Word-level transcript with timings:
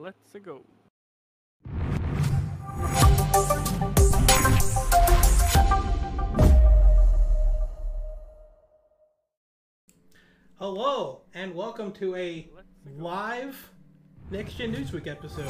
Let's 0.00 0.34
go. 0.42 0.62
Hello, 10.56 11.20
and 11.34 11.54
welcome 11.54 11.92
to 11.92 12.16
a 12.16 12.48
live 12.96 13.70
Next 14.30 14.54
Gen 14.54 14.74
Newsweek 14.74 15.06
episode. 15.06 15.44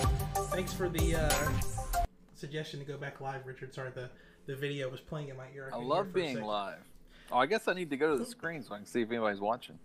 Thanks 0.48 0.72
for 0.72 0.88
the 0.88 1.14
uh, 1.14 2.02
suggestion 2.34 2.80
to 2.80 2.84
go 2.84 2.96
back 2.96 3.20
live, 3.20 3.46
Richard. 3.46 3.72
Sorry, 3.72 3.92
the, 3.94 4.10
the 4.46 4.56
video 4.56 4.88
was 4.88 4.98
playing 4.98 5.28
in 5.28 5.36
my 5.36 5.46
ear. 5.54 5.68
I 5.68 5.74
couldn't 5.74 5.86
love 5.86 6.12
being 6.12 6.42
live. 6.42 6.82
Oh, 7.30 7.38
I 7.38 7.46
guess 7.46 7.68
I 7.68 7.74
need 7.74 7.90
to 7.90 7.96
go 7.96 8.16
to 8.16 8.18
the 8.18 8.28
screen 8.28 8.64
so 8.64 8.74
I 8.74 8.78
can 8.78 8.86
see 8.86 9.02
if 9.02 9.10
anybody's 9.12 9.40
watching. 9.40 9.78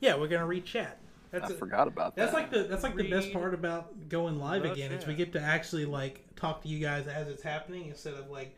Yeah, 0.00 0.16
we're 0.16 0.28
gonna 0.28 0.46
read 0.46 0.64
chat. 0.64 0.98
That's 1.30 1.50
I 1.50 1.54
a- 1.54 1.56
forgot 1.58 1.88
about 1.88 2.16
that. 2.16 2.22
That's 2.22 2.34
like 2.34 2.50
the 2.50 2.64
that's 2.64 2.82
like 2.82 2.96
the 2.96 3.08
best 3.08 3.32
part 3.32 3.54
about 3.54 4.08
going 4.08 4.38
live 4.38 4.62
the 4.62 4.72
again 4.72 4.92
is 4.92 5.06
we 5.06 5.14
get 5.14 5.32
to 5.32 5.40
actually 5.40 5.84
like 5.84 6.24
talk 6.36 6.62
to 6.62 6.68
you 6.68 6.78
guys 6.78 7.06
as 7.06 7.28
it's 7.28 7.42
happening 7.42 7.88
instead 7.88 8.14
of 8.14 8.30
like 8.30 8.56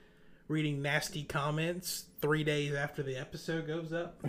reading 0.48 0.83
nasty 0.83 1.23
comments 1.23 2.05
three 2.20 2.45
days 2.45 2.74
after 2.74 3.02
the 3.02 3.16
episode 3.16 3.66
goes 3.66 3.93
up. 3.93 4.23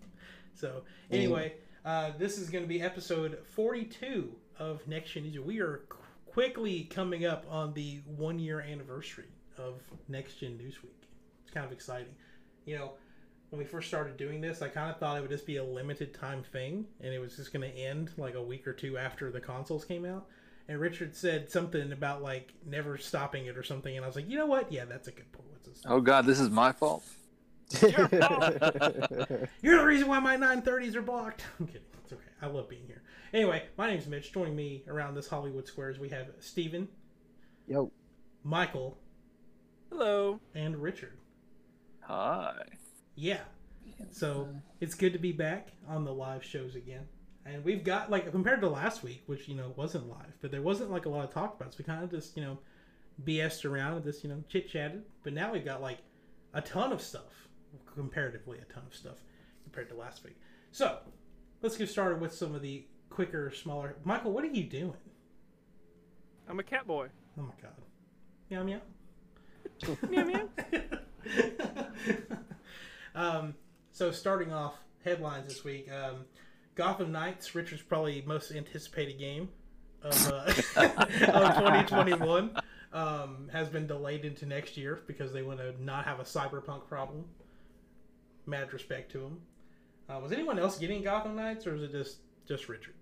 so 0.54 0.82
anyway, 1.10 1.54
uh, 1.84 2.12
this 2.18 2.38
is 2.38 2.50
going 2.50 2.64
to 2.64 2.68
be 2.68 2.82
episode 2.82 3.38
forty-two 3.54 4.34
of 4.58 4.86
Next 4.86 5.12
Gen 5.12 5.24
News. 5.24 5.38
We 5.40 5.60
are 5.60 5.82
qu- 5.88 5.98
quickly 6.26 6.84
coming 6.84 7.24
up 7.26 7.44
on 7.48 7.74
the 7.74 8.00
one-year 8.16 8.60
anniversary 8.60 9.28
of 9.58 9.80
Next 10.08 10.34
Gen 10.34 10.58
Newsweek. 10.58 11.06
It's 11.44 11.52
kind 11.52 11.64
of 11.64 11.72
exciting, 11.72 12.14
you 12.64 12.76
know 12.76 12.92
when 13.50 13.58
we 13.58 13.64
first 13.64 13.88
started 13.88 14.16
doing 14.16 14.40
this, 14.40 14.60
I 14.62 14.68
kind 14.68 14.90
of 14.90 14.98
thought 14.98 15.16
it 15.16 15.20
would 15.20 15.30
just 15.30 15.46
be 15.46 15.56
a 15.56 15.64
limited 15.64 16.12
time 16.14 16.42
thing 16.42 16.86
and 17.00 17.12
it 17.14 17.18
was 17.18 17.36
just 17.36 17.52
going 17.52 17.68
to 17.70 17.76
end 17.76 18.10
like 18.16 18.34
a 18.34 18.42
week 18.42 18.66
or 18.66 18.72
two 18.72 18.98
after 18.98 19.30
the 19.30 19.40
consoles 19.40 19.84
came 19.84 20.04
out. 20.04 20.26
And 20.68 20.80
Richard 20.80 21.14
said 21.14 21.48
something 21.48 21.92
about 21.92 22.22
like 22.22 22.52
never 22.64 22.98
stopping 22.98 23.46
it 23.46 23.56
or 23.56 23.62
something, 23.62 23.94
and 23.96 24.04
I 24.04 24.08
was 24.08 24.16
like, 24.16 24.28
you 24.28 24.36
know 24.36 24.46
what? 24.46 24.72
Yeah, 24.72 24.84
that's 24.84 25.06
a 25.06 25.12
good 25.12 25.30
point. 25.30 25.48
What's 25.52 25.68
this? 25.68 25.82
Oh 25.86 26.00
God, 26.00 26.26
this 26.26 26.40
is 26.40 26.50
my 26.50 26.72
fault. 26.72 27.04
You're 27.82 28.08
the 28.08 29.84
reason 29.84 30.08
why 30.08 30.18
my 30.18 30.36
930s 30.36 30.94
are 30.96 31.02
blocked. 31.02 31.44
I'm 31.60 31.66
kidding. 31.66 31.82
It's 32.02 32.12
okay. 32.12 32.22
I 32.42 32.46
love 32.46 32.68
being 32.68 32.86
here. 32.86 33.02
Anyway, 33.32 33.64
my 33.76 33.88
name's 33.88 34.06
Mitch. 34.06 34.32
Joining 34.32 34.56
me 34.56 34.82
around 34.88 35.14
this 35.14 35.28
Hollywood 35.28 35.66
Squares, 35.66 35.98
we 35.98 36.08
have 36.08 36.26
Steven, 36.40 36.88
Yo, 37.68 37.90
Michael, 38.44 38.96
Hello. 39.90 40.40
and 40.54 40.76
Richard. 40.76 41.18
Hi. 42.02 42.54
Yeah. 43.16 43.40
So 44.10 44.48
it's 44.80 44.94
good 44.94 45.12
to 45.14 45.18
be 45.18 45.32
back 45.32 45.68
on 45.88 46.04
the 46.04 46.12
live 46.12 46.44
shows 46.44 46.76
again. 46.76 47.08
And 47.44 47.64
we've 47.64 47.84
got 47.84 48.10
like 48.10 48.30
compared 48.30 48.60
to 48.60 48.68
last 48.68 49.02
week, 49.02 49.22
which 49.26 49.48
you 49.48 49.54
know 49.54 49.72
wasn't 49.76 50.08
live, 50.08 50.34
but 50.40 50.50
there 50.50 50.62
wasn't 50.62 50.90
like 50.90 51.06
a 51.06 51.08
lot 51.08 51.24
of 51.24 51.32
talk 51.32 51.56
about. 51.58 51.72
So 51.72 51.78
we 51.78 51.84
kind 51.84 52.04
of 52.04 52.10
just 52.10 52.36
you 52.36 52.42
know 52.42 52.58
BS'd 53.24 53.64
around 53.64 53.94
and 53.94 54.04
just 54.04 54.22
you 54.22 54.30
know 54.30 54.42
chit 54.48 54.68
chatted. 54.68 55.02
But 55.22 55.32
now 55.32 55.52
we've 55.52 55.64
got 55.64 55.80
like 55.80 55.98
a 56.54 56.60
ton 56.60 56.92
of 56.92 57.00
stuff, 57.00 57.48
comparatively 57.94 58.58
a 58.58 58.72
ton 58.72 58.82
of 58.86 58.94
stuff 58.94 59.18
compared 59.62 59.88
to 59.90 59.94
last 59.94 60.24
week. 60.24 60.36
So 60.72 60.98
let's 61.62 61.76
get 61.76 61.88
started 61.88 62.20
with 62.20 62.34
some 62.34 62.54
of 62.54 62.62
the 62.62 62.84
quicker, 63.10 63.52
smaller. 63.52 63.96
Michael, 64.04 64.32
what 64.32 64.44
are 64.44 64.48
you 64.48 64.64
doing? 64.64 64.92
I'm 66.48 66.58
a 66.58 66.64
cat 66.64 66.86
boy. 66.86 67.08
Oh 67.38 67.42
my 67.42 67.54
god, 67.62 67.72
meow 68.50 68.64
meow. 68.64 68.80
meow 70.10 70.24
meow. 70.24 70.48
um, 73.16 73.54
so 73.90 74.12
starting 74.12 74.52
off 74.52 74.74
headlines 75.04 75.48
this 75.48 75.64
week, 75.64 75.90
um, 75.90 76.24
Gotham 76.76 77.10
Knights, 77.10 77.54
Richard's 77.54 77.82
probably 77.82 78.22
most 78.26 78.52
anticipated 78.52 79.18
game 79.18 79.48
of, 80.02 80.32
uh, 80.32 80.44
of 80.76 81.54
2021, 81.56 82.56
um, 82.92 83.48
has 83.52 83.68
been 83.68 83.86
delayed 83.86 84.24
into 84.24 84.46
next 84.46 84.76
year 84.76 85.00
because 85.06 85.32
they 85.32 85.42
want 85.42 85.58
to 85.58 85.82
not 85.82 86.04
have 86.04 86.20
a 86.20 86.24
cyberpunk 86.24 86.86
problem. 86.86 87.24
Mad 88.46 88.72
respect 88.72 89.10
to 89.12 89.18
them. 89.18 89.40
Uh, 90.08 90.20
was 90.20 90.30
anyone 90.30 90.58
else 90.58 90.78
getting 90.78 91.02
Gotham 91.02 91.34
Knights, 91.34 91.66
or 91.66 91.74
is 91.74 91.82
it 91.82 91.90
just 91.92 92.18
just 92.46 92.68
Richard? 92.68 92.94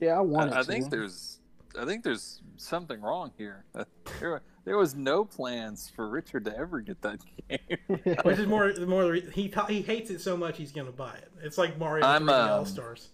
yeah, 0.00 0.16
I 0.16 0.20
wanted 0.20 0.54
I, 0.54 0.58
I 0.58 0.62
to. 0.62 0.66
think 0.66 0.90
there's, 0.90 1.38
I 1.78 1.84
think 1.84 2.02
there's 2.04 2.42
something 2.56 3.00
wrong 3.00 3.32
here. 3.38 3.64
There, 4.20 4.42
there 4.64 4.76
was 4.76 4.94
no 4.94 5.24
plans 5.24 5.90
for 5.94 6.08
Richard 6.08 6.44
to 6.44 6.56
ever 6.56 6.80
get 6.80 7.00
that 7.02 7.18
game. 7.48 7.88
Which 8.22 8.38
is 8.38 8.46
more 8.46 8.72
more 8.86 9.14
he 9.14 9.48
ta- 9.48 9.66
he 9.66 9.82
hates 9.82 10.10
it 10.10 10.20
so 10.20 10.36
much 10.36 10.58
he's 10.58 10.72
gonna 10.72 10.92
buy 10.92 11.14
it. 11.14 11.32
It's 11.42 11.58
like 11.58 11.78
Mario 11.78 12.04
I'm, 12.04 12.28
um, 12.28 12.50
All 12.50 12.64
Stars. 12.64 13.08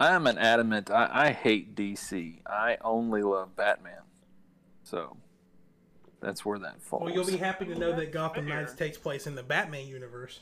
I 0.00 0.12
am 0.12 0.26
an 0.26 0.38
adamant. 0.38 0.90
I, 0.90 1.08
I 1.28 1.30
hate 1.32 1.74
DC. 1.74 2.40
I 2.46 2.76
only 2.82 3.22
love 3.22 3.54
Batman. 3.56 4.00
So 4.82 5.16
that's 6.20 6.44
where 6.44 6.58
that 6.58 6.82
falls. 6.82 7.04
Well, 7.04 7.14
you'll 7.14 7.24
be 7.26 7.36
happy 7.36 7.66
to 7.66 7.74
know 7.74 7.94
that 7.96 8.12
Gotham 8.12 8.46
fair. 8.46 8.60
Knights 8.60 8.74
takes 8.74 8.98
place 8.98 9.26
in 9.26 9.34
the 9.34 9.42
Batman 9.42 9.86
universe. 9.86 10.40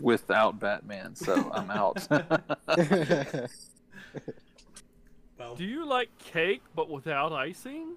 without 0.00 0.60
Batman, 0.60 1.14
so 1.14 1.50
I'm 1.52 1.70
out. 1.70 2.06
Well, 5.38 5.54
Do 5.54 5.64
you 5.64 5.86
like 5.86 6.08
cake 6.18 6.62
but 6.74 6.88
without 6.88 7.32
icing? 7.32 7.96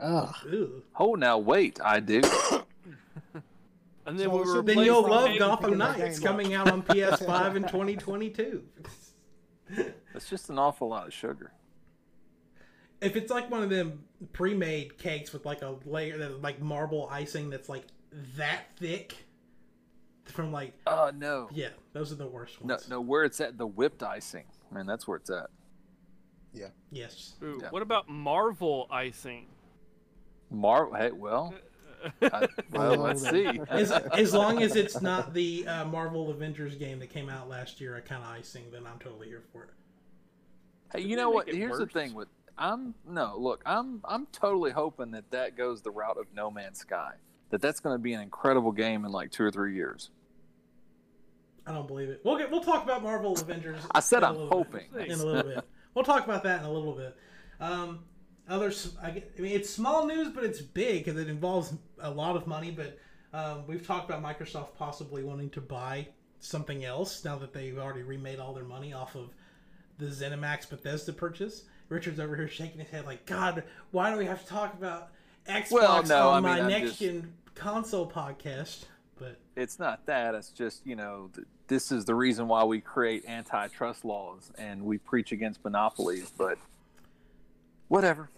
Ugh. 0.00 0.34
ew. 0.50 0.82
oh, 0.98 1.14
now 1.14 1.38
wait, 1.38 1.78
I 1.84 2.00
do. 2.00 2.20
And 4.06 4.18
then 4.18 4.28
So 4.28 4.30
we 4.30 4.38
were 4.38 4.54
should- 4.56 4.66
then 4.66 4.78
you'll 4.78 5.02
love 5.06 5.26
game 5.28 5.38
Gotham 5.38 5.72
to 5.72 5.76
Knights 5.76 6.18
coming 6.18 6.54
out 6.54 6.70
on 6.72 6.82
PS5 6.84 7.56
in 7.56 7.62
2022. 7.64 8.64
That's 10.14 10.30
just 10.30 10.48
an 10.48 10.58
awful 10.58 10.88
lot 10.88 11.06
of 11.08 11.12
sugar. 11.12 11.52
If 13.02 13.16
it's 13.16 13.30
like 13.30 13.50
one 13.50 13.62
of 13.62 13.68
them 13.68 14.04
pre-made 14.32 14.96
cakes 14.96 15.34
with 15.34 15.44
like 15.44 15.60
a 15.60 15.76
layer 15.84 16.16
that 16.16 16.40
like 16.40 16.58
marble 16.58 17.06
icing 17.12 17.50
that's 17.50 17.68
like 17.68 17.84
that 18.38 18.62
thick, 18.78 19.14
from 20.24 20.52
like 20.52 20.72
Oh 20.86 21.10
no. 21.14 21.48
yeah, 21.52 21.68
those 21.92 22.10
are 22.10 22.14
the 22.16 22.26
worst 22.26 22.64
No, 22.64 22.74
ones. 22.76 22.88
no, 22.88 23.02
where 23.02 23.24
it's 23.24 23.40
at, 23.42 23.58
the 23.58 23.66
whipped 23.66 24.02
icing. 24.02 24.44
Man, 24.70 24.86
that's 24.86 25.06
where 25.06 25.18
it's 25.18 25.28
at. 25.28 25.50
Yeah 26.54 26.68
yes. 26.90 27.34
Ooh, 27.42 27.58
Yeah. 27.62 27.68
What 27.68 27.82
about 27.82 28.08
Marvel 28.08 28.88
icing? 28.90 29.48
Mar, 30.50 30.88
hey, 30.96 31.10
well, 31.12 31.54
I, 32.22 32.48
well, 32.72 32.96
let's 32.96 33.28
see. 33.28 33.60
As, 33.68 33.90
as 33.90 34.32
long 34.32 34.62
as 34.62 34.76
it's 34.76 35.00
not 35.02 35.34
the 35.34 35.66
uh, 35.66 35.84
Marvel 35.84 36.30
Avengers 36.30 36.74
game 36.76 36.98
that 37.00 37.10
came 37.10 37.28
out 37.28 37.48
last 37.48 37.80
year, 37.80 37.96
a 37.96 38.00
kind 38.00 38.22
of 38.22 38.30
icing, 38.30 38.64
then 38.72 38.86
I'm 38.86 38.98
totally 38.98 39.28
here 39.28 39.42
for 39.52 39.64
it. 39.64 39.70
hey, 40.92 40.98
Didn't 41.00 41.10
you 41.10 41.16
know 41.16 41.30
what? 41.30 41.48
it 41.48 41.54
Here's 41.56 41.78
the 41.78 41.86
thing 41.86 42.14
with 42.14 42.28
I'm 42.56 42.94
no 43.08 43.36
look. 43.38 43.62
I'm 43.66 44.00
I'm 44.04 44.26
totally 44.32 44.70
hoping 44.72 45.10
that 45.12 45.30
that 45.30 45.56
goes 45.56 45.82
the 45.82 45.90
route 45.90 46.16
of 46.18 46.26
No 46.34 46.50
Man's 46.50 46.78
Sky. 46.78 47.12
That 47.50 47.60
that's 47.62 47.80
going 47.80 47.94
to 47.94 48.02
be 48.02 48.12
an 48.14 48.20
incredible 48.20 48.72
game 48.72 49.04
in 49.04 49.12
like 49.12 49.30
two 49.30 49.44
or 49.44 49.50
three 49.50 49.74
years. 49.74 50.10
I 51.66 51.72
don't 51.72 51.86
believe 51.86 52.08
it. 52.08 52.20
We'll 52.24 52.38
get 52.38 52.50
we'll 52.50 52.62
talk 52.62 52.82
about 52.82 53.02
Marvel 53.02 53.32
Avengers. 53.34 53.80
I 53.92 54.00
said 54.00 54.18
in 54.18 54.24
a 54.24 54.28
I'm 54.28 54.34
little 54.38 54.64
bit. 54.64 54.88
hoping. 54.92 55.06
in 55.10 55.20
a 55.20 55.24
little 55.24 55.42
bit. 55.42 55.64
We'll 55.94 56.04
talk 56.04 56.24
about 56.24 56.42
that 56.44 56.60
in 56.60 56.66
a 56.66 56.72
little 56.72 56.94
bit. 56.94 57.16
Um, 57.60 58.00
others, 58.48 58.94
I, 59.02 59.10
mean, 59.38 59.52
it's 59.52 59.70
small 59.70 60.06
news, 60.06 60.28
but 60.34 60.44
it's 60.44 60.60
big 60.60 61.04
because 61.04 61.20
it 61.20 61.28
involves 61.28 61.74
a 62.00 62.10
lot 62.10 62.36
of 62.36 62.46
money. 62.46 62.70
But 62.70 62.98
um, 63.32 63.64
we've 63.66 63.86
talked 63.86 64.08
about 64.10 64.22
Microsoft 64.22 64.74
possibly 64.76 65.22
wanting 65.22 65.50
to 65.50 65.60
buy 65.60 66.08
something 66.40 66.84
else 66.84 67.24
now 67.24 67.36
that 67.38 67.52
they've 67.52 67.78
already 67.78 68.02
remade 68.02 68.38
all 68.38 68.52
their 68.54 68.64
money 68.64 68.92
off 68.92 69.14
of 69.16 69.30
the 69.98 70.06
ZeniMax 70.06 70.70
Bethesda 70.70 71.12
purchase. 71.12 71.64
Richard's 71.88 72.20
over 72.20 72.36
here 72.36 72.48
shaking 72.48 72.78
his 72.80 72.88
head 72.90 73.06
like, 73.06 73.26
God, 73.26 73.64
why 73.90 74.10
do 74.12 74.18
we 74.18 74.26
have 74.26 74.42
to 74.42 74.46
talk 74.46 74.74
about 74.74 75.08
Xbox 75.48 75.70
Well, 75.72 76.02
no, 76.04 76.28
on 76.30 76.44
I 76.44 76.48
my 76.48 76.54
mean, 76.56 76.64
I'm 76.64 76.70
next 76.70 76.88
just- 76.90 77.00
gen 77.00 77.32
console 77.54 78.08
podcast? 78.10 78.84
But 79.18 79.36
It's 79.56 79.80
not 79.80 80.06
that. 80.06 80.36
It's 80.36 80.50
just 80.50 80.86
you 80.86 80.94
know 80.94 81.30
th- 81.34 81.46
this 81.66 81.90
is 81.90 82.04
the 82.04 82.14
reason 82.14 82.46
why 82.46 82.62
we 82.62 82.80
create 82.80 83.24
antitrust 83.26 84.04
laws 84.04 84.52
and 84.56 84.84
we 84.84 84.98
preach 84.98 85.32
against 85.32 85.64
monopolies. 85.64 86.30
But 86.38 86.56
whatever. 87.88 88.30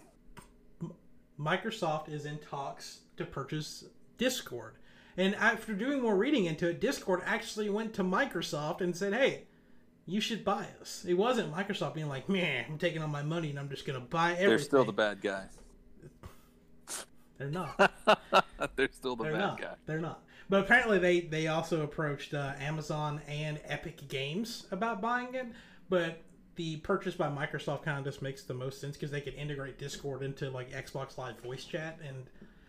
Microsoft 1.41 2.09
is 2.09 2.25
in 2.25 2.37
talks 2.39 2.99
to 3.17 3.25
purchase 3.25 3.85
Discord. 4.17 4.75
And 5.17 5.35
after 5.35 5.73
doing 5.73 6.01
more 6.01 6.15
reading 6.15 6.45
into 6.45 6.69
it, 6.69 6.79
Discord 6.79 7.21
actually 7.25 7.69
went 7.69 7.93
to 7.95 8.03
Microsoft 8.03 8.81
and 8.81 8.95
said, 8.95 9.13
hey, 9.13 9.43
you 10.05 10.21
should 10.21 10.45
buy 10.45 10.67
us. 10.79 11.05
It 11.07 11.15
wasn't 11.15 11.53
Microsoft 11.53 11.95
being 11.95 12.07
like, 12.07 12.29
man, 12.29 12.65
I'm 12.69 12.77
taking 12.77 13.01
all 13.01 13.07
my 13.07 13.23
money 13.23 13.49
and 13.49 13.59
I'm 13.59 13.69
just 13.69 13.85
going 13.85 13.99
to 13.99 14.05
buy 14.05 14.31
everything. 14.31 14.49
They're 14.49 14.59
still 14.59 14.85
the 14.85 14.93
bad 14.93 15.21
guy. 15.21 15.45
They're 17.37 17.49
not. 17.49 17.91
They're 18.75 18.89
still 18.91 19.15
the 19.15 19.23
They're 19.23 19.33
bad 19.33 19.39
not. 19.39 19.61
guy. 19.61 19.73
They're 19.85 19.99
not. 19.99 20.23
But 20.49 20.61
apparently 20.61 20.99
they, 20.99 21.21
they 21.21 21.47
also 21.47 21.81
approached 21.81 22.33
uh, 22.33 22.53
Amazon 22.59 23.21
and 23.27 23.59
Epic 23.65 24.07
Games 24.07 24.67
about 24.71 25.01
buying 25.01 25.33
it. 25.33 25.47
But 25.89 26.21
the 26.55 26.77
purchase 26.77 27.15
by 27.15 27.27
Microsoft 27.29 27.83
kind 27.83 27.97
of 27.99 28.03
just 28.05 28.21
makes 28.21 28.43
the 28.43 28.53
most 28.53 28.79
sense 28.81 28.95
because 28.97 29.11
they 29.11 29.21
could 29.21 29.33
integrate 29.35 29.77
Discord 29.79 30.21
into 30.21 30.49
like 30.49 30.71
Xbox 30.71 31.17
Live 31.17 31.39
voice 31.39 31.63
chat. 31.65 31.99
And 32.07 32.25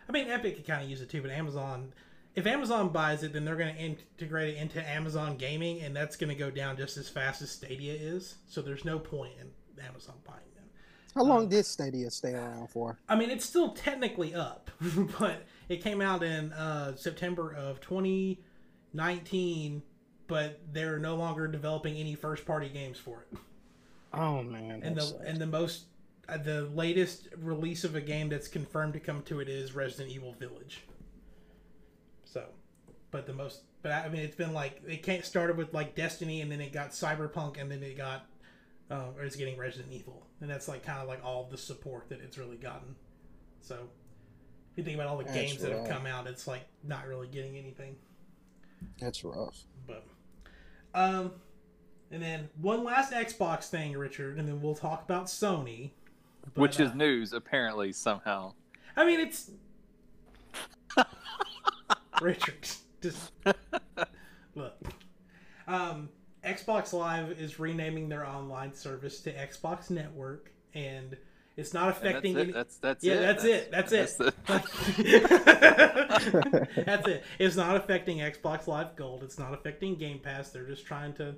I 0.08 0.12
mean, 0.12 0.28
Epic 0.30 0.56
could 0.56 0.66
kind 0.66 0.82
of 0.84 0.90
use 0.90 1.00
it 1.00 1.08
too, 1.10 1.22
but 1.22 1.30
Amazon, 1.30 1.92
if 2.34 2.46
Amazon 2.46 2.88
buys 2.90 3.22
it, 3.22 3.32
then 3.32 3.44
they're 3.44 3.56
going 3.56 3.74
to 3.74 3.80
integrate 3.80 4.54
it 4.54 4.58
into 4.58 4.82
Amazon 4.88 5.36
Gaming, 5.36 5.80
and 5.82 5.94
that's 5.94 6.16
going 6.16 6.30
to 6.30 6.34
go 6.36 6.50
down 6.50 6.76
just 6.76 6.96
as 6.96 7.08
fast 7.08 7.42
as 7.42 7.50
Stadia 7.50 7.92
is. 7.94 8.36
So 8.46 8.62
there's 8.62 8.84
no 8.84 8.98
point 8.98 9.32
in 9.40 9.50
Amazon 9.84 10.14
buying 10.26 10.38
them. 10.54 10.64
How 11.14 11.24
long 11.24 11.42
Um, 11.44 11.48
did 11.48 11.66
Stadia 11.66 12.10
stay 12.10 12.34
around 12.34 12.70
for? 12.70 12.98
I 13.08 13.16
mean, 13.16 13.30
it's 13.30 13.44
still 13.44 13.70
technically 13.72 14.34
up, 14.34 14.70
but 15.18 15.44
it 15.68 15.82
came 15.82 16.00
out 16.00 16.22
in 16.22 16.52
uh, 16.54 16.96
September 16.96 17.52
of 17.52 17.80
2019. 17.80 19.82
But 20.28 20.60
they're 20.72 20.98
no 20.98 21.16
longer 21.16 21.46
developing 21.48 21.96
any 21.96 22.14
first-party 22.14 22.70
games 22.70 22.96
for 22.98 23.26
it. 23.30 23.38
Oh 24.12 24.42
man. 24.42 24.82
And 24.82 24.96
the 24.96 25.02
sucks. 25.02 25.24
and 25.24 25.38
the 25.38 25.46
most 25.46 25.84
uh, 26.28 26.36
the 26.36 26.62
latest 26.74 27.28
release 27.38 27.84
of 27.84 27.94
a 27.94 28.00
game 28.00 28.28
that's 28.28 28.48
confirmed 28.48 28.92
to 28.94 29.00
come 29.00 29.22
to 29.22 29.40
it 29.40 29.48
is 29.48 29.74
Resident 29.74 30.10
Evil 30.10 30.32
Village. 30.32 30.84
So, 32.24 32.44
but 33.10 33.26
the 33.26 33.32
most 33.32 33.62
but 33.82 33.92
I 33.92 34.08
mean, 34.08 34.22
it's 34.22 34.36
been 34.36 34.54
like 34.54 34.80
it 34.86 35.02
can't 35.02 35.24
started 35.24 35.56
with 35.56 35.74
like 35.74 35.94
Destiny, 35.94 36.40
and 36.40 36.50
then 36.50 36.60
it 36.60 36.72
got 36.72 36.90
Cyberpunk, 36.90 37.60
and 37.60 37.70
then 37.70 37.82
it 37.82 37.96
got 37.96 38.26
uh, 38.90 39.08
or 39.16 39.24
it's 39.24 39.36
getting 39.36 39.58
Resident 39.58 39.92
Evil, 39.92 40.26
and 40.40 40.48
that's 40.48 40.68
like 40.68 40.84
kind 40.84 41.00
of 41.00 41.08
like 41.08 41.24
all 41.24 41.48
the 41.50 41.58
support 41.58 42.08
that 42.08 42.20
it's 42.20 42.38
really 42.38 42.56
gotten. 42.56 42.94
So, 43.60 43.74
if 44.72 44.78
you 44.78 44.84
think 44.84 44.96
about 44.96 45.08
all 45.08 45.18
the 45.18 45.24
That's 45.24 45.36
games 45.36 45.62
that 45.62 45.72
have 45.72 45.88
come 45.88 46.06
out, 46.06 46.26
it's 46.28 46.46
like 46.46 46.62
not 46.84 47.08
really 47.08 47.26
getting 47.26 47.56
anything. 47.56 47.96
That's 49.00 49.24
rough. 49.24 49.64
But, 49.86 50.04
um, 50.94 51.32
and 52.12 52.22
then 52.22 52.48
one 52.60 52.84
last 52.84 53.12
Xbox 53.12 53.64
thing, 53.70 53.96
Richard, 53.96 54.38
and 54.38 54.46
then 54.46 54.60
we'll 54.62 54.74
talk 54.74 55.02
about 55.02 55.26
Sony. 55.26 55.90
But, 56.54 56.60
which 56.60 56.78
is 56.80 56.90
uh, 56.90 56.94
news 56.94 57.32
apparently 57.32 57.92
somehow. 57.92 58.52
I 58.96 59.04
mean, 59.06 59.20
it's 59.20 59.50
Richard. 62.20 62.68
Just 63.00 63.32
look. 64.54 64.74
Um, 65.66 66.08
Xbox 66.44 66.92
Live 66.92 67.32
is 67.32 67.58
renaming 67.58 68.08
their 68.08 68.26
online 68.26 68.74
service 68.74 69.20
to 69.20 69.32
Xbox 69.32 69.90
Network, 69.90 70.52
and 70.74 71.16
it's 71.56 71.72
not 71.72 71.88
And 71.88 71.96
affecting. 71.96 72.34
that's, 72.34 72.42
any- 72.44 72.52
that's 72.52 72.76
that's 72.76 73.04
yeah, 73.04 73.12
it. 73.14 73.20
that's 73.20 73.44
it. 73.44 73.70
That's 73.70 73.92
it. 73.92 74.18
the- 74.18 74.32
That's 76.86 77.08
it. 77.08 77.24
It's 77.38 77.56
not 77.56 77.76
affecting 77.76 78.18
Xbox 78.18 78.66
Live 78.66 78.94
Gold. 78.96 79.22
It's 79.22 79.38
not 79.38 79.54
affecting 79.54 79.96
Game 79.96 80.18
Pass. 80.18 80.50
They're 80.50 80.66
just 80.66 80.84
trying 80.86 81.12
to 81.14 81.34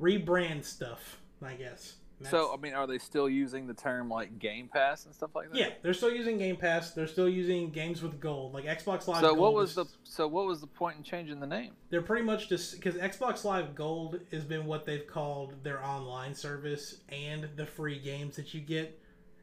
rebrand 0.00 0.64
stuff, 0.64 1.18
I 1.42 1.54
guess. 1.54 1.94
And 2.20 2.26
so 2.26 2.52
I 2.52 2.56
mean, 2.56 2.74
are 2.74 2.86
they 2.86 2.98
still 2.98 3.28
using 3.28 3.66
the 3.68 3.74
term 3.74 4.08
like 4.08 4.40
Game 4.40 4.68
Pass 4.68 5.06
and 5.06 5.14
stuff 5.14 5.30
like 5.36 5.52
that? 5.52 5.58
yeah, 5.58 5.68
they're 5.82 5.94
still 5.94 6.10
using 6.10 6.36
Game 6.36 6.56
Pass. 6.56 6.90
They're 6.90 7.06
still 7.06 7.28
using 7.28 7.70
games 7.70 8.02
with 8.02 8.18
gold, 8.18 8.54
like 8.54 8.64
Xbox 8.64 9.06
Live. 9.06 9.20
So 9.20 9.28
Gold 9.28 9.38
what 9.38 9.54
was 9.54 9.70
is- 9.70 9.76
the 9.76 9.86
so 10.02 10.26
what 10.26 10.46
was 10.46 10.60
the 10.60 10.66
point 10.66 10.96
in 10.96 11.04
changing 11.04 11.38
the 11.38 11.46
name? 11.46 11.72
They're 11.90 12.02
pretty 12.02 12.24
much 12.24 12.48
just 12.48 12.74
because 12.74 12.96
Xbox 12.96 13.44
Live 13.44 13.74
Gold 13.76 14.18
has 14.32 14.44
been 14.44 14.66
what 14.66 14.84
they've 14.84 15.06
called 15.06 15.62
their 15.62 15.84
online 15.84 16.34
service 16.34 16.96
and 17.08 17.48
the 17.54 17.66
free 17.66 18.00
games 18.00 18.34
that 18.36 18.52
you 18.52 18.60
get 18.62 19.00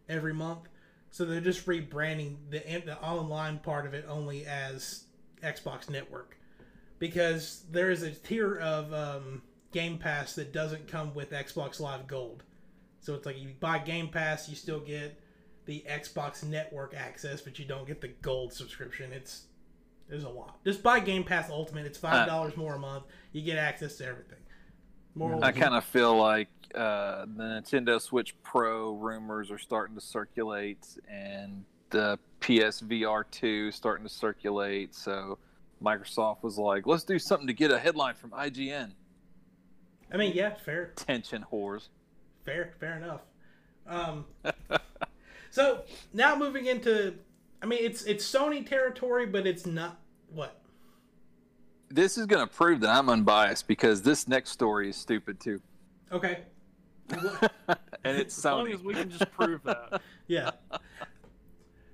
every 0.09 0.33
month. 0.33 0.67
So 1.11 1.23
they're 1.23 1.39
just 1.39 1.65
rebranding 1.65 2.35
the 2.49 2.59
the 2.85 2.97
online 3.01 3.59
part 3.59 3.85
of 3.85 3.93
it 3.93 4.05
only 4.09 4.45
as 4.45 5.05
Xbox 5.41 5.89
Network 5.89 6.37
because 6.99 7.63
there 7.71 7.89
is 7.89 8.03
a 8.03 8.11
tier 8.11 8.57
of 8.57 8.93
um, 8.93 9.41
Game 9.75 9.98
Pass 9.98 10.36
that 10.36 10.54
doesn't 10.54 10.88
come 10.88 11.13
with 11.13 11.31
Xbox 11.31 11.81
Live 11.81 12.07
Gold. 12.07 12.44
So 13.01 13.13
it's 13.13 13.25
like 13.25 13.38
you 13.38 13.50
buy 13.60 13.77
Game 13.77 14.07
Pass, 14.07 14.48
you 14.48 14.56
still 14.56 14.80
get 14.80 15.19
the 15.66 15.83
Xbox 15.86 16.45
Network 16.45 16.94
access, 16.95 17.42
but 17.42 17.60
you 17.60 17.66
don't 17.66 17.86
get 17.86 18.00
the 18.00 18.07
Gold 18.07 18.54
subscription. 18.54 19.12
It's 19.12 19.48
there's 20.07 20.24
a 20.24 20.30
lot. 20.30 20.63
Just 20.63 20.81
buy 20.81 21.01
Game 21.01 21.25
Pass 21.25 21.50
Ultimate. 21.50 21.86
It's 21.86 21.98
five 21.98 22.25
dollars 22.25 22.56
more 22.56 22.75
a 22.75 22.80
month. 22.80 23.04
You 23.33 23.42
get 23.42 23.57
access 23.57 23.98
to 23.98 24.06
everything. 24.06 24.38
More. 25.13 25.44
I 25.44 25.51
kind 25.51 25.74
of 25.74 25.83
feel 25.83 26.16
like 26.16 26.48
uh, 26.74 27.25
the 27.36 27.44
Nintendo 27.44 28.00
Switch 28.00 28.33
Pro 28.44 28.94
rumors 28.94 29.51
are 29.51 29.57
starting 29.57 29.95
to 29.95 30.01
circulate, 30.01 30.88
and 31.10 31.66
the 31.89 32.18
PSVR 32.39 33.25
two 33.30 33.72
starting 33.72 34.07
to 34.07 34.13
circulate. 34.13 34.95
So 34.95 35.38
Microsoft 35.83 36.44
was 36.44 36.57
like, 36.57 36.88
"Let's 36.88 37.04
do 37.04 37.19
something 37.19 37.48
to 37.48 37.54
get 37.54 37.72
a 37.72 37.77
headline 37.77 38.16
from 38.16 38.31
IGN." 38.31 38.94
I 40.15 40.17
mean, 40.17 40.31
yeah, 40.33 40.53
fair, 40.53 40.94
Tension 40.95 41.45
whores. 41.51 41.89
fair, 42.45 42.73
fair 42.79 42.95
enough. 42.95 43.19
Um, 43.85 44.23
so 45.51 45.83
now 46.13 46.38
moving 46.38 46.67
into, 46.67 47.15
I 47.62 47.65
mean, 47.65 47.79
it's 47.81 48.03
it's 48.06 48.25
Sony 48.25 48.65
territory, 48.65 49.25
but 49.25 49.45
it's 49.45 49.65
not 49.65 50.00
what. 50.33 50.62
This 51.89 52.17
is 52.17 52.25
going 52.27 52.47
to 52.47 52.51
prove 52.53 52.79
that 52.79 52.89
I'm 52.89 53.09
unbiased 53.09 53.67
because 53.67 54.01
this 54.01 54.25
next 54.27 54.51
story 54.51 54.89
is 54.89 54.95
stupid 54.95 55.39
too, 55.39 55.62
Okay. 56.12 56.39
and 57.09 58.17
it's 58.17 58.38
As 58.38 58.45
long 58.45 58.65
Sony. 58.67 58.73
as 58.73 58.81
we 58.83 58.94
can 58.94 59.09
just 59.09 59.29
prove 59.33 59.62
that. 59.63 60.01
Yeah. 60.27 60.51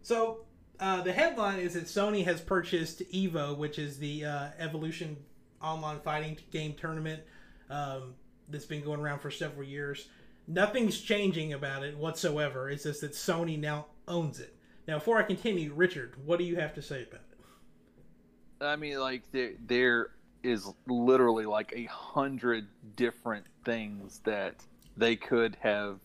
So 0.04 0.46
uh, 0.80 1.02
the 1.02 1.12
headline 1.12 1.60
is 1.60 1.74
that 1.74 1.86
Sony 1.86 2.24
has 2.24 2.40
purchased 2.40 3.02
Evo, 3.12 3.58
which 3.58 3.78
is 3.78 3.98
the 4.00 4.24
uh, 4.26 4.48
Evolution 4.58 5.18
online 5.62 6.00
fighting 6.00 6.38
game 6.52 6.74
tournament 6.76 7.24
um, 7.72 8.14
that's 8.50 8.66
been 8.66 8.84
going 8.84 9.00
around 9.00 9.20
for 9.20 9.32
several 9.32 9.66
years. 9.66 10.10
Nothing's 10.48 11.00
changing 11.00 11.54
about 11.54 11.84
it 11.84 11.98
whatsoever. 11.98 12.70
It's 12.70 12.84
just 12.84 13.02
that 13.02 13.14
Sony 13.14 13.58
now 13.58 13.88
owns 14.08 14.40
it. 14.40 14.56
Now, 14.88 14.98
before 14.98 15.18
I 15.18 15.24
continue, 15.24 15.74
Richard, 15.74 16.16
what 16.26 16.38
do 16.38 16.46
you 16.46 16.58
have 16.58 16.74
to 16.76 16.82
say 16.82 17.04
about 17.04 17.22
it? 17.22 18.64
I 18.64 18.76
mean, 18.76 19.00
like 19.00 19.24
there 19.32 19.54
there 19.66 20.10
is 20.44 20.72
literally 20.88 21.46
like 21.46 21.74
a 21.76 21.86
hundred 21.86 22.68
different 22.96 23.46
things 23.64 24.20
that 24.24 24.56
they 24.98 25.16
could 25.16 25.58
have 25.62 26.00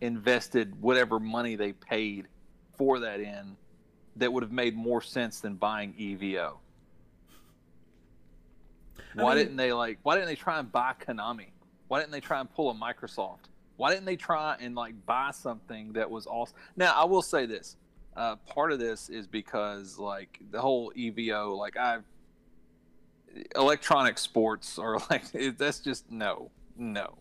invested 0.00 0.80
whatever 0.80 1.18
money 1.18 1.54
they 1.54 1.72
paid 1.72 2.26
for 2.76 2.98
that 3.00 3.20
in 3.20 3.56
that 4.16 4.32
would 4.32 4.42
have 4.42 4.52
made 4.52 4.76
more 4.76 5.02
sense 5.02 5.40
than 5.40 5.54
buying 5.54 5.94
EVO. 5.94 6.56
I 9.18 9.22
Why 9.22 9.34
mean- 9.34 9.44
didn't 9.44 9.56
they 9.56 9.72
like 9.72 9.98
why 10.02 10.14
didn't 10.14 10.28
they 10.28 10.36
try 10.36 10.58
and 10.58 10.70
buy 10.70 10.94
Konami? 11.00 11.46
Why 11.88 12.00
didn't 12.00 12.12
they 12.12 12.20
try 12.20 12.40
and 12.40 12.52
pull 12.52 12.70
a 12.70 12.74
Microsoft? 12.74 13.48
Why 13.76 13.90
didn't 13.90 14.04
they 14.06 14.16
try 14.16 14.56
and 14.60 14.74
like 14.74 14.94
buy 15.06 15.30
something 15.32 15.92
that 15.94 16.10
was 16.10 16.26
awesome? 16.26 16.56
Now, 16.76 16.94
I 17.00 17.04
will 17.04 17.22
say 17.22 17.46
this. 17.46 17.76
Uh, 18.16 18.34
part 18.46 18.72
of 18.72 18.80
this 18.80 19.08
is 19.08 19.26
because 19.28 19.98
like 19.98 20.40
the 20.50 20.60
whole 20.60 20.92
EVO, 20.96 21.56
like 21.56 21.76
I 21.76 21.98
electronic 23.56 24.18
sports 24.18 24.78
are 24.78 24.98
like 25.10 25.22
it, 25.34 25.58
that's 25.58 25.78
just 25.80 26.10
no, 26.10 26.50
no. 26.76 27.14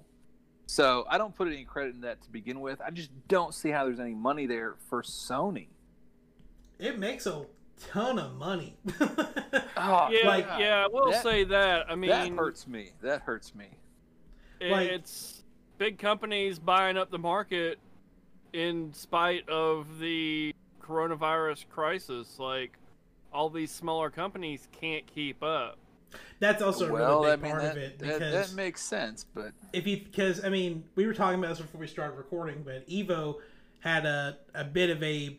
So 0.66 1.06
I 1.10 1.18
don't 1.18 1.34
put 1.34 1.48
any 1.48 1.64
credit 1.64 1.96
in 1.96 2.02
that 2.02 2.22
to 2.24 2.30
begin 2.30 2.60
with. 2.60 2.82
I 2.82 2.90
just 2.90 3.10
don't 3.28 3.54
see 3.54 3.70
how 3.70 3.86
there's 3.86 4.00
any 4.00 4.16
money 4.16 4.48
there 4.48 4.76
for 4.90 5.02
Sony. 5.02 5.68
It 6.80 7.00
makes 7.00 7.26
a 7.26 7.46
ton 7.92 8.20
of 8.20 8.36
money. 8.36 8.78
Oh, 9.80 10.10
Yeah, 10.12 10.28
Like- 10.28 10.48
yeah, 10.58 10.86
I 10.86 10.88
will 10.88 11.12
That- 11.12 11.22
say 11.24 11.44
that. 11.46 11.90
I 11.90 11.96
mean, 11.96 12.10
that 12.10 12.30
hurts 12.30 12.68
me. 12.68 12.92
That 13.02 13.22
hurts 13.22 13.54
me. 13.54 13.68
it- 14.60 14.72
Like- 14.72 14.90
it's 14.90 15.44
big 15.78 16.00
companies 16.00 16.58
buying 16.58 16.98
up 16.98 17.12
the 17.12 17.20
market 17.20 17.78
in 18.54 18.92
spite 18.94 19.48
of 19.48 20.00
the 20.00 20.54
coronavirus 20.82 21.70
crisis. 21.70 22.40
Like, 22.40 22.78
all 23.32 23.50
these 23.52 23.70
smaller 23.72 24.10
companies 24.10 24.68
can't 24.72 25.06
keep 25.06 25.44
up. 25.44 25.78
That's 26.40 26.62
also 26.64 26.88
a 26.90 26.92
well, 26.94 27.20
really 27.22 27.32
I 27.34 27.36
big 27.36 27.44
mean 27.44 27.52
part 27.52 27.64
that, 27.64 27.72
of 27.72 27.78
it 27.78 28.00
that, 28.00 28.20
that 28.20 28.54
makes 28.54 28.82
sense, 28.82 29.26
but 29.36 29.52
if 29.74 29.86
you 29.86 29.98
because 30.04 30.44
I 30.46 30.50
mean 30.50 30.86
we 30.96 31.06
were 31.06 31.14
talking 31.14 31.38
about 31.38 31.50
this 31.50 31.60
before 31.60 31.82
we 31.82 31.88
started 31.88 32.16
recording, 32.16 32.64
but 32.64 32.88
Evo 32.88 33.36
had 33.82 34.06
a 34.06 34.38
a 34.56 34.64
bit 34.64 34.90
of 34.90 35.04
a 35.04 35.38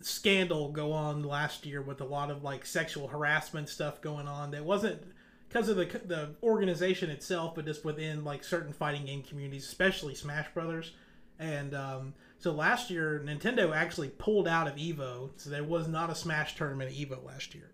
scandal 0.00 0.70
go 0.70 0.92
on 0.92 1.22
last 1.22 1.66
year 1.66 1.82
with 1.82 2.00
a 2.00 2.04
lot 2.04 2.30
of 2.30 2.42
like 2.42 2.64
sexual 2.64 3.08
harassment 3.08 3.68
stuff 3.68 4.00
going 4.00 4.28
on 4.28 4.52
that 4.52 4.64
wasn't 4.64 5.02
because 5.48 5.68
of 5.68 5.76
the 5.76 5.86
the 6.04 6.34
organization 6.42 7.10
itself, 7.10 7.54
but 7.54 7.64
just 7.64 7.84
within 7.84 8.24
like 8.24 8.44
certain 8.44 8.72
fighting 8.72 9.06
game 9.06 9.22
communities, 9.22 9.64
especially 9.64 10.14
Smash 10.14 10.46
Brothers. 10.54 10.92
And 11.38 11.74
um, 11.74 12.14
so 12.38 12.52
last 12.52 12.90
year, 12.90 13.22
Nintendo 13.24 13.74
actually 13.74 14.08
pulled 14.08 14.48
out 14.48 14.66
of 14.66 14.74
Evo, 14.74 15.30
so 15.36 15.50
there 15.50 15.64
was 15.64 15.88
not 15.88 16.10
a 16.10 16.14
Smash 16.14 16.56
tournament 16.56 16.90
at 16.90 16.96
Evo 16.96 17.24
last 17.24 17.54
year. 17.54 17.70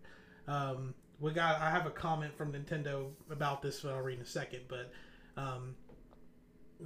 Um, 0.47 0.95
we 1.21 1.33
got 1.33 1.61
I 1.61 1.71
have 1.71 1.87
a 1.87 1.91
comment 1.91 2.37
from 2.37 2.53
Nintendo 2.53 3.11
about 3.31 3.63
this 3.63 3.85
I'll 3.85 4.01
read 4.01 4.19
in 4.19 4.23
a 4.23 4.27
second, 4.27 4.61
but 4.69 4.93
um, 5.37 5.75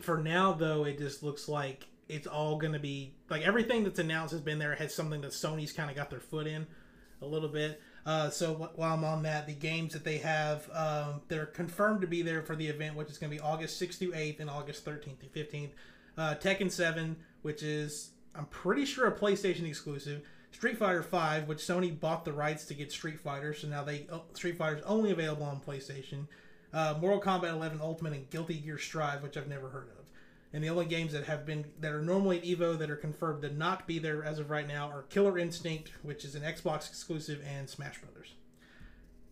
for 0.01 0.19
now 0.19 0.53
though, 0.53 0.85
it 0.85 0.99
just 0.99 1.23
looks 1.23 1.49
like 1.49 1.87
it's 2.09 2.27
all 2.27 2.57
going 2.57 2.73
to 2.73 2.79
be 2.79 3.15
like 3.29 3.43
everything 3.43 3.85
that's 3.85 3.99
announced 3.99 4.33
has 4.33 4.41
been 4.41 4.59
there 4.59 4.75
has 4.75 4.95
something 4.95 5.21
that 5.21 5.33
Sony's 5.33 5.73
kind 5.73 5.91
of 5.91 5.97
got 5.97 6.11
their 6.11 6.21
foot 6.21 6.47
in 6.47 6.67
a 7.21 7.27
little 7.27 7.49
bit. 7.49 7.81
Uh, 8.07 8.31
so 8.31 8.55
wh- 8.55 8.79
while 8.79 8.95
I'm 8.95 9.05
on 9.05 9.23
that, 9.25 9.47
the 9.47 9.53
games 9.53 9.93
that 9.93 10.05
they 10.05 10.19
have, 10.19 10.69
um, 10.73 11.21
they're 11.29 11.47
confirmed 11.47 12.01
to 12.01 12.07
be 12.07 12.23
there 12.23 12.43
for 12.43 12.57
the 12.57 12.67
event, 12.67 12.97
which 12.97 13.11
is 13.11 13.19
going 13.19 13.31
to 13.31 13.37
be 13.37 13.43
August 13.43 13.81
6th 13.81 13.99
through 13.99 14.13
8th 14.13 14.41
and 14.41 14.49
August 14.49 14.85
13th 14.85 15.19
through 15.19 15.45
15th. 15.45 15.71
Uh, 16.17 16.35
Tekken 16.35 16.71
7, 16.71 17.17
which 17.43 17.63
is 17.63 18.11
I'm 18.35 18.47
pretty 18.47 18.85
sure 18.85 19.07
a 19.07 19.13
PlayStation 19.13 19.67
exclusive. 19.67 20.23
Street 20.53 20.79
Fighter 20.79 21.03
5, 21.03 21.47
which 21.47 21.59
Sony 21.59 21.99
bought 21.99 22.25
the 22.25 22.33
rights 22.33 22.65
to 22.67 22.75
get 22.75 22.91
Street 22.91 23.21
Fighter, 23.21 23.53
so 23.53 23.69
now 23.69 23.85
they 23.85 24.07
oh, 24.11 24.23
Street 24.33 24.57
Fighter's 24.57 24.83
only 24.83 25.11
available 25.11 25.45
on 25.45 25.61
PlayStation. 25.61 26.27
Uh, 26.73 26.95
Mortal 27.01 27.21
Kombat 27.21 27.53
11 27.53 27.81
Ultimate 27.81 28.13
and 28.15 28.31
Guilty 28.31 28.55
Gear 28.55 28.79
Strive, 28.79 29.23
which 29.23 29.37
I've 29.37 29.49
never 29.49 29.69
heard 29.69 29.89
of. 29.98 29.98
And 30.53 30.65
the 30.65 30.71
only 30.71 30.87
games 30.87 31.13
that 31.13 31.25
have 31.25 31.45
been 31.45 31.67
that 31.81 31.93
are 31.93 32.01
normally 32.01 32.39
at 32.39 32.45
Evo 32.45 32.79
that 32.79 32.91
are 32.91 32.97
confirmed 32.97 33.43
to 33.43 33.51
not 33.53 33.87
be 33.87 33.99
there 33.99 34.25
as 34.25 34.39
of 34.39 34.49
right 34.49 34.67
now 34.67 34.89
are 34.89 35.03
Killer 35.03 35.39
Instinct, 35.39 35.93
which 36.03 36.25
is 36.25 36.35
an 36.35 36.43
Xbox 36.43 36.89
exclusive, 36.89 37.43
and 37.47 37.69
Smash 37.69 38.01
Brothers. 38.01 38.33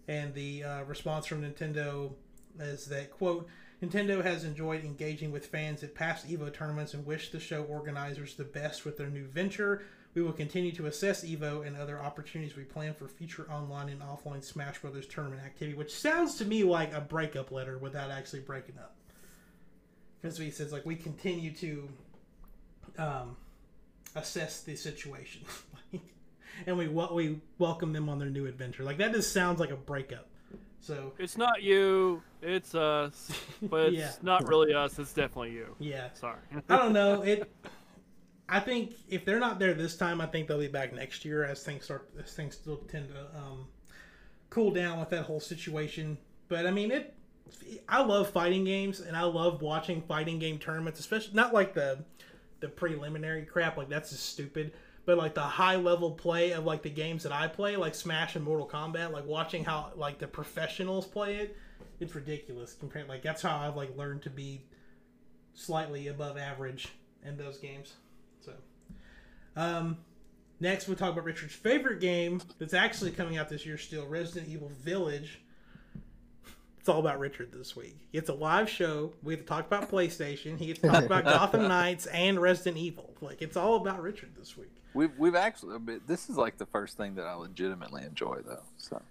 And 0.08 0.34
the 0.34 0.62
uh, 0.62 0.84
response 0.84 1.26
from 1.26 1.42
Nintendo 1.42 2.12
is 2.60 2.86
that 2.86 3.10
quote 3.10 3.48
Nintendo 3.82 4.22
has 4.22 4.44
enjoyed 4.44 4.84
engaging 4.84 5.30
with 5.30 5.46
fans 5.46 5.82
at 5.82 5.94
past 5.94 6.28
Evo 6.28 6.52
tournaments 6.52 6.94
and 6.94 7.04
wish 7.04 7.30
the 7.30 7.40
show 7.40 7.64
organizers 7.64 8.34
the 8.34 8.44
best 8.44 8.84
with 8.84 8.96
their 8.96 9.10
new 9.10 9.26
venture. 9.26 9.82
We 10.14 10.22
will 10.22 10.32
continue 10.32 10.72
to 10.72 10.86
assess 10.86 11.24
Evo 11.24 11.66
and 11.66 11.76
other 11.76 12.00
opportunities 12.00 12.56
we 12.56 12.64
plan 12.64 12.94
for 12.94 13.06
future 13.06 13.46
online 13.50 13.90
and 13.90 14.00
offline 14.00 14.42
Smash 14.42 14.78
Brothers 14.78 15.06
tournament 15.06 15.42
activity, 15.44 15.76
which 15.76 15.94
sounds 15.94 16.36
to 16.36 16.46
me 16.46 16.64
like 16.64 16.94
a 16.94 17.02
breakup 17.02 17.50
letter 17.52 17.76
without 17.76 18.10
actually 18.10 18.40
breaking 18.40 18.78
up. 18.78 18.95
Because 20.20 20.38
he 20.38 20.50
says 20.50 20.72
like 20.72 20.84
we 20.86 20.96
continue 20.96 21.52
to 21.52 21.88
um, 22.98 23.36
assess 24.14 24.62
the 24.62 24.74
situation, 24.76 25.42
and 26.66 26.76
we 26.76 26.88
we 26.88 27.40
welcome 27.58 27.92
them 27.92 28.08
on 28.08 28.18
their 28.18 28.30
new 28.30 28.46
adventure. 28.46 28.82
Like 28.82 28.98
that 28.98 29.12
just 29.12 29.32
sounds 29.32 29.60
like 29.60 29.70
a 29.70 29.76
breakup. 29.76 30.28
So 30.80 31.12
It's 31.18 31.36
not 31.36 31.62
you, 31.62 32.22
it's 32.42 32.74
us, 32.74 33.32
but 33.62 33.86
it's 33.86 33.96
Yeah. 33.96 34.12
not 34.22 34.46
really 34.46 34.72
us. 34.72 34.98
It's 34.98 35.12
definitely 35.12 35.52
you. 35.52 35.74
yeah, 35.80 36.08
Sorry. 36.14 36.38
I 36.68 36.76
don't 36.76 36.92
know. 36.92 37.22
It. 37.22 37.50
I 38.48 38.60
think 38.60 38.92
if 39.08 39.24
they're 39.24 39.40
not 39.40 39.58
there 39.58 39.74
this 39.74 39.96
time, 39.96 40.20
I 40.20 40.26
think 40.26 40.46
they'll 40.46 40.60
be 40.60 40.68
back 40.68 40.92
next 40.94 41.24
year 41.24 41.42
as 41.44 41.64
things 41.64 41.84
start. 41.84 42.08
As 42.22 42.32
things 42.32 42.54
still 42.54 42.76
tend 42.88 43.08
to 43.08 43.20
um, 43.36 43.66
cool 44.50 44.70
down 44.70 45.00
with 45.00 45.10
that 45.10 45.24
whole 45.24 45.40
situation. 45.40 46.16
But 46.48 46.66
I 46.66 46.70
mean, 46.70 46.92
it. 46.92 47.14
I 47.88 48.02
love 48.02 48.30
fighting 48.30 48.64
games, 48.64 49.00
and 49.00 49.16
I 49.16 49.22
love 49.22 49.62
watching 49.62 50.02
fighting 50.02 50.38
game 50.38 50.58
tournaments, 50.58 51.00
especially 51.00 51.34
not 51.34 51.54
like 51.54 51.74
the 51.74 52.04
the 52.60 52.68
preliminary 52.68 53.44
crap. 53.44 53.76
Like 53.76 53.88
that's 53.88 54.10
just 54.10 54.28
stupid. 54.28 54.72
But 55.04 55.18
like 55.18 55.34
the 55.34 55.40
high 55.42 55.76
level 55.76 56.10
play 56.10 56.50
of 56.50 56.64
like 56.64 56.82
the 56.82 56.90
games 56.90 57.22
that 57.22 57.32
I 57.32 57.46
play, 57.46 57.76
like 57.76 57.94
Smash 57.94 58.34
and 58.34 58.44
Mortal 58.44 58.68
Kombat, 58.68 59.12
like 59.12 59.24
watching 59.24 59.64
how 59.64 59.92
like 59.94 60.18
the 60.18 60.26
professionals 60.26 61.06
play 61.06 61.36
it, 61.36 61.56
it's 62.00 62.14
ridiculous. 62.14 62.74
Compared, 62.74 63.08
like 63.08 63.22
that's 63.22 63.40
how 63.40 63.56
I've 63.56 63.76
like 63.76 63.96
learned 63.96 64.22
to 64.22 64.30
be 64.30 64.62
slightly 65.54 66.08
above 66.08 66.36
average 66.36 66.88
in 67.24 67.36
those 67.36 67.58
games. 67.58 67.94
So, 68.40 68.52
um, 69.54 69.98
next 70.58 70.88
we'll 70.88 70.96
talk 70.96 71.12
about 71.12 71.24
Richard's 71.24 71.54
favorite 71.54 72.00
game 72.00 72.42
that's 72.58 72.74
actually 72.74 73.12
coming 73.12 73.38
out 73.38 73.48
this 73.48 73.64
year 73.64 73.78
still, 73.78 74.06
Resident 74.08 74.48
Evil 74.48 74.72
Village. 74.82 75.40
It's 76.86 76.94
all 76.94 77.00
about 77.00 77.18
Richard 77.18 77.50
this 77.52 77.74
week. 77.74 77.96
He 78.12 78.18
gets 78.18 78.28
a 78.28 78.32
live 78.34 78.70
show. 78.70 79.12
We 79.24 79.34
get 79.34 79.42
to 79.42 79.48
talk 79.48 79.66
about 79.66 79.90
PlayStation. 79.90 80.56
He 80.56 80.66
gets 80.66 80.78
to 80.82 80.88
talk 80.88 81.02
about 81.02 81.24
Gotham 81.34 81.66
Knights 81.66 82.06
and 82.06 82.40
Resident 82.40 82.76
Evil. 82.76 83.12
Like 83.20 83.42
it's 83.42 83.56
all 83.56 83.74
about 83.74 84.00
Richard 84.00 84.36
this 84.38 84.56
week. 84.56 84.70
We've 84.94 85.10
we've 85.18 85.34
actually 85.34 85.78
this 86.06 86.30
is 86.30 86.36
like 86.36 86.58
the 86.58 86.66
first 86.66 86.96
thing 86.96 87.16
that 87.16 87.26
I 87.26 87.34
legitimately 87.34 88.04
enjoy 88.04 88.38
though. 88.46 88.62
So 88.76 89.02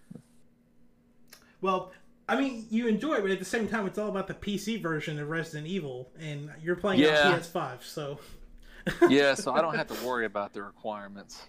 Well, 1.60 1.92
I 2.30 2.40
mean, 2.40 2.66
you 2.70 2.88
enjoy 2.88 3.16
it, 3.16 3.24
but 3.24 3.32
at 3.32 3.40
the 3.40 3.44
same 3.44 3.68
time, 3.68 3.86
it's 3.88 3.98
all 3.98 4.08
about 4.08 4.28
the 4.28 4.36
PC 4.36 4.82
version 4.82 5.20
of 5.20 5.28
Resident 5.28 5.68
Evil, 5.68 6.10
and 6.18 6.50
you're 6.64 6.78
playing 6.78 7.02
Yeah. 7.02 7.28
on 7.34 7.40
PS5. 7.42 7.84
So, 7.84 8.20
yeah, 9.10 9.34
so 9.34 9.54
I 9.54 9.60
don't 9.60 9.76
have 9.76 9.88
to 9.88 10.06
worry 10.08 10.26
about 10.26 10.54
the 10.54 10.64
requirements. 10.64 11.46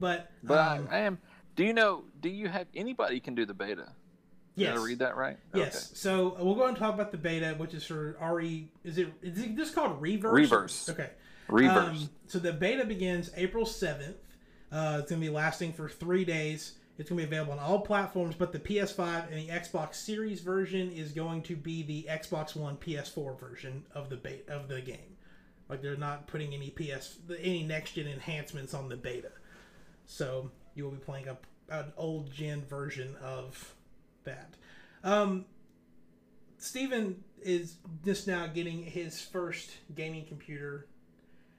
but 0.00 0.30
But 0.42 0.58
um, 0.78 0.88
I, 0.90 0.96
I 0.96 0.98
am. 1.00 1.18
Do 1.56 1.64
you 1.64 1.74
know? 1.74 2.04
Do 2.22 2.30
you 2.30 2.48
have 2.48 2.68
anybody 2.74 3.20
can 3.20 3.34
do 3.34 3.44
the 3.44 3.52
beta? 3.52 3.92
Did 4.58 4.64
yes, 4.64 4.78
I 4.78 4.84
read 4.84 4.98
that 4.98 5.16
right? 5.16 5.38
Yes. 5.54 5.90
So 5.94 6.36
uh, 6.38 6.44
we'll 6.44 6.54
go 6.54 6.66
and 6.66 6.76
talk 6.76 6.94
about 6.94 7.12
the 7.12 7.18
beta, 7.18 7.54
which 7.56 7.74
is 7.74 7.84
for 7.84 8.16
RE. 8.20 8.68
Is 8.84 8.98
it 8.98 9.12
is 9.22 9.38
it 9.38 9.56
just 9.56 9.74
called 9.74 10.00
Reverse? 10.02 10.32
Reverse. 10.32 10.88
Okay. 10.88 11.02
Okay. 11.02 11.12
Reverse. 11.48 12.02
Um, 12.02 12.10
so 12.26 12.38
the 12.38 12.52
beta 12.52 12.84
begins 12.84 13.30
April 13.36 13.64
seventh. 13.64 14.16
Uh, 14.70 14.98
it's 15.00 15.10
gonna 15.10 15.20
be 15.20 15.30
lasting 15.30 15.72
for 15.72 15.88
three 15.88 16.24
days. 16.24 16.74
It's 16.98 17.08
gonna 17.08 17.20
be 17.20 17.24
available 17.24 17.52
on 17.52 17.60
all 17.60 17.80
platforms, 17.80 18.34
but 18.34 18.52
the 18.52 18.58
PS5 18.58 19.30
and 19.30 19.48
the 19.48 19.52
Xbox 19.52 19.94
Series 19.94 20.40
version 20.40 20.90
is 20.90 21.12
going 21.12 21.42
to 21.42 21.56
be 21.56 21.82
the 21.82 22.06
Xbox 22.10 22.56
One 22.56 22.76
PS4 22.76 23.38
version 23.38 23.84
of 23.94 24.10
the 24.10 24.16
beta 24.16 24.52
of 24.52 24.68
the 24.68 24.80
game. 24.80 25.16
Like 25.68 25.82
they're 25.82 25.96
not 25.96 26.26
putting 26.26 26.52
any 26.52 26.70
PS 26.70 27.18
any 27.40 27.62
next 27.62 27.92
gen 27.92 28.08
enhancements 28.08 28.74
on 28.74 28.88
the 28.88 28.96
beta. 28.96 29.30
So 30.06 30.50
you 30.74 30.84
will 30.84 30.92
be 30.92 30.98
playing 30.98 31.28
a, 31.28 31.36
an 31.70 31.92
old 31.96 32.32
gen 32.32 32.64
version 32.64 33.14
of 33.22 33.74
that. 34.28 34.54
Um, 35.04 35.44
Steven 36.58 37.22
is 37.42 37.76
just 38.04 38.26
now 38.26 38.46
getting 38.46 38.82
his 38.82 39.20
first 39.20 39.70
gaming 39.94 40.24
computer, 40.26 40.86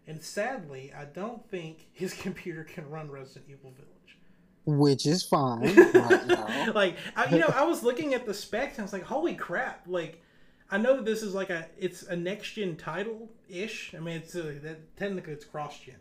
and 0.08 0.22
sadly, 0.22 0.92
I 0.98 1.06
don't 1.06 1.48
think 1.50 1.88
his 1.94 2.14
computer 2.26 2.64
can 2.64 2.90
run 2.90 3.10
Resident 3.10 3.46
Evil 3.50 3.72
Village. 3.72 4.18
which 4.66 5.06
is 5.06 5.24
fine 5.24 5.74
right 5.94 6.28
now. 6.28 6.72
like 6.74 6.96
I, 7.16 7.30
you 7.34 7.40
know, 7.40 7.52
I 7.56 7.64
was 7.64 7.82
looking 7.84 8.14
at 8.14 8.26
the 8.26 8.34
specs 8.34 8.74
and 8.74 8.82
I 8.82 8.84
was 8.84 8.94
like, 8.94 9.04
"Holy 9.04 9.36
crap!" 9.36 9.84
Like, 9.88 10.22
I 10.70 10.78
know 10.78 10.96
that 10.98 11.06
this 11.06 11.24
is 11.24 11.34
like 11.34 11.50
a 11.50 11.68
it's 11.78 12.04
a 12.04 12.16
next 12.16 12.52
gen 12.54 12.76
title 12.76 13.30
ish. 13.48 13.94
I 13.96 14.00
mean, 14.00 14.18
it's 14.18 14.36
a, 14.36 14.44
that 14.60 14.98
technically 14.98 15.34
it's 15.34 15.46
cross 15.46 15.80
gen, 15.80 15.96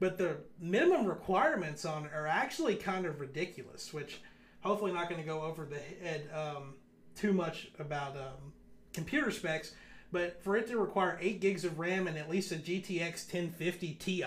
but 0.00 0.16
the 0.18 0.38
minimum 0.60 1.06
requirements 1.06 1.84
on 1.84 2.06
it 2.06 2.12
are 2.14 2.26
actually 2.26 2.76
kind 2.76 3.04
of 3.06 3.20
ridiculous. 3.20 3.92
Which 3.92 4.20
hopefully 4.60 4.92
not 4.92 5.08
going 5.08 5.20
to 5.20 5.26
go 5.26 5.42
over 5.42 5.64
the 5.64 5.78
head 6.04 6.28
um, 6.34 6.74
too 7.14 7.32
much 7.32 7.68
about 7.78 8.16
um, 8.16 8.52
computer 8.92 9.30
specs. 9.30 9.72
But 10.10 10.42
for 10.42 10.56
it 10.56 10.66
to 10.68 10.78
require 10.78 11.18
eight 11.20 11.40
gigs 11.40 11.64
of 11.64 11.78
RAM 11.78 12.06
and 12.06 12.16
at 12.16 12.30
least 12.30 12.50
a 12.52 12.56
GTX 12.56 13.32
1050 13.32 13.94
Ti, 13.94 14.24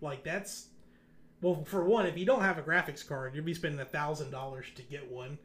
like 0.00 0.24
that's 0.24 0.68
well, 1.40 1.62
for 1.64 1.84
one, 1.84 2.06
if 2.06 2.16
you 2.16 2.24
don't 2.24 2.40
have 2.40 2.56
a 2.56 2.62
graphics 2.62 3.06
card, 3.06 3.34
you'll 3.34 3.44
be 3.44 3.52
spending 3.52 3.78
a 3.78 3.84
thousand 3.84 4.30
dollars 4.30 4.64
to 4.76 4.82
get 4.82 5.10
one, 5.10 5.38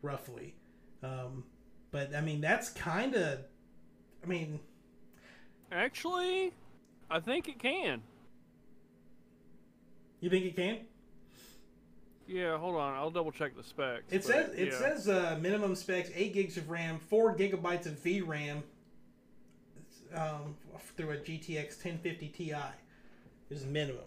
roughly. 0.00 0.54
Um, 1.02 1.42
but 1.90 2.14
I 2.14 2.20
mean, 2.20 2.40
that's 2.40 2.70
kind 2.70 3.14
of, 3.16 3.40
I 4.22 4.26
mean, 4.28 4.60
Actually, 5.72 6.52
I 7.10 7.18
think 7.18 7.48
it 7.48 7.58
can. 7.58 8.02
you 10.20 10.30
think 10.30 10.44
it 10.44 10.54
can? 10.54 10.78
Yeah, 12.32 12.56
hold 12.56 12.76
on. 12.76 12.94
I'll 12.94 13.10
double 13.10 13.30
check 13.30 13.54
the 13.54 13.62
specs. 13.62 14.04
It 14.10 14.22
but, 14.22 14.24
says 14.24 14.54
it 14.56 14.68
yeah. 14.68 14.78
says 14.78 15.08
uh, 15.08 15.38
minimum 15.40 15.74
specs: 15.74 16.10
eight 16.14 16.32
gigs 16.32 16.56
of 16.56 16.70
RAM, 16.70 16.98
four 16.98 17.36
gigabytes 17.36 17.84
of 17.86 18.02
VRAM, 18.02 18.62
um, 20.14 20.56
through 20.96 21.10
a 21.10 21.16
GTX 21.16 21.84
1050 21.84 22.28
Ti 22.28 22.54
is 23.50 23.66
minimum. 23.66 24.04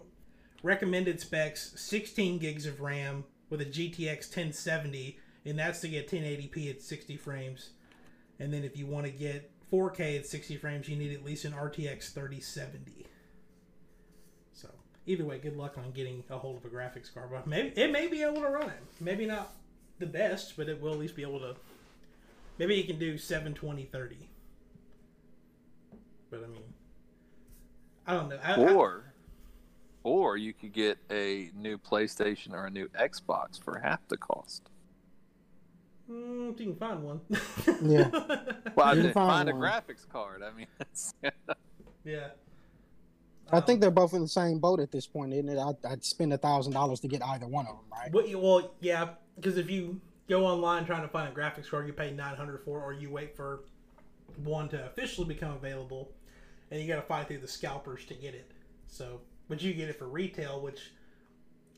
Recommended 0.64 1.20
specs: 1.20 1.72
16 1.76 2.38
gigs 2.38 2.66
of 2.66 2.80
RAM 2.80 3.24
with 3.48 3.60
a 3.60 3.66
GTX 3.66 4.26
1070, 4.26 5.18
and 5.44 5.56
that's 5.56 5.80
to 5.80 5.88
get 5.88 6.10
1080p 6.10 6.68
at 6.70 6.82
60 6.82 7.16
frames. 7.16 7.70
And 8.40 8.52
then 8.52 8.64
if 8.64 8.76
you 8.76 8.86
want 8.86 9.06
to 9.06 9.12
get 9.12 9.50
4K 9.72 10.18
at 10.18 10.26
60 10.26 10.56
frames, 10.56 10.88
you 10.88 10.96
need 10.96 11.12
at 11.12 11.24
least 11.24 11.44
an 11.44 11.52
RTX 11.52 12.12
3070. 12.12 13.06
So 15.06 15.12
either 15.12 15.24
way, 15.24 15.38
good 15.38 15.56
luck 15.56 15.78
on 15.78 15.90
getting 15.92 16.24
a 16.30 16.38
hold 16.38 16.56
of 16.56 16.64
a 16.64 16.68
graphics 16.74 17.12
card. 17.12 17.28
But 17.30 17.46
maybe 17.46 17.68
it 17.80 17.90
may 17.92 18.06
be 18.08 18.22
able 18.22 18.40
to 18.42 18.48
run 18.48 18.68
it. 18.70 18.82
Maybe 19.00 19.26
not 19.26 19.52
the 19.98 20.06
best, 20.06 20.56
but 20.56 20.68
it 20.68 20.80
will 20.80 20.92
at 20.92 20.98
least 20.98 21.16
be 21.16 21.22
able 21.22 21.40
to. 21.40 21.54
Maybe 22.58 22.74
you 22.74 22.84
can 22.84 22.98
do 22.98 23.16
720 23.18 23.84
30. 23.84 24.16
But 26.30 26.42
I 26.44 26.46
mean, 26.48 26.62
I 28.06 28.14
don't 28.14 28.28
know. 28.28 28.38
I, 28.42 28.54
I- 28.54 28.72
or, 28.74 29.04
or 30.02 30.36
you 30.36 30.52
could 30.52 30.72
get 30.72 30.98
a 31.10 31.50
new 31.54 31.78
PlayStation 31.78 32.52
or 32.52 32.66
a 32.66 32.70
new 32.70 32.88
Xbox 32.88 33.62
for 33.62 33.78
half 33.78 34.00
the 34.08 34.16
cost. 34.16 34.62
Mm, 36.10 36.54
if 36.54 36.60
you 36.60 36.66
can 36.66 36.76
find 36.76 37.02
one. 37.02 37.20
Yeah. 37.82 38.10
Well, 38.76 38.88
I 38.88 38.90
You 38.90 38.96
can 38.96 39.02
didn't 39.04 39.14
find 39.14 39.30
find 39.30 39.48
a 39.48 39.54
one. 39.54 39.62
graphics 39.62 40.06
card. 40.06 40.42
I 40.42 40.50
mean, 40.54 40.66
it's, 40.80 41.14
yeah. 42.04 42.28
I 43.52 43.58
Um, 43.58 43.62
think 43.62 43.80
they're 43.80 43.90
both 43.90 44.12
in 44.14 44.20
the 44.22 44.28
same 44.28 44.58
boat 44.58 44.80
at 44.80 44.90
this 44.90 45.06
point, 45.06 45.32
isn't 45.32 45.48
it? 45.48 45.58
I'd, 45.58 45.76
I'd 45.84 46.04
spend 46.04 46.32
a 46.32 46.38
thousand 46.38 46.72
dollars 46.72 47.00
to 47.00 47.08
get 47.08 47.22
either 47.24 47.46
one 47.46 47.66
of 47.66 47.76
them, 47.76 47.84
right? 47.92 48.28
You, 48.28 48.38
well, 48.38 48.72
yeah, 48.80 49.10
because 49.36 49.56
if 49.56 49.70
you 49.70 50.00
go 50.28 50.44
online 50.46 50.84
trying 50.84 51.02
to 51.02 51.08
find 51.08 51.28
a 51.28 51.38
graphics 51.38 51.70
card, 51.70 51.86
you 51.86 51.92
pay 51.92 52.10
900 52.10 52.64
for, 52.64 52.82
or 52.82 52.92
you 52.92 53.10
wait 53.10 53.36
for 53.36 53.60
one 54.42 54.68
to 54.70 54.84
officially 54.86 55.26
become 55.28 55.52
available, 55.52 56.10
and 56.70 56.80
you 56.80 56.88
got 56.88 56.96
to 56.96 57.02
fight 57.02 57.28
through 57.28 57.38
the 57.38 57.48
scalpers 57.48 58.04
to 58.06 58.14
get 58.14 58.34
it. 58.34 58.50
So, 58.88 59.20
but 59.48 59.62
you 59.62 59.72
get 59.74 59.88
it 59.88 59.96
for 59.96 60.08
retail, 60.08 60.60
which 60.60 60.92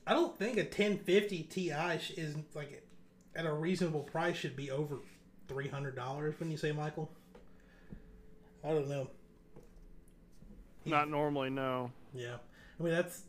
I 0.06 0.14
don't 0.14 0.37
think 0.38 0.56
a 0.56 0.62
1050 0.62 1.42
Ti 1.44 1.70
is 2.16 2.34
like 2.54 2.82
at 3.37 3.44
a 3.44 3.52
reasonable 3.52 4.02
price 4.02 4.37
should 4.37 4.56
be 4.56 4.70
over 4.70 4.98
$300. 5.48 6.40
When 6.40 6.50
you 6.50 6.56
say 6.56 6.72
Michael, 6.72 7.10
I 8.64 8.68
don't 8.70 8.88
know. 8.88 9.08
Not 10.97 11.11
normally, 11.11 11.50
no. 11.50 11.90
Yeah, 12.14 12.37
I 12.78 12.83
mean 12.83 12.92
that's 12.92 13.23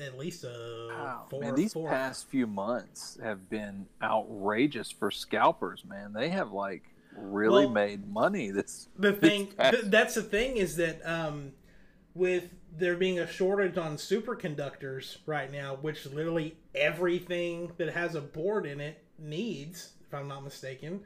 at 0.00 0.18
least 0.18 0.44
a 0.44 0.88
wow, 0.90 1.26
four. 1.28 1.40
man, 1.40 1.54
these 1.54 1.72
four- 1.74 1.90
past 1.90 2.28
few 2.28 2.46
months 2.46 3.18
have 3.22 3.48
been 3.50 3.86
outrageous 4.02 4.90
for 4.90 5.10
scalpers. 5.10 5.84
Man, 5.84 6.12
they 6.12 6.30
have 6.30 6.52
like 6.52 6.82
really 7.16 7.66
Well, 7.66 7.74
made 7.74 8.08
money 8.08 8.50
this. 8.50 8.88
the 8.98 9.12
thing 9.12 9.46
this 9.46 9.54
past- 9.54 9.72
th- 9.74 9.84
that's 9.86 10.14
the 10.14 10.22
thing 10.22 10.56
is 10.56 10.76
that 10.76 11.00
um, 11.06 11.52
with 12.14 12.50
there 12.76 12.96
being 12.96 13.18
a 13.18 13.26
shortage 13.26 13.76
on 13.76 13.96
superconductors 13.96 15.18
right 15.26 15.52
now, 15.52 15.76
which 15.80 16.06
literally 16.06 16.56
everything 16.74 17.72
that 17.76 17.90
has 17.90 18.14
a 18.14 18.20
board 18.20 18.64
in 18.66 18.80
it 18.80 19.04
needs, 19.18 19.92
if 20.06 20.14
I'm 20.14 20.28
not 20.28 20.42
mistaken. 20.42 21.00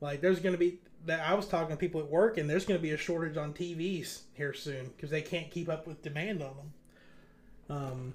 Like 0.00 0.20
there's 0.20 0.40
going 0.40 0.54
to 0.54 0.58
be 0.58 0.78
that 1.06 1.20
I 1.20 1.34
was 1.34 1.46
talking 1.46 1.70
to 1.70 1.76
people 1.76 2.00
at 2.00 2.08
work, 2.08 2.38
and 2.38 2.48
there's 2.48 2.64
going 2.64 2.78
to 2.78 2.82
be 2.82 2.90
a 2.90 2.96
shortage 2.96 3.36
on 3.36 3.52
TVs 3.52 4.20
here 4.34 4.52
soon 4.52 4.86
because 4.96 5.10
they 5.10 5.22
can't 5.22 5.50
keep 5.50 5.68
up 5.68 5.86
with 5.86 6.02
demand 6.02 6.42
on 6.42 6.54
them. 6.56 6.72
Um, 7.68 8.14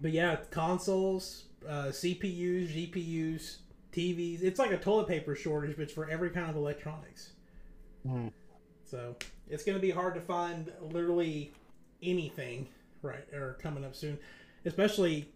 but 0.00 0.12
yeah, 0.12 0.36
consoles, 0.50 1.44
uh, 1.66 1.86
CPUs, 1.86 2.68
GPUs, 2.68 3.56
TVs. 3.92 4.42
It's 4.42 4.58
like 4.58 4.70
a 4.72 4.76
toilet 4.78 5.08
paper 5.08 5.34
shortage, 5.34 5.76
but 5.76 5.82
it's 5.84 5.92
for 5.92 6.08
every 6.08 6.30
kind 6.30 6.50
of 6.50 6.56
electronics. 6.56 7.30
Mhm. 8.06 8.32
So 8.84 9.16
it's 9.48 9.64
going 9.64 9.76
to 9.76 9.82
be 9.82 9.90
hard 9.90 10.14
to 10.14 10.20
find 10.20 10.70
literally 10.80 11.52
anything 12.02 12.68
right 13.02 13.26
or 13.32 13.54
coming 13.60 13.84
up 13.84 13.94
soon, 13.94 14.18
especially. 14.64 15.28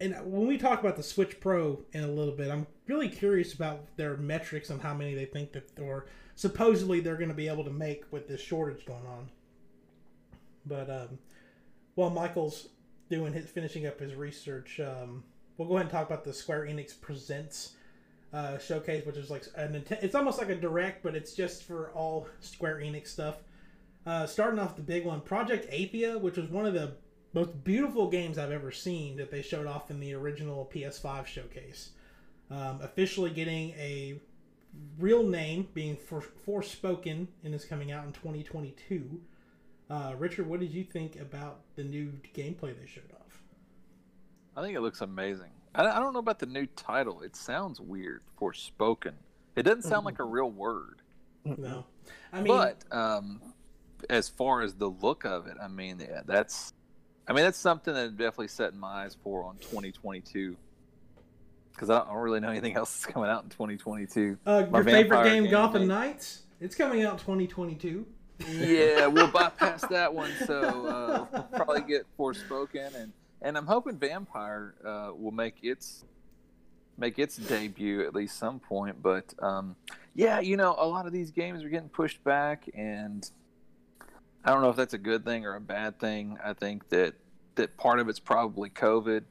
And 0.00 0.14
when 0.24 0.46
we 0.46 0.56
talk 0.56 0.80
about 0.80 0.96
the 0.96 1.02
Switch 1.02 1.38
Pro 1.40 1.82
in 1.92 2.02
a 2.02 2.08
little 2.08 2.34
bit, 2.34 2.50
I'm 2.50 2.66
really 2.86 3.08
curious 3.08 3.52
about 3.52 3.84
their 3.96 4.16
metrics 4.16 4.70
on 4.70 4.80
how 4.80 4.94
many 4.94 5.14
they 5.14 5.26
think 5.26 5.52
that, 5.52 5.78
or 5.78 6.06
supposedly 6.36 7.00
they're 7.00 7.16
going 7.16 7.28
to 7.28 7.34
be 7.34 7.48
able 7.48 7.64
to 7.64 7.70
make 7.70 8.04
with 8.10 8.26
this 8.26 8.40
shortage 8.40 8.86
going 8.86 9.06
on. 9.06 9.28
But 10.64 10.88
um, 10.88 11.18
while 11.96 12.10
Michael's 12.10 12.68
doing 13.10 13.34
his 13.34 13.50
finishing 13.50 13.86
up 13.86 14.00
his 14.00 14.14
research, 14.14 14.80
um, 14.80 15.22
we'll 15.58 15.68
go 15.68 15.74
ahead 15.74 15.86
and 15.86 15.92
talk 15.92 16.06
about 16.06 16.24
the 16.24 16.32
Square 16.32 16.66
Enix 16.66 16.98
Presents 16.98 17.74
uh, 18.32 18.56
showcase, 18.56 19.04
which 19.04 19.16
is 19.16 19.28
like 19.28 19.44
a 19.56 19.68
Nintendo. 19.68 20.02
It's 20.02 20.14
almost 20.14 20.38
like 20.38 20.48
a 20.48 20.54
direct, 20.54 21.02
but 21.02 21.14
it's 21.14 21.34
just 21.34 21.64
for 21.64 21.90
all 21.90 22.26
Square 22.40 22.76
Enix 22.76 23.08
stuff. 23.08 23.36
Uh, 24.06 24.26
starting 24.26 24.58
off 24.58 24.76
the 24.76 24.82
big 24.82 25.04
one, 25.04 25.20
Project 25.20 25.70
Athia, 25.70 26.18
which 26.18 26.38
was 26.38 26.48
one 26.48 26.64
of 26.64 26.72
the 26.72 26.92
most 27.32 27.64
beautiful 27.64 28.08
games 28.08 28.38
I've 28.38 28.50
ever 28.50 28.72
seen 28.72 29.16
that 29.16 29.30
they 29.30 29.42
showed 29.42 29.66
off 29.66 29.90
in 29.90 30.00
the 30.00 30.14
original 30.14 30.70
PS5 30.72 31.26
showcase. 31.26 31.90
Um, 32.50 32.80
officially 32.82 33.30
getting 33.30 33.70
a 33.72 34.20
real 34.98 35.22
name, 35.22 35.68
being 35.74 35.96
for, 35.96 36.22
Forspoken, 36.46 37.28
and 37.44 37.54
is 37.54 37.64
coming 37.64 37.92
out 37.92 38.04
in 38.04 38.12
2022. 38.12 39.20
Uh, 39.88 40.14
Richard, 40.18 40.48
what 40.48 40.60
did 40.60 40.72
you 40.72 40.84
think 40.84 41.16
about 41.20 41.60
the 41.76 41.84
new 41.84 42.12
gameplay 42.34 42.78
they 42.78 42.86
showed 42.86 43.10
off? 43.14 43.42
I 44.56 44.62
think 44.62 44.76
it 44.76 44.80
looks 44.80 45.00
amazing. 45.00 45.50
I, 45.74 45.86
I 45.86 46.00
don't 46.00 46.12
know 46.12 46.18
about 46.18 46.38
the 46.38 46.46
new 46.46 46.66
title. 46.66 47.22
It 47.22 47.36
sounds 47.36 47.80
weird. 47.80 48.22
Forspoken. 48.40 49.14
It 49.56 49.62
doesn't 49.64 49.82
sound 49.82 50.04
like 50.04 50.18
a 50.18 50.24
real 50.24 50.50
word. 50.50 51.02
No, 51.44 51.86
I 52.32 52.42
mean, 52.42 52.46
but 52.46 52.84
um, 52.92 53.40
as 54.08 54.28
far 54.28 54.62
as 54.62 54.74
the 54.74 54.88
look 54.88 55.24
of 55.24 55.46
it, 55.46 55.56
I 55.60 55.68
mean, 55.68 55.98
yeah, 56.00 56.20
that's, 56.26 56.72
I 57.30 57.32
mean, 57.32 57.44
that's 57.44 57.58
something 57.58 57.94
that 57.94 58.06
I'm 58.06 58.16
definitely 58.16 58.48
setting 58.48 58.80
my 58.80 59.04
eyes 59.04 59.16
for 59.22 59.44
on 59.44 59.56
2022. 59.58 60.56
Because 61.70 61.88
I, 61.88 61.98
don't- 61.98 62.08
I 62.08 62.12
don't 62.14 62.22
really 62.22 62.40
know 62.40 62.48
anything 62.48 62.74
else 62.76 62.92
that's 62.92 63.06
coming 63.06 63.30
out 63.30 63.44
in 63.44 63.50
2022. 63.50 64.36
uh, 64.44 64.64
your 64.72 64.82
favorite 64.82 65.22
game, 65.22 65.44
game, 65.44 65.50
Gotham. 65.52 65.86
Knights, 65.86 66.42
it's 66.60 66.74
coming 66.74 67.04
out 67.04 67.18
2022. 67.20 68.04
yeah, 68.48 69.06
we'll 69.06 69.28
bypass 69.32 69.82
that 69.86 70.12
one. 70.12 70.32
So 70.44 70.60
uh, 70.88 71.26
we'll 71.32 71.42
probably 71.54 71.82
get 71.82 72.04
Forspoken, 72.18 72.96
and 72.96 73.12
and 73.42 73.56
I'm 73.56 73.66
hoping 73.66 73.96
Vampire 73.96 74.74
uh, 74.84 75.12
will 75.16 75.30
make 75.30 75.58
its 75.62 76.04
make 76.98 77.20
its 77.20 77.36
debut 77.36 78.04
at 78.04 78.12
least 78.12 78.38
some 78.38 78.58
point. 78.58 79.00
But 79.00 79.32
um, 79.40 79.76
yeah, 80.16 80.40
you 80.40 80.56
know, 80.56 80.74
a 80.76 80.86
lot 80.86 81.06
of 81.06 81.12
these 81.12 81.30
games 81.30 81.62
are 81.62 81.68
getting 81.68 81.90
pushed 81.90 82.24
back, 82.24 82.68
and 82.74 83.30
I 84.44 84.50
don't 84.52 84.62
know 84.62 84.70
if 84.70 84.76
that's 84.76 84.94
a 84.94 84.98
good 84.98 85.24
thing 85.24 85.44
or 85.44 85.54
a 85.56 85.60
bad 85.60 85.98
thing. 85.98 86.38
I 86.42 86.52
think 86.54 86.88
that 86.90 87.14
that 87.56 87.76
part 87.76 88.00
of 88.00 88.08
it's 88.08 88.20
probably 88.20 88.70
COVID. 88.70 89.24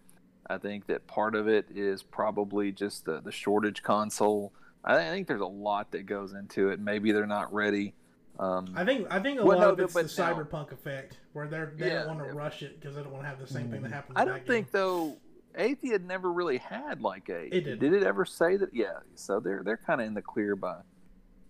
I 0.49 0.57
think 0.57 0.87
that 0.87 1.07
part 1.07 1.35
of 1.35 1.47
it 1.47 1.67
is 1.73 2.03
probably 2.03 2.71
just 2.71 3.05
the 3.05 3.19
the 3.21 3.31
shortage 3.31 3.81
console. 3.83 4.53
I 4.83 4.95
I 4.97 5.09
think 5.09 5.27
there's 5.27 5.41
a 5.41 5.45
lot 5.45 5.91
that 5.91 6.05
goes 6.05 6.33
into 6.33 6.69
it. 6.69 6.79
Maybe 6.79 7.11
they're 7.11 7.25
not 7.27 7.53
ready. 7.53 7.93
Um, 8.39 8.71
I 8.75 8.85
think 8.85 9.07
I 9.11 9.19
think 9.19 9.39
a 9.39 9.45
Well, 9.45 9.57
lot 9.57 9.63
no, 9.65 9.69
of 9.73 9.79
it's 9.79 9.93
the 9.93 10.03
now- 10.23 10.33
cyberpunk 10.33 10.71
effect, 10.71 11.19
where 11.33 11.47
they're 11.47 11.73
they 11.75 11.87
Yeah, 11.89 12.03
don't 12.05 12.17
want 12.17 12.29
to 12.29 12.33
rush 12.35 12.61
it 12.63 12.79
because 12.79 12.95
they 12.95 13.03
don't 13.03 13.11
want 13.11 13.23
to 13.25 13.29
have 13.29 13.39
the 13.39 13.47
same 13.47 13.69
thing 13.69 13.81
that 13.81 13.91
happened. 13.91 14.17
I 14.17 14.25
don't 14.25 14.45
think 14.45 14.67
game. 14.67 14.71
though. 14.73 15.17
Athia 15.57 15.93
had 15.93 16.05
never 16.05 16.31
really 16.31 16.59
had 16.59 17.01
like 17.01 17.27
a. 17.27 17.47
It 17.47 17.49
didn't. 17.65 17.79
Did 17.79 17.93
it 17.93 18.03
ever 18.03 18.23
say 18.23 18.55
that? 18.57 18.73
Yeah. 18.73 18.99
So 19.15 19.39
they're 19.39 19.63
they're 19.63 19.77
kind 19.77 19.99
of 19.99 20.07
in 20.07 20.13
the 20.13 20.21
clear 20.21 20.55
by 20.55 20.77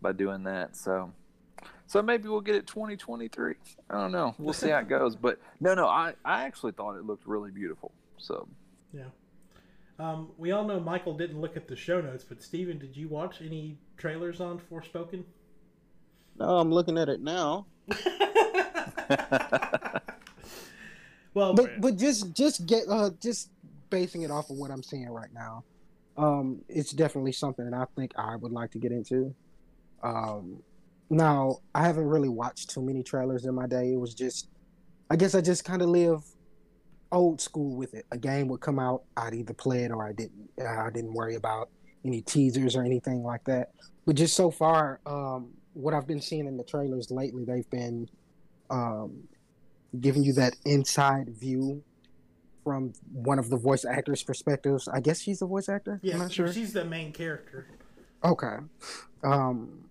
by 0.02 0.14
doing 0.14 0.44
that. 0.44 0.76
So 0.78 1.12
so 1.90 2.04
maybe 2.04 2.30
we'll 2.30 2.40
get 2.40 2.54
it 2.54 2.68
2023. 2.68 3.56
I 3.90 3.94
don't 3.96 4.12
know. 4.12 4.36
We'll 4.38 4.54
see 4.54 4.70
how 4.70 4.78
it 4.78 4.88
goes. 4.88 5.16
But 5.16 5.40
no, 5.60 5.74
no. 5.74 5.88
I 5.88 6.14
I 6.24 6.44
actually 6.44 6.74
thought 6.74 6.96
it 6.98 7.04
looked 7.04 7.26
really 7.26 7.50
beautiful. 7.50 7.92
So 8.20 8.48
yeah. 8.94 9.06
Um, 9.98 10.30
we 10.38 10.52
all 10.52 10.66
know 10.66 10.80
Michael 10.80 11.16
didn't 11.16 11.42
look 11.42 11.58
at 11.58 11.68
the 11.68 11.76
show 11.76 12.00
notes, 12.00 12.24
but 12.24 12.44
Steven, 12.44 12.78
did 12.78 12.96
you 12.96 13.08
watch 13.08 13.42
any 13.42 13.80
trailers 13.98 14.40
on 14.40 14.62
Forspoken? 14.72 15.24
No, 16.38 16.60
I'm 16.60 16.72
looking 16.72 16.96
at 17.00 17.10
it 17.10 17.22
now. 17.22 17.66
well, 21.34 21.56
But 21.56 21.82
but 21.82 21.98
just 21.98 22.36
just 22.36 22.68
get 22.68 22.84
uh 22.88 23.10
just 23.20 23.50
basing 23.90 24.22
it 24.22 24.30
off 24.30 24.52
of 24.52 24.58
what 24.58 24.70
I'm 24.70 24.84
seeing 24.84 25.10
right 25.10 25.34
now. 25.34 25.64
Um, 26.18 26.62
it's 26.70 26.92
definitely 26.92 27.32
something 27.32 27.68
that 27.68 27.76
I 27.76 27.86
think 27.96 28.12
I 28.16 28.36
would 28.36 28.52
like 28.52 28.70
to 28.74 28.78
get 28.78 28.92
into. 28.92 29.34
Um, 30.04 30.62
now 31.10 31.58
I 31.74 31.86
haven't 31.86 32.06
really 32.06 32.30
watched 32.30 32.70
too 32.70 32.82
many 32.82 33.04
trailers 33.04 33.46
in 33.46 33.56
my 33.56 33.68
day. 33.68 33.94
It 33.94 34.00
was 34.00 34.14
just, 34.14 34.50
I 35.10 35.16
guess 35.16 35.36
I 35.36 35.42
just 35.42 35.66
kind 35.66 35.82
of 35.82 35.90
live 35.90 36.24
old 37.12 37.42
school 37.42 37.76
with 37.76 37.94
it. 37.94 38.06
A 38.12 38.18
game 38.18 38.48
would 38.50 38.62
come 38.62 38.80
out, 38.80 39.04
I'd 39.18 39.34
either 39.34 39.54
play 39.54 39.84
it 39.84 39.92
or 39.92 40.08
I 40.08 40.14
didn't. 40.14 40.50
I 40.60 40.90
didn't 40.92 41.14
worry 41.14 41.36
about 41.36 41.70
any 42.06 42.22
teasers 42.22 42.76
or 42.76 42.84
anything 42.84 43.24
like 43.24 43.44
that. 43.46 43.72
But 44.06 44.16
just 44.16 44.36
so 44.36 44.52
far, 44.52 45.00
um, 45.06 45.50
what 45.74 45.94
I've 45.94 46.08
been 46.08 46.22
seeing 46.22 46.48
in 46.48 46.58
the 46.58 46.64
trailers 46.64 47.12
lately, 47.12 47.46
they've 47.46 47.70
been 47.70 48.08
um, 48.70 49.24
giving 50.00 50.24
you 50.24 50.34
that 50.34 50.56
inside 50.66 51.30
view 51.30 51.84
from 52.64 52.94
one 53.12 53.40
of 53.40 53.50
the 53.50 53.58
voice 53.58 53.86
actors' 53.86 54.24
perspectives. 54.24 54.88
I 54.88 55.00
guess 55.00 55.22
she's 55.22 55.40
the 55.40 55.48
voice 55.48 55.70
actor. 55.70 56.00
yeah, 56.04 56.14
I'm 56.14 56.20
not 56.20 56.32
sure. 56.32 56.52
she's 56.52 56.74
the 56.74 56.86
main 56.86 57.12
character. 57.12 57.68
Okay. 58.24 58.58
Um, 59.24 59.89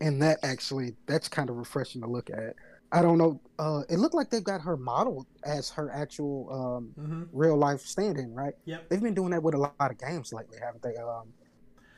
and 0.00 0.20
that 0.22 0.38
actually, 0.42 0.96
that's 1.06 1.28
kind 1.28 1.50
of 1.50 1.56
refreshing 1.56 2.00
to 2.02 2.08
look 2.08 2.30
at. 2.30 2.54
I 2.92 3.02
don't 3.02 3.18
know. 3.18 3.40
Uh, 3.58 3.82
it 3.88 3.98
looked 3.98 4.14
like 4.14 4.30
they've 4.30 4.42
got 4.42 4.60
her 4.62 4.76
modeled 4.76 5.26
as 5.44 5.70
her 5.70 5.90
actual 5.92 6.48
um, 6.50 7.04
hmm 7.04 7.22
real 7.32 7.56
life 7.56 7.80
standing, 7.82 8.34
right? 8.34 8.54
Yep. 8.64 8.88
They've 8.88 9.00
been 9.00 9.14
doing 9.14 9.30
that 9.30 9.42
with 9.42 9.54
a 9.54 9.58
lot 9.58 9.74
of 9.80 9.96
games 9.98 10.32
lately, 10.32 10.58
haven't 10.60 10.82
they? 10.82 10.96
Um, 10.96 11.32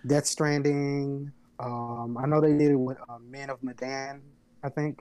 Death 0.07 0.27
Stranding. 0.27 1.33
Um, 1.59 2.19
I 2.19 2.27
know 2.27 2.41
they 2.41 2.53
did 2.53 2.73
it 2.73 2.77
with 2.77 2.99
uh, 3.09 3.19
Men 3.27 3.49
of 3.49 3.63
Medan, 3.63 4.21
I 4.63 4.69
think. 4.69 5.01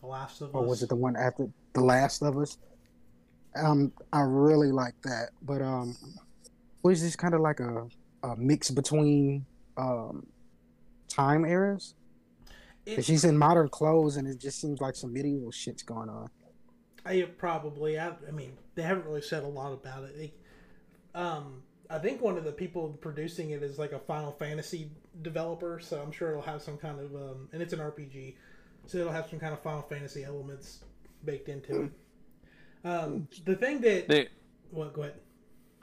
The 0.00 0.06
Last 0.08 0.40
of 0.42 0.48
Us. 0.48 0.54
or 0.54 0.66
was 0.66 0.82
it 0.82 0.90
the 0.90 0.96
one 0.96 1.16
after 1.16 1.46
the 1.72 1.80
last 1.80 2.22
of 2.22 2.36
us 2.36 2.58
um 3.56 3.90
i 4.12 4.20
really 4.20 4.70
like 4.70 4.94
that 5.02 5.30
but 5.42 5.62
um 5.62 5.96
what 6.82 6.90
is 6.90 7.02
this 7.02 7.16
kind 7.16 7.34
of 7.34 7.40
like 7.40 7.60
a, 7.60 7.86
a 8.22 8.36
mix 8.36 8.70
between 8.70 9.46
um 9.76 10.26
time 11.08 11.44
eras 11.44 11.94
It- 12.86 13.04
she's 13.04 13.24
in 13.24 13.36
modern 13.38 13.68
clothes 13.68 14.16
and 14.16 14.28
it 14.28 14.38
just 14.38 14.60
seems 14.60 14.80
like 14.80 14.94
some 14.94 15.12
medieval 15.12 15.50
shit's 15.50 15.82
going 15.82 16.08
on 16.08 16.28
I 17.06 17.22
probably. 17.36 17.98
I, 17.98 18.12
I 18.26 18.30
mean, 18.30 18.56
they 18.74 18.82
haven't 18.82 19.06
really 19.06 19.20
said 19.20 19.42
a 19.42 19.48
lot 19.48 19.72
about 19.72 20.04
it. 20.04 20.16
They, 20.16 20.32
um, 21.14 21.62
I 21.90 21.98
think 21.98 22.22
one 22.22 22.38
of 22.38 22.44
the 22.44 22.52
people 22.52 22.88
producing 23.00 23.50
it 23.50 23.62
is 23.62 23.78
like 23.78 23.92
a 23.92 23.98
Final 23.98 24.32
Fantasy 24.32 24.90
developer, 25.22 25.78
so 25.80 26.00
I'm 26.00 26.12
sure 26.12 26.30
it'll 26.30 26.42
have 26.42 26.62
some 26.62 26.78
kind 26.78 26.98
of 26.98 27.14
um, 27.14 27.48
and 27.52 27.60
it's 27.60 27.72
an 27.72 27.78
RPG, 27.80 28.36
so 28.86 28.98
it'll 28.98 29.12
have 29.12 29.28
some 29.28 29.38
kind 29.38 29.52
of 29.52 29.60
Final 29.60 29.82
Fantasy 29.82 30.24
elements 30.24 30.80
baked 31.24 31.48
into 31.48 31.82
it. 31.82 31.92
Um, 32.84 33.28
the 33.44 33.56
thing 33.56 33.80
that 33.82 34.08
they, 34.08 34.28
what 34.70 34.92
go 34.92 35.02
ahead 35.02 35.14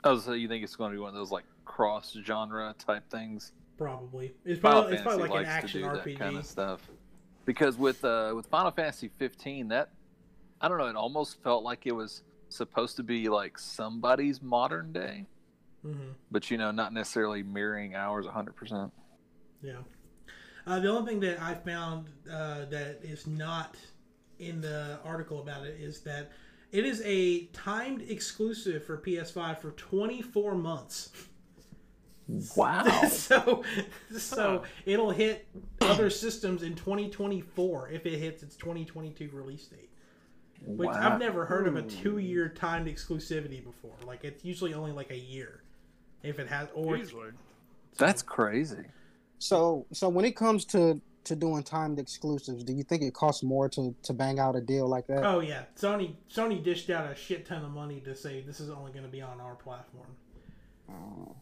oh, 0.04 0.18
so 0.18 0.32
you 0.32 0.48
think 0.48 0.62
it's 0.64 0.76
going 0.76 0.92
to 0.92 0.96
be 0.96 1.00
one 1.00 1.08
of 1.08 1.14
those 1.14 1.30
like 1.30 1.44
cross 1.64 2.16
genre 2.24 2.74
type 2.78 3.08
things? 3.10 3.52
Probably 3.76 4.32
it's 4.44 4.60
probably 4.60 4.94
it's 4.94 5.02
probably 5.02 5.28
like 5.28 5.40
an 5.40 5.46
action 5.46 5.82
RPG. 5.82 6.18
kind 6.18 6.36
of 6.36 6.46
stuff. 6.46 6.88
Because 7.44 7.76
with 7.76 8.04
uh, 8.04 8.32
with 8.34 8.46
Final 8.46 8.70
Fantasy 8.70 9.10
15, 9.18 9.68
that 9.68 9.90
I 10.60 10.68
don't 10.68 10.78
know, 10.78 10.86
it 10.86 10.96
almost 10.96 11.42
felt 11.42 11.64
like 11.64 11.86
it 11.86 11.92
was 11.92 12.22
supposed 12.48 12.96
to 12.96 13.02
be 13.02 13.28
like 13.28 13.58
somebody's 13.58 14.40
modern 14.42 14.92
day, 14.92 15.26
hmm 15.82 16.12
but 16.30 16.50
you 16.50 16.58
know, 16.58 16.70
not 16.70 16.92
necessarily 16.92 17.42
mirroring 17.42 17.94
ours 17.94 18.26
100. 18.26 18.54
percent 18.54 18.92
Yeah. 19.62 19.78
Uh, 20.66 20.78
the 20.78 20.88
only 20.88 21.10
thing 21.10 21.20
that 21.20 21.40
I 21.42 21.54
found 21.54 22.08
uh, 22.30 22.66
that 22.66 23.00
is 23.02 23.26
not 23.26 23.76
in 24.38 24.60
the 24.60 25.00
article 25.04 25.40
about 25.40 25.66
it 25.66 25.80
is 25.80 26.00
that 26.02 26.30
it 26.70 26.84
is 26.86 27.02
a 27.04 27.46
timed 27.46 28.02
exclusive 28.02 28.84
for 28.84 28.96
PS5 28.98 29.58
for 29.58 29.72
24 29.72 30.54
months. 30.54 31.10
Wow. 32.28 32.84
so 33.08 33.64
so 34.16 34.58
Huh. 34.58 34.68
it'll 34.86 35.10
hit 35.10 35.46
other 35.80 36.10
systems 36.10 36.62
in 36.62 36.74
2024 36.74 37.90
if 37.90 38.06
it 38.06 38.18
hits 38.18 38.42
its 38.42 38.56
2022 38.56 39.30
release 39.32 39.66
date. 39.66 39.90
Which 40.64 40.88
wow. 40.88 41.12
I've 41.12 41.18
never 41.18 41.44
heard 41.44 41.66
of 41.66 41.74
a 41.74 41.82
two-year 41.82 42.48
timed 42.50 42.86
exclusivity 42.86 43.62
before. 43.64 43.96
Like 44.06 44.24
it's 44.24 44.44
usually 44.44 44.74
only 44.74 44.92
like 44.92 45.10
a 45.10 45.18
year, 45.18 45.62
if 46.22 46.38
it 46.38 46.48
has. 46.48 46.68
Or 46.74 46.96
Easily. 46.96 47.30
That's 47.98 48.22
crazy. 48.22 48.84
So 49.38 49.86
so 49.92 50.08
when 50.08 50.24
it 50.24 50.36
comes 50.36 50.64
to 50.66 51.00
to 51.24 51.36
doing 51.36 51.62
timed 51.62 51.98
exclusives, 51.98 52.64
do 52.64 52.72
you 52.72 52.84
think 52.84 53.02
it 53.02 53.12
costs 53.12 53.42
more 53.42 53.68
to 53.70 53.94
to 54.04 54.12
bang 54.12 54.38
out 54.38 54.54
a 54.54 54.60
deal 54.60 54.86
like 54.88 55.08
that? 55.08 55.24
oh 55.26 55.40
yeah, 55.40 55.64
Sony 55.76 56.14
Sony 56.32 56.62
dished 56.62 56.90
out 56.90 57.10
a 57.10 57.14
shit 57.16 57.44
ton 57.44 57.64
of 57.64 57.72
money 57.72 58.00
to 58.00 58.14
say 58.14 58.40
this 58.42 58.60
is 58.60 58.70
only 58.70 58.92
going 58.92 59.04
to 59.04 59.10
be 59.10 59.20
on 59.20 59.40
our 59.40 59.56
platform. 59.56 60.16
Oh. 60.88 61.34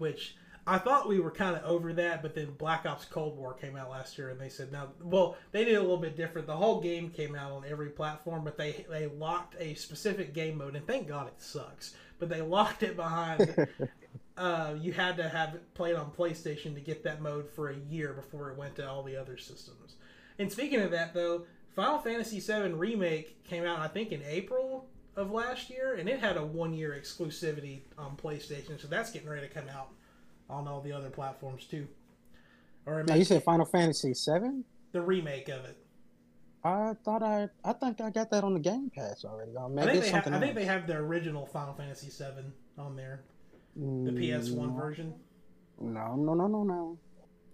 Which 0.00 0.34
I 0.66 0.78
thought 0.78 1.08
we 1.08 1.20
were 1.20 1.30
kind 1.30 1.56
of 1.56 1.64
over 1.64 1.92
that, 1.94 2.22
but 2.22 2.34
then 2.34 2.52
Black 2.58 2.86
Ops 2.86 3.04
Cold 3.04 3.36
War 3.36 3.54
came 3.54 3.76
out 3.76 3.90
last 3.90 4.18
year, 4.18 4.28
and 4.30 4.40
they 4.40 4.48
said 4.48 4.70
now, 4.70 4.88
well, 5.02 5.36
they 5.52 5.64
did 5.64 5.76
a 5.76 5.80
little 5.80 5.96
bit 5.96 6.16
different. 6.16 6.46
The 6.46 6.56
whole 6.56 6.80
game 6.80 7.10
came 7.10 7.34
out 7.34 7.52
on 7.52 7.64
every 7.68 7.88
platform, 7.88 8.44
but 8.44 8.56
they 8.56 8.84
they 8.90 9.06
locked 9.06 9.56
a 9.58 9.74
specific 9.74 10.34
game 10.34 10.58
mode, 10.58 10.76
and 10.76 10.86
thank 10.86 11.08
God 11.08 11.28
it 11.28 11.40
sucks. 11.40 11.94
But 12.18 12.28
they 12.28 12.40
locked 12.40 12.82
it 12.82 12.96
behind. 12.96 13.68
uh, 14.36 14.74
you 14.80 14.92
had 14.92 15.16
to 15.16 15.28
have 15.28 15.54
it 15.54 15.74
played 15.74 15.96
on 15.96 16.10
PlayStation 16.10 16.74
to 16.74 16.80
get 16.80 17.04
that 17.04 17.20
mode 17.22 17.48
for 17.50 17.70
a 17.70 17.76
year 17.76 18.12
before 18.12 18.50
it 18.50 18.56
went 18.56 18.76
to 18.76 18.88
all 18.88 19.02
the 19.02 19.16
other 19.16 19.36
systems. 19.36 19.96
And 20.38 20.50
speaking 20.50 20.80
of 20.80 20.90
that, 20.92 21.14
though, 21.14 21.46
Final 21.74 21.98
Fantasy 21.98 22.40
VII 22.40 22.72
Remake 22.72 23.44
came 23.44 23.64
out, 23.64 23.78
I 23.78 23.88
think, 23.88 24.12
in 24.12 24.22
April 24.26 24.86
of 25.20 25.30
last 25.30 25.70
year, 25.70 25.94
and 25.94 26.08
it 26.08 26.18
had 26.20 26.36
a 26.36 26.44
one 26.44 26.72
year 26.74 26.98
exclusivity 27.00 27.80
on 27.98 28.16
PlayStation, 28.16 28.80
so 28.80 28.88
that's 28.88 29.10
getting 29.12 29.28
ready 29.28 29.46
to 29.46 29.52
come 29.52 29.68
out 29.68 29.88
on 30.48 30.66
all 30.66 30.80
the 30.80 30.92
other 30.92 31.10
platforms 31.10 31.64
too. 31.66 31.86
Or 32.86 33.02
Now 33.04 33.14
you 33.14 33.24
said 33.24 33.42
Final 33.44 33.66
Fantasy 33.66 34.14
Seven. 34.14 34.64
the 34.92 35.00
remake 35.02 35.48
of 35.48 35.64
it. 35.64 35.76
I 36.64 36.94
thought 37.04 37.22
I 37.22 37.48
I 37.64 37.72
think 37.72 38.00
I 38.00 38.10
got 38.10 38.30
that 38.30 38.44
on 38.44 38.54
the 38.54 38.60
Game 38.60 38.90
Pass 38.94 39.24
already. 39.24 39.52
I 39.56 39.66
maybe 39.68 39.92
think, 39.92 40.04
they 40.04 40.10
have, 40.10 40.24
something 40.24 40.34
I 40.34 40.40
think 40.40 40.54
they 40.54 40.64
have 40.64 40.86
the 40.86 40.96
original 40.96 41.46
Final 41.46 41.74
Fantasy 41.74 42.08
VII 42.10 42.44
on 42.78 42.96
there, 42.96 43.22
the 43.76 43.82
Mm, 43.82 44.18
PS1 44.18 44.76
version. 44.76 45.14
No, 45.80 46.16
no, 46.16 46.34
no, 46.34 46.46
no, 46.46 46.62
no. 46.64 46.98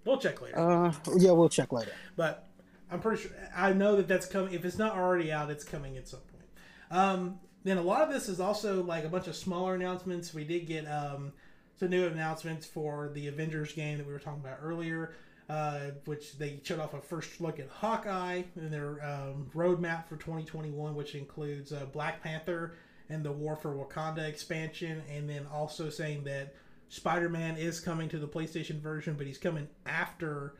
We'll 0.04 0.18
check 0.18 0.40
later. 0.42 0.58
Uh, 0.58 0.92
yeah, 1.16 1.32
we'll 1.32 1.48
check 1.48 1.72
later. 1.72 1.92
but 2.16 2.48
I'm 2.90 3.00
pretty 3.00 3.22
sure 3.22 3.30
I 3.54 3.72
know 3.72 3.96
that 3.96 4.08
that's 4.08 4.26
coming. 4.26 4.54
If 4.54 4.64
it's 4.64 4.78
not 4.78 4.96
already 4.96 5.30
out, 5.32 5.50
it's 5.50 5.64
coming 5.64 5.96
at 5.96 6.08
some 6.08 6.20
point. 6.20 6.44
Um, 6.90 7.38
then 7.66 7.78
a 7.78 7.82
lot 7.82 8.02
of 8.02 8.12
this 8.12 8.28
is 8.28 8.40
also 8.40 8.82
like 8.82 9.04
a 9.04 9.08
bunch 9.08 9.26
of 9.26 9.36
smaller 9.36 9.74
announcements. 9.74 10.32
We 10.32 10.44
did 10.44 10.66
get 10.66 10.84
um, 10.86 11.32
some 11.78 11.90
new 11.90 12.06
announcements 12.06 12.66
for 12.66 13.10
the 13.12 13.26
Avengers 13.28 13.72
game 13.72 13.98
that 13.98 14.06
we 14.06 14.12
were 14.12 14.18
talking 14.18 14.40
about 14.40 14.58
earlier, 14.62 15.14
uh, 15.48 15.90
which 16.04 16.38
they 16.38 16.60
showed 16.62 16.80
off 16.80 16.94
a 16.94 17.00
first 17.00 17.40
look 17.40 17.58
at 17.58 17.68
Hawkeye 17.68 18.42
and 18.54 18.72
their 18.72 19.04
um, 19.04 19.50
roadmap 19.54 20.06
for 20.08 20.16
2021, 20.16 20.94
which 20.94 21.14
includes 21.14 21.72
uh, 21.72 21.86
Black 21.92 22.22
Panther 22.22 22.74
and 23.08 23.24
the 23.24 23.32
War 23.32 23.56
for 23.56 23.74
Wakanda 23.74 24.28
expansion, 24.28 25.02
and 25.10 25.28
then 25.28 25.46
also 25.52 25.88
saying 25.90 26.24
that 26.24 26.54
Spider-Man 26.88 27.56
is 27.56 27.80
coming 27.80 28.08
to 28.08 28.18
the 28.18 28.26
PlayStation 28.28 28.80
version, 28.80 29.14
but 29.14 29.26
he's 29.26 29.38
coming 29.38 29.68
after 29.86 30.54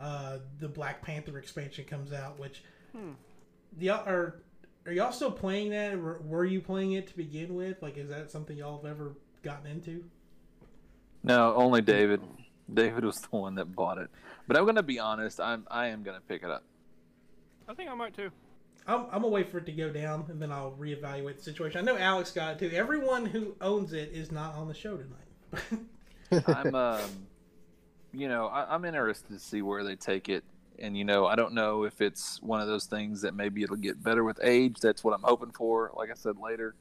uh, 0.00 0.38
the 0.60 0.68
Black 0.68 1.02
Panther 1.02 1.38
expansion 1.38 1.84
comes 1.84 2.12
out. 2.12 2.38
Which 2.38 2.62
Hmm. 2.92 3.12
the 3.76 3.86
y'all 3.86 4.32
are 4.88 4.90
are 4.90 4.94
y'all 4.94 5.12
still 5.12 5.30
playing 5.30 5.70
that? 5.70 5.98
Were, 5.98 6.20
were 6.24 6.44
you 6.44 6.62
playing 6.62 6.92
it 6.92 7.06
to 7.08 7.16
begin 7.16 7.54
with? 7.54 7.82
Like, 7.82 7.98
is 7.98 8.08
that 8.08 8.30
something 8.30 8.56
y'all 8.56 8.80
have 8.80 8.90
ever 8.90 9.12
gotten 9.42 9.70
into? 9.70 10.04
No, 11.22 11.54
only 11.56 11.82
David. 11.82 12.22
David 12.72 13.04
was 13.04 13.16
the 13.16 13.28
one 13.36 13.54
that 13.56 13.66
bought 13.66 13.98
it. 13.98 14.08
But 14.46 14.56
I'm 14.56 14.64
gonna 14.64 14.82
be 14.82 14.98
honest. 14.98 15.40
I'm 15.40 15.66
I 15.70 15.88
am 15.88 16.02
gonna 16.02 16.22
pick 16.26 16.42
it 16.42 16.50
up. 16.50 16.64
I 17.68 17.74
think 17.74 17.90
I 17.90 17.94
might 17.94 18.14
too. 18.14 18.30
I'm, 18.86 19.02
I'm 19.12 19.22
gonna 19.22 19.28
wait 19.28 19.50
for 19.50 19.58
it 19.58 19.66
to 19.66 19.72
go 19.72 19.90
down 19.90 20.24
and 20.28 20.40
then 20.40 20.50
I'll 20.50 20.72
reevaluate 20.72 21.36
the 21.36 21.42
situation. 21.42 21.80
I 21.80 21.82
know 21.82 21.98
Alex 21.98 22.30
got 22.30 22.54
it 22.54 22.58
too. 22.58 22.74
Everyone 22.74 23.26
who 23.26 23.56
owns 23.60 23.92
it 23.92 24.10
is 24.12 24.32
not 24.32 24.54
on 24.54 24.68
the 24.68 24.74
show 24.74 24.96
tonight. 24.96 26.46
I'm 26.46 26.74
um, 26.74 27.10
you 28.12 28.28
know, 28.28 28.46
I, 28.46 28.74
I'm 28.74 28.86
interested 28.86 29.32
to 29.34 29.38
see 29.38 29.60
where 29.60 29.84
they 29.84 29.96
take 29.96 30.30
it. 30.30 30.44
And 30.80 30.96
you 30.96 31.04
know, 31.04 31.26
I 31.26 31.34
don't 31.36 31.54
know 31.54 31.84
if 31.84 32.00
it's 32.00 32.40
one 32.42 32.60
of 32.60 32.68
those 32.68 32.86
things 32.86 33.22
that 33.22 33.34
maybe 33.34 33.62
it'll 33.62 33.76
get 33.76 34.02
better 34.02 34.24
with 34.24 34.38
age. 34.42 34.76
That's 34.80 35.02
what 35.02 35.14
I'm 35.14 35.22
hoping 35.22 35.50
for. 35.50 35.90
Like 35.96 36.10
I 36.10 36.14
said 36.14 36.36
later. 36.38 36.74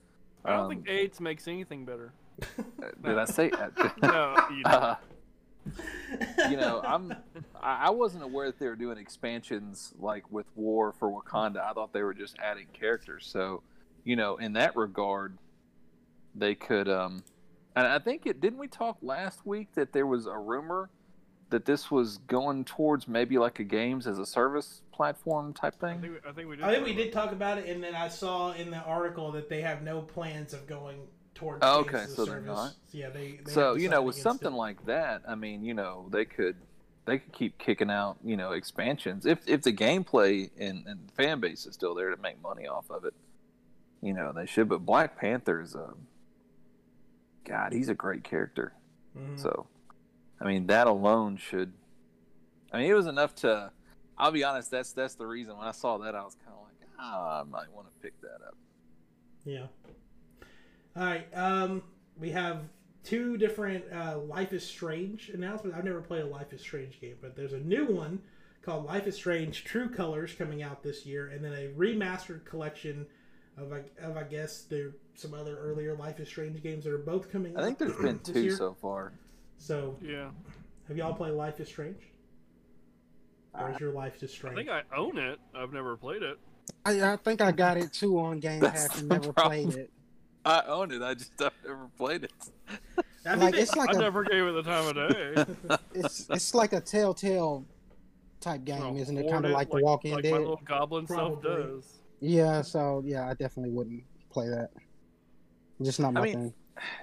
I 0.46 0.52
don't 0.52 0.60
Um, 0.66 0.70
think 0.70 0.90
AIDS 0.90 1.20
makes 1.20 1.48
anything 1.48 1.84
better. 1.86 2.14
Did 3.04 3.18
I 3.18 3.26
say? 3.26 3.50
That? 3.58 4.02
No, 4.02 4.36
you 4.56 4.64
don't. 4.64 4.74
uh, 4.84 4.96
you 6.50 6.56
know, 6.58 6.82
I'm 6.86 7.12
I 7.62 7.88
I 7.88 7.90
wasn't 7.90 8.24
aware 8.24 8.48
that 8.48 8.60
they 8.60 8.68
were 8.68 8.76
doing 8.76 8.98
expansions 8.98 9.94
like 10.00 10.32
with 10.32 10.46
War 10.56 10.94
for 10.94 11.10
Wakanda. 11.12 11.58
I 11.60 11.74
thought 11.74 11.92
they 11.92 12.04
were 12.04 12.14
just 12.14 12.38
adding 12.40 12.68
characters. 12.74 13.28
So, 13.30 13.64
you 14.06 14.16
know, 14.16 14.38
in 14.38 14.54
that 14.54 14.76
regard, 14.78 15.38
they 16.36 16.56
could. 16.56 16.88
um 16.88 17.24
And 17.76 17.86
I 17.88 18.00
think 18.00 18.26
it 18.26 18.40
didn't 18.40 18.60
we 18.60 18.68
talk 18.68 18.98
last 19.02 19.46
week 19.46 19.70
that 19.76 19.92
there 19.92 20.08
was 20.08 20.26
a 20.28 20.38
rumor 20.38 20.90
that 21.50 21.66
this 21.66 21.90
was 21.90 22.18
going 22.20 22.66
towards 22.66 23.08
maybe 23.08 23.38
like 23.38 23.60
a 23.60 23.64
games 23.64 24.06
as 24.08 24.20
a 24.20 24.26
service 24.26 24.82
platform 24.92 25.54
type 25.54 25.76
I 25.82 25.88
thing. 25.94 26.02
think 26.02 26.14
we, 26.24 26.30
I 26.30 26.34
think 26.34 26.50
we 26.50 26.56
did. 26.58 26.66
I 26.66 26.70
think 26.74 26.80
talk 26.80 26.86
we 26.86 26.92
about 26.92 27.04
did 27.04 27.14
talk 27.14 27.32
about 27.32 27.58
it, 27.60 27.70
and 27.70 27.84
then 27.84 27.96
I 27.96 28.08
saw 28.10 28.52
in 28.52 28.70
the 28.72 28.78
article 28.84 29.32
that 29.34 29.48
they 29.50 29.62
have 29.62 29.82
no 29.84 30.02
plans 30.02 30.54
of 30.54 30.68
going 30.68 30.98
towards. 31.36 31.60
Oh, 31.64 31.84
games 31.84 31.94
okay, 31.96 32.04
as 32.04 32.12
a 32.12 32.16
so 32.16 32.26
they're 32.26 32.36
service. 32.36 32.48
not. 32.48 32.74
Yeah, 32.92 33.10
they. 33.10 33.40
they 33.46 33.52
so 33.52 33.76
you 33.76 33.90
know 33.90 34.02
with 34.02 34.16
something 34.18 34.52
it. 34.54 34.56
like 34.56 34.86
that 34.88 35.22
i 35.28 35.36
mean 35.36 35.64
you 35.64 35.74
know 35.74 36.08
they 36.12 36.26
could 36.26 36.56
they 37.06 37.20
could 37.20 37.32
keep 37.32 37.58
kicking 37.60 37.90
out 37.92 38.18
you 38.26 38.36
know 38.36 38.52
expansions 38.54 39.26
if 39.26 39.40
if 39.48 39.62
the 39.62 39.72
gameplay 39.72 40.50
and, 40.60 40.86
and 40.88 41.10
fan 41.16 41.40
base 41.40 41.66
is 41.66 41.74
still 41.76 41.94
there 41.96 42.10
to 42.14 42.22
make 42.22 42.42
money 42.42 42.68
off 42.68 42.90
of 42.90 43.06
it 43.06 43.14
you 44.02 44.14
know 44.14 44.32
they 44.34 44.46
should 44.48 44.68
but 44.68 44.86
black 44.86 45.18
panther's 45.18 45.76
um 45.76 46.08
god 47.46 47.72
he's 47.72 47.88
a 47.90 47.94
great 47.94 48.24
character 48.24 48.74
Mhm. 49.18 49.40
so 49.40 49.68
i 50.42 50.46
mean 50.46 50.68
that 50.68 50.88
alone 50.88 51.38
should 51.38 51.74
i 52.72 52.78
mean 52.80 52.90
it 52.90 52.94
was 52.94 53.08
enough 53.08 53.34
to 53.36 53.72
i'll 54.18 54.32
be 54.32 54.44
honest 54.44 54.70
that's 54.72 54.92
that's 54.94 55.16
the 55.16 55.26
reason 55.26 55.58
when 55.58 55.68
i 55.68 55.72
saw 55.72 55.98
that 55.98 56.16
i 56.16 56.24
was 56.24 56.36
kind 56.36 56.56
of 56.58 56.64
like 56.64 56.90
ah, 57.00 57.42
i 57.42 57.44
might 57.44 57.72
want 57.74 57.88
to 57.88 57.94
pick 58.02 58.20
that 58.22 58.40
up 58.48 58.56
Yeah. 59.46 59.68
All 60.96 61.04
right. 61.04 61.28
Um, 61.34 61.84
we 62.20 62.32
have 62.32 62.62
two 63.04 63.38
different 63.38 63.86
uh, 63.94 64.18
Life 64.18 64.52
is 64.52 64.66
Strange 64.66 65.30
announcements. 65.30 65.78
I've 65.78 65.86
never 65.86 66.02
played 66.02 66.24
a 66.24 66.28
Life 66.28 66.52
is 66.54 66.60
Strange 66.62 67.00
game, 67.00 67.16
but 67.22 67.36
there's 67.36 67.54
a 67.54 67.60
new 67.60 67.86
one 67.86 68.20
called 68.64 68.86
Life 68.86 69.06
is 69.08 69.16
Strange 69.16 69.64
True 69.64 69.90
Colors 69.90 70.34
coming 70.36 70.64
out 70.64 70.82
this 70.82 71.06
year, 71.06 71.28
and 71.30 71.46
then 71.46 71.54
a 71.54 71.68
remastered 71.78 72.44
collection 72.46 73.06
of, 73.58 73.72
I- 73.72 73.84
of 74.04 74.18
I 74.18 74.24
guess 74.24 74.64
there 74.64 74.96
some 75.14 75.34
other 75.36 75.56
earlier 75.60 75.96
Life 75.96 76.20
is 76.20 76.28
Strange 76.28 76.62
games 76.64 76.84
that 76.86 76.92
are 76.94 76.98
both 76.98 77.32
coming. 77.32 77.56
i 77.56 77.62
think 77.64 77.78
there's 77.78 77.96
been 77.96 78.20
two 78.20 78.42
year. 78.42 78.56
so 78.58 78.74
far 78.74 79.14
So, 79.58 79.98
Yeah, 80.02 80.30
have 80.88 80.98
y'all 80.98 81.14
played 81.14 81.34
Life 81.34 81.60
is 81.60 81.68
Strange? 81.68 81.98
Or 83.54 83.72
is 83.72 83.80
your 83.80 83.92
life 83.92 84.20
just 84.20 84.36
strange? 84.36 84.54
I 84.54 84.58
think 84.60 84.70
I 84.70 84.96
own 84.96 85.18
it. 85.18 85.40
I've 85.56 85.74
never 85.74 85.98
played 85.98 86.22
it. 86.22 86.38
I, 86.86 87.14
I 87.14 87.16
think 87.16 87.42
I 87.42 87.52
got 87.52 87.78
it 87.78 87.92
too 87.92 88.20
on 88.20 88.40
Game 88.40 88.60
That's 88.60 88.88
Pass 88.90 89.00
and 89.00 89.10
never 89.10 89.34
problem. 89.34 89.72
played 89.72 89.78
it. 89.80 89.92
i 90.46 90.62
own 90.68 90.92
it 90.92 91.02
i 91.02 91.14
just 91.14 91.32
i've 91.42 91.52
never 91.66 91.90
played 91.98 92.24
it 92.26 92.32
I 93.26 93.34
Like 93.36 93.56
it's 93.56 93.76
like 93.76 93.90
I 93.90 93.98
a 93.98 94.02
never 94.02 94.24
gave 94.24 94.44
it 94.44 94.52
the 94.54 94.64
time 94.64 94.96
of 94.96 94.96
day. 95.12 95.78
it's 96.00 96.28
it's 96.30 96.54
like 96.54 96.72
a 96.74 96.80
Telltale 96.80 97.66
type 98.40 98.64
game, 98.64 98.80
Well, 98.80 98.96
isn't 98.98 99.18
it? 99.18 99.30
Kind 99.30 99.44
of 99.46 99.52
like 99.52 99.70
The 99.70 99.82
Walking 99.82 100.14
like 100.14 100.24
Dead. 100.24 100.32
my 100.34 100.38
little 100.38 100.62
goblin 100.64 101.08
self 101.08 101.42
does. 101.42 101.98
Yeah, 102.22 102.62
so 102.62 103.02
yeah, 103.06 103.26
I 103.28 103.34
definitely 103.34 103.72
wouldn't 103.72 104.04
play 104.30 104.48
that. 104.50 104.70
Just 105.82 106.00
not 106.00 106.14
my 106.14 106.22
I 106.22 106.24
mean, 106.24 106.34
thing. 106.34 106.54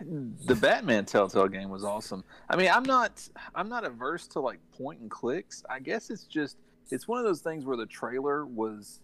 The 0.01 0.55
Batman 0.55 1.05
Telltale 1.05 1.49
game 1.49 1.69
was 1.71 1.85
awesome. 1.85 2.25
I 2.49 2.57
mean, 2.57 2.71
I'm 2.73 2.85
not 2.85 3.29
I'm 3.55 3.69
not 3.69 3.85
averse 3.85 4.27
to 4.29 4.41
like 4.41 4.59
point 4.77 5.01
and 5.01 5.11
clicks. 5.11 5.65
I 5.69 5.79
guess 5.81 6.11
it's 6.11 6.25
just 6.25 6.57
it's 6.91 7.09
one 7.09 7.19
of 7.19 7.25
those 7.25 7.41
things 7.41 7.65
where 7.65 7.77
the 7.77 7.87
trailer 7.87 8.47
was 8.47 9.01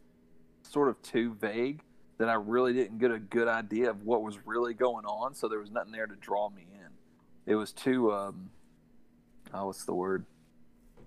sort 0.62 0.88
of 0.88 1.00
too 1.02 1.34
vague 1.40 1.82
that 2.18 2.28
I 2.28 2.34
really 2.34 2.72
didn't 2.72 2.98
get 2.98 3.10
a 3.10 3.18
good 3.18 3.48
idea 3.48 3.90
of 3.90 4.04
what 4.04 4.22
was 4.22 4.38
really 4.46 4.74
going 4.74 5.06
on, 5.06 5.34
so 5.34 5.48
there 5.48 5.58
was 5.58 5.70
nothing 5.70 5.92
there 5.92 6.06
to 6.06 6.16
draw 6.16 6.50
me 6.50 6.66
in. 6.72 7.52
It 7.52 7.56
was 7.56 7.72
too 7.72 8.12
um 8.12 8.50
oh 9.54 9.66
what's 9.66 9.84
the 9.84 9.94
word? 9.94 10.24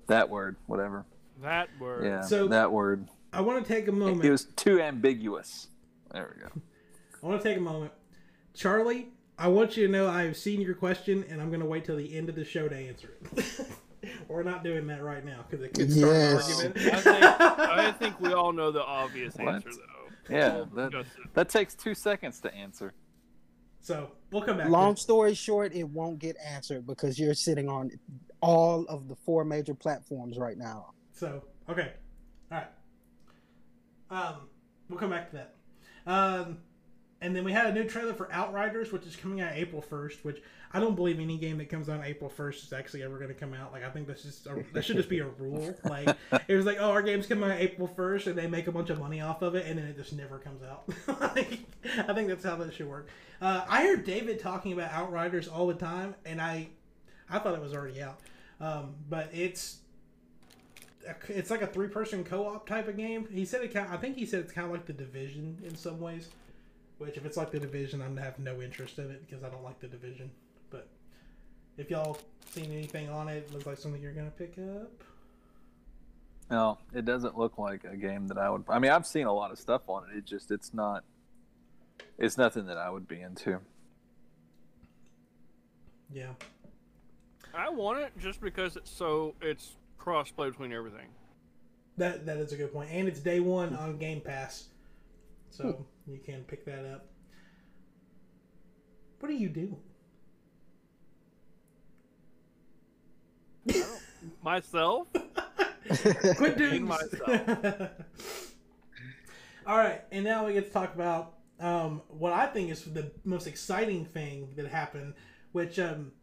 That 0.07 0.29
word, 0.29 0.57
whatever. 0.65 1.05
That 1.41 1.69
word. 1.79 2.05
Yeah, 2.05 2.21
So- 2.21 2.47
that 2.47 2.71
word. 2.71 3.07
I 3.31 3.41
want 3.41 3.65
to 3.65 3.73
take 3.73 3.87
a 3.87 3.91
moment. 3.91 4.23
It 4.23 4.29
was 4.29 4.45
too 4.45 4.79
ambiguous. 4.79 5.67
There 6.11 6.35
we 6.35 6.41
go. 6.43 6.49
I 7.23 7.25
want 7.25 7.41
to 7.41 7.47
take 7.49 7.57
a 7.57 7.61
moment. 7.61 7.91
Charlie, 8.53 9.07
I 9.37 9.47
want 9.47 9.75
you 9.77 9.87
to 9.87 9.91
know 9.91 10.07
I 10.09 10.23
have 10.23 10.37
seen 10.37 10.61
your 10.61 10.75
question 10.75 11.25
and 11.29 11.41
I'm 11.41 11.49
going 11.49 11.59
to 11.59 11.65
wait 11.65 11.85
till 11.85 11.97
the 11.97 12.15
end 12.15 12.29
of 12.29 12.35
the 12.35 12.45
show 12.45 12.67
to 12.67 12.75
answer 12.75 13.13
it. 13.35 13.67
We're 14.27 14.43
not 14.43 14.63
doing 14.63 14.85
that 14.87 15.01
right 15.03 15.23
now 15.25 15.45
because 15.49 15.63
it 15.65 15.73
could 15.73 15.91
start 15.91 16.13
Yes. 16.13 16.61
an 16.61 16.73
I 16.75 16.91
argument. 16.91 17.03
think, 17.03 17.23
I 17.25 17.91
think 17.93 18.19
we 18.19 18.33
all 18.33 18.51
know 18.53 18.71
the 18.71 18.83
obvious 18.83 19.35
What? 19.35 19.55
answer, 19.55 19.69
though. 19.71 20.33
Yeah, 20.35 20.65
that, 20.75 21.05
that 21.33 21.49
takes 21.49 21.73
two 21.73 21.93
seconds 21.95 22.39
to 22.41 22.53
answer. 22.53 22.93
So 23.81 24.11
we'll 24.31 24.43
come 24.43 24.57
back. 24.57 24.69
Long 24.69 24.95
story 24.95 25.33
short, 25.33 25.73
it 25.73 25.83
won't 25.83 26.19
get 26.19 26.37
answered 26.45 26.85
because 26.87 27.19
you're 27.19 27.33
sitting 27.33 27.67
on 27.69 27.91
all 28.41 28.85
of 28.87 29.09
the 29.09 29.15
four 29.25 29.43
major 29.43 29.73
platforms 29.73 30.37
right 30.37 30.57
now. 30.57 30.91
So 31.11 31.43
okay, 31.69 31.91
all 32.51 32.59
right. 32.59 32.67
Um, 34.09 34.35
we'll 34.89 34.99
come 34.99 35.09
back 35.09 35.31
to 35.31 35.35
that. 35.37 35.55
Um, 36.05 36.59
and 37.23 37.33
then 37.33 37.45
we 37.45 37.53
had 37.53 37.67
a 37.67 37.73
new 37.73 37.85
trailer 37.85 38.13
for 38.13 38.31
Outriders, 38.33 38.91
which 38.91 39.07
is 39.07 39.15
coming 39.15 39.39
out 39.39 39.53
April 39.53 39.81
first. 39.81 40.25
Which 40.25 40.43
I 40.73 40.81
don't 40.81 40.93
believe 40.93 41.21
any 41.21 41.37
game 41.37 41.57
that 41.59 41.69
comes 41.69 41.87
out 41.87 42.01
April 42.03 42.29
first 42.29 42.65
is 42.65 42.73
actually 42.73 43.01
ever 43.01 43.15
going 43.15 43.29
to 43.29 43.33
come 43.33 43.53
out. 43.53 43.71
Like 43.71 43.85
I 43.85 43.89
think 43.89 44.07
this 44.07 44.23
just 44.23 44.45
a, 44.45 44.63
that 44.73 44.83
should 44.83 44.97
just 44.97 45.07
be 45.07 45.19
a 45.19 45.27
rule. 45.27 45.73
Like 45.85 46.15
it 46.47 46.55
was 46.55 46.65
like, 46.65 46.77
oh, 46.79 46.91
our 46.91 47.01
game's 47.01 47.25
coming 47.25 47.49
out 47.49 47.57
April 47.59 47.87
first, 47.87 48.27
and 48.27 48.37
they 48.37 48.47
make 48.47 48.67
a 48.67 48.71
bunch 48.71 48.89
of 48.89 48.99
money 48.99 49.21
off 49.21 49.41
of 49.41 49.55
it, 49.55 49.65
and 49.67 49.79
then 49.79 49.85
it 49.85 49.95
just 49.95 50.11
never 50.13 50.37
comes 50.37 50.61
out. 50.63 50.83
like, 51.35 51.59
I 51.97 52.13
think 52.13 52.27
that's 52.27 52.43
how 52.43 52.57
that 52.57 52.73
should 52.73 52.89
work. 52.89 53.07
Uh, 53.41 53.63
I 53.69 53.83
hear 53.83 53.95
David 53.95 54.39
talking 54.39 54.73
about 54.73 54.91
Outriders 54.91 55.47
all 55.47 55.67
the 55.67 55.75
time, 55.75 56.15
and 56.25 56.41
I, 56.41 56.69
I 57.29 57.39
thought 57.39 57.55
it 57.55 57.61
was 57.61 57.73
already 57.73 58.01
out, 58.01 58.19
um, 58.59 58.95
but 59.09 59.29
it's. 59.33 59.77
It's 61.27 61.49
like 61.49 61.61
a 61.61 61.67
three-person 61.67 62.23
co-op 62.23 62.65
type 62.65 62.87
of 62.87 62.95
game. 62.95 63.27
He 63.29 63.43
said 63.43 63.61
it. 63.61 63.73
Kind 63.73 63.89
I 63.91 63.97
think 63.97 64.15
he 64.15 64.25
said 64.25 64.39
it's 64.39 64.53
kind 64.53 64.65
of 64.65 64.71
like 64.71 64.85
the 64.85 64.93
Division 64.93 65.61
in 65.65 65.75
some 65.75 65.99
ways. 65.99 66.29
Which, 66.97 67.17
if 67.17 67.25
it's 67.25 67.37
like 67.37 67.51
the 67.51 67.59
Division, 67.59 68.01
I'm 68.01 68.09
gonna 68.09 68.21
have 68.21 68.39
no 68.39 68.61
interest 68.61 68.99
in 68.99 69.09
it 69.09 69.27
because 69.27 69.43
I 69.43 69.49
don't 69.49 69.63
like 69.63 69.79
the 69.79 69.87
Division. 69.87 70.31
But 70.69 70.87
if 71.77 71.89
y'all 71.89 72.17
seen 72.49 72.71
anything 72.71 73.09
on 73.09 73.27
it, 73.27 73.47
it 73.47 73.53
looks 73.53 73.65
like 73.65 73.77
something 73.77 74.01
you're 74.01 74.13
gonna 74.13 74.31
pick 74.31 74.57
up. 74.57 74.91
No, 76.51 76.77
it 76.93 77.05
doesn't 77.05 77.37
look 77.37 77.57
like 77.57 77.83
a 77.83 77.95
game 77.95 78.27
that 78.27 78.37
I 78.37 78.49
would. 78.49 78.63
I 78.69 78.79
mean, 78.79 78.91
I've 78.91 79.07
seen 79.07 79.25
a 79.25 79.33
lot 79.33 79.51
of 79.51 79.59
stuff 79.59 79.81
on 79.87 80.03
it. 80.09 80.17
It 80.17 80.25
just, 80.25 80.51
it's 80.51 80.73
not. 80.73 81.03
It's 82.17 82.37
nothing 82.37 82.67
that 82.67 82.77
I 82.77 82.89
would 82.89 83.07
be 83.07 83.21
into. 83.21 83.59
Yeah. 86.13 86.33
I 87.55 87.69
want 87.69 87.99
it 87.99 88.11
just 88.19 88.41
because 88.41 88.75
it's 88.75 88.91
so 88.91 89.35
it's 89.41 89.73
crossplay 89.99 90.51
between 90.51 90.73
everything. 90.73 91.07
That 91.97 92.25
that 92.25 92.37
is 92.37 92.51
a 92.51 92.55
good 92.55 92.73
point, 92.73 92.89
and 92.91 93.07
it's 93.07 93.19
day 93.19 93.39
one 93.39 93.75
on 93.75 93.97
Game 93.97 94.21
Pass, 94.21 94.65
so 95.55 95.85
you 96.07 96.19
can 96.25 96.43
pick 96.43 96.65
that 96.65 96.85
up. 96.85 97.05
What 99.19 99.31
are 99.31 99.35
you 99.35 99.49
doing? 99.49 99.77
Myself? 104.43 105.07
Quit 106.37 106.57
doing 106.57 106.83
myself. 106.85 107.21
All 109.67 109.77
right, 109.77 110.01
and 110.11 110.23
now 110.23 110.45
we 110.45 110.53
get 110.53 110.67
to 110.67 110.71
talk 110.71 110.95
about 110.95 111.33
um, 111.59 112.01
what 112.07 112.33
I 112.33 112.47
think 112.47 112.71
is 112.71 112.83
the 112.85 113.11
most 113.23 113.47
exciting 113.47 114.05
thing 114.05 114.49
that 114.55 114.67
happened, 114.67 115.13
which 115.51 115.77
um, 115.79 116.13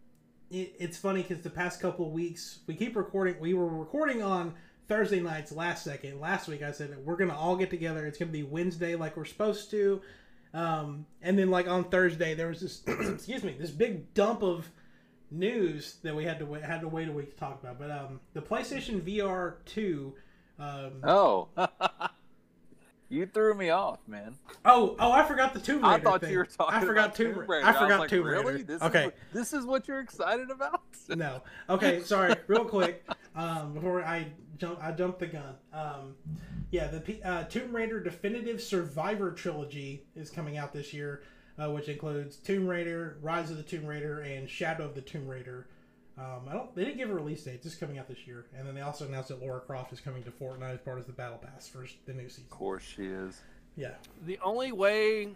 it, 0.50 0.74
it's 0.78 0.96
funny 0.96 1.22
because 1.22 1.42
the 1.42 1.50
past 1.50 1.80
couple 1.80 2.10
weeks 2.10 2.60
we 2.66 2.74
keep 2.74 2.96
recording. 2.96 3.38
We 3.38 3.54
were 3.54 3.68
recording 3.68 4.22
on 4.22 4.54
Thursday 4.90 5.20
nights 5.20 5.52
last 5.52 5.84
second. 5.84 6.20
Last 6.20 6.48
week 6.48 6.64
I 6.64 6.72
said 6.72 6.96
we're 7.04 7.16
gonna 7.16 7.36
all 7.38 7.54
get 7.54 7.70
together. 7.70 8.06
It's 8.06 8.18
gonna 8.18 8.32
be 8.32 8.42
Wednesday 8.42 8.96
like 8.96 9.16
we're 9.16 9.24
supposed 9.24 9.70
to, 9.70 10.02
um, 10.52 11.06
and 11.22 11.38
then 11.38 11.48
like 11.48 11.68
on 11.68 11.84
Thursday 11.84 12.34
there 12.34 12.48
was 12.48 12.60
this 12.60 12.82
excuse 12.88 13.44
me 13.44 13.54
this 13.58 13.70
big 13.70 14.12
dump 14.14 14.42
of 14.42 14.68
news 15.30 15.98
that 16.02 16.14
we 16.16 16.24
had 16.24 16.40
to 16.40 16.44
wait, 16.44 16.64
had 16.64 16.80
to 16.80 16.88
wait 16.88 17.06
a 17.08 17.12
week 17.12 17.32
to 17.32 17.36
talk 17.38 17.62
about. 17.62 17.78
But 17.78 17.92
um, 17.92 18.18
the 18.34 18.42
PlayStation 18.42 19.00
VR 19.00 19.54
two. 19.64 20.12
Um, 20.58 21.04
Oh, 21.04 21.48
you 23.08 23.26
threw 23.26 23.54
me 23.54 23.70
off, 23.70 24.00
man. 24.08 24.34
oh, 24.64 24.96
oh! 24.98 25.12
I 25.12 25.24
forgot 25.24 25.54
the 25.54 25.60
Tomb 25.60 25.84
Raider. 25.84 25.86
I 25.86 26.00
thought 26.00 26.20
thing. 26.22 26.32
you 26.32 26.38
were 26.38 26.46
talking. 26.46 26.74
I 26.74 26.80
forgot 26.80 27.04
about 27.04 27.14
Tomb, 27.14 27.26
Tomb 27.34 27.38
Raider. 27.42 27.52
Raider. 27.52 27.66
I 27.66 27.72
forgot 27.74 28.00
like, 28.00 28.10
Tomb 28.10 28.24
really? 28.26 28.62
This 28.62 28.82
okay, 28.82 29.06
Is 29.06 29.12
this 29.32 29.52
is 29.52 29.64
what 29.64 29.86
you're 29.86 30.00
excited 30.00 30.50
about? 30.50 30.82
no. 31.08 31.42
Okay, 31.70 32.02
sorry. 32.02 32.34
Real 32.48 32.64
quick, 32.64 33.04
um, 33.34 33.74
before 33.74 34.02
I 34.02 34.28
jump, 34.58 34.82
I 34.82 34.92
jumped 34.92 35.20
the 35.20 35.26
gun. 35.26 35.54
Um, 35.72 36.14
yeah, 36.70 36.88
the 36.88 37.00
P- 37.00 37.22
uh, 37.22 37.44
Tomb 37.44 37.74
Raider 37.74 38.00
Definitive 38.00 38.60
Survivor 38.60 39.32
trilogy 39.32 40.04
is 40.14 40.30
coming 40.30 40.58
out 40.58 40.72
this 40.72 40.92
year, 40.92 41.22
uh, 41.58 41.70
which 41.70 41.88
includes 41.88 42.36
Tomb 42.36 42.66
Raider, 42.66 43.18
Rise 43.22 43.50
of 43.50 43.56
the 43.56 43.62
Tomb 43.62 43.86
Raider, 43.86 44.20
and 44.20 44.48
Shadow 44.48 44.84
of 44.84 44.94
the 44.94 45.00
Tomb 45.00 45.28
Raider. 45.28 45.68
Um, 46.18 46.42
I 46.48 46.52
don't. 46.52 46.74
They 46.74 46.84
didn't 46.84 46.98
give 46.98 47.10
a 47.10 47.14
release 47.14 47.44
date. 47.44 47.54
It's 47.54 47.64
just 47.64 47.80
coming 47.80 47.98
out 47.98 48.08
this 48.08 48.26
year, 48.26 48.46
and 48.56 48.66
then 48.66 48.74
they 48.74 48.82
also 48.82 49.06
announced 49.06 49.28
that 49.28 49.40
Laura 49.40 49.60
Croft 49.60 49.92
is 49.92 50.00
coming 50.00 50.22
to 50.24 50.30
Fortnite 50.30 50.74
as 50.74 50.80
part 50.80 50.98
of 50.98 51.06
the 51.06 51.12
Battle 51.12 51.38
Pass 51.38 51.68
for 51.68 51.86
the 52.04 52.12
new 52.12 52.28
season. 52.28 52.44
Of 52.44 52.50
course 52.50 52.82
she 52.82 53.06
is. 53.06 53.40
Yeah. 53.76 53.94
The 54.26 54.38
only 54.44 54.72
way 54.72 55.28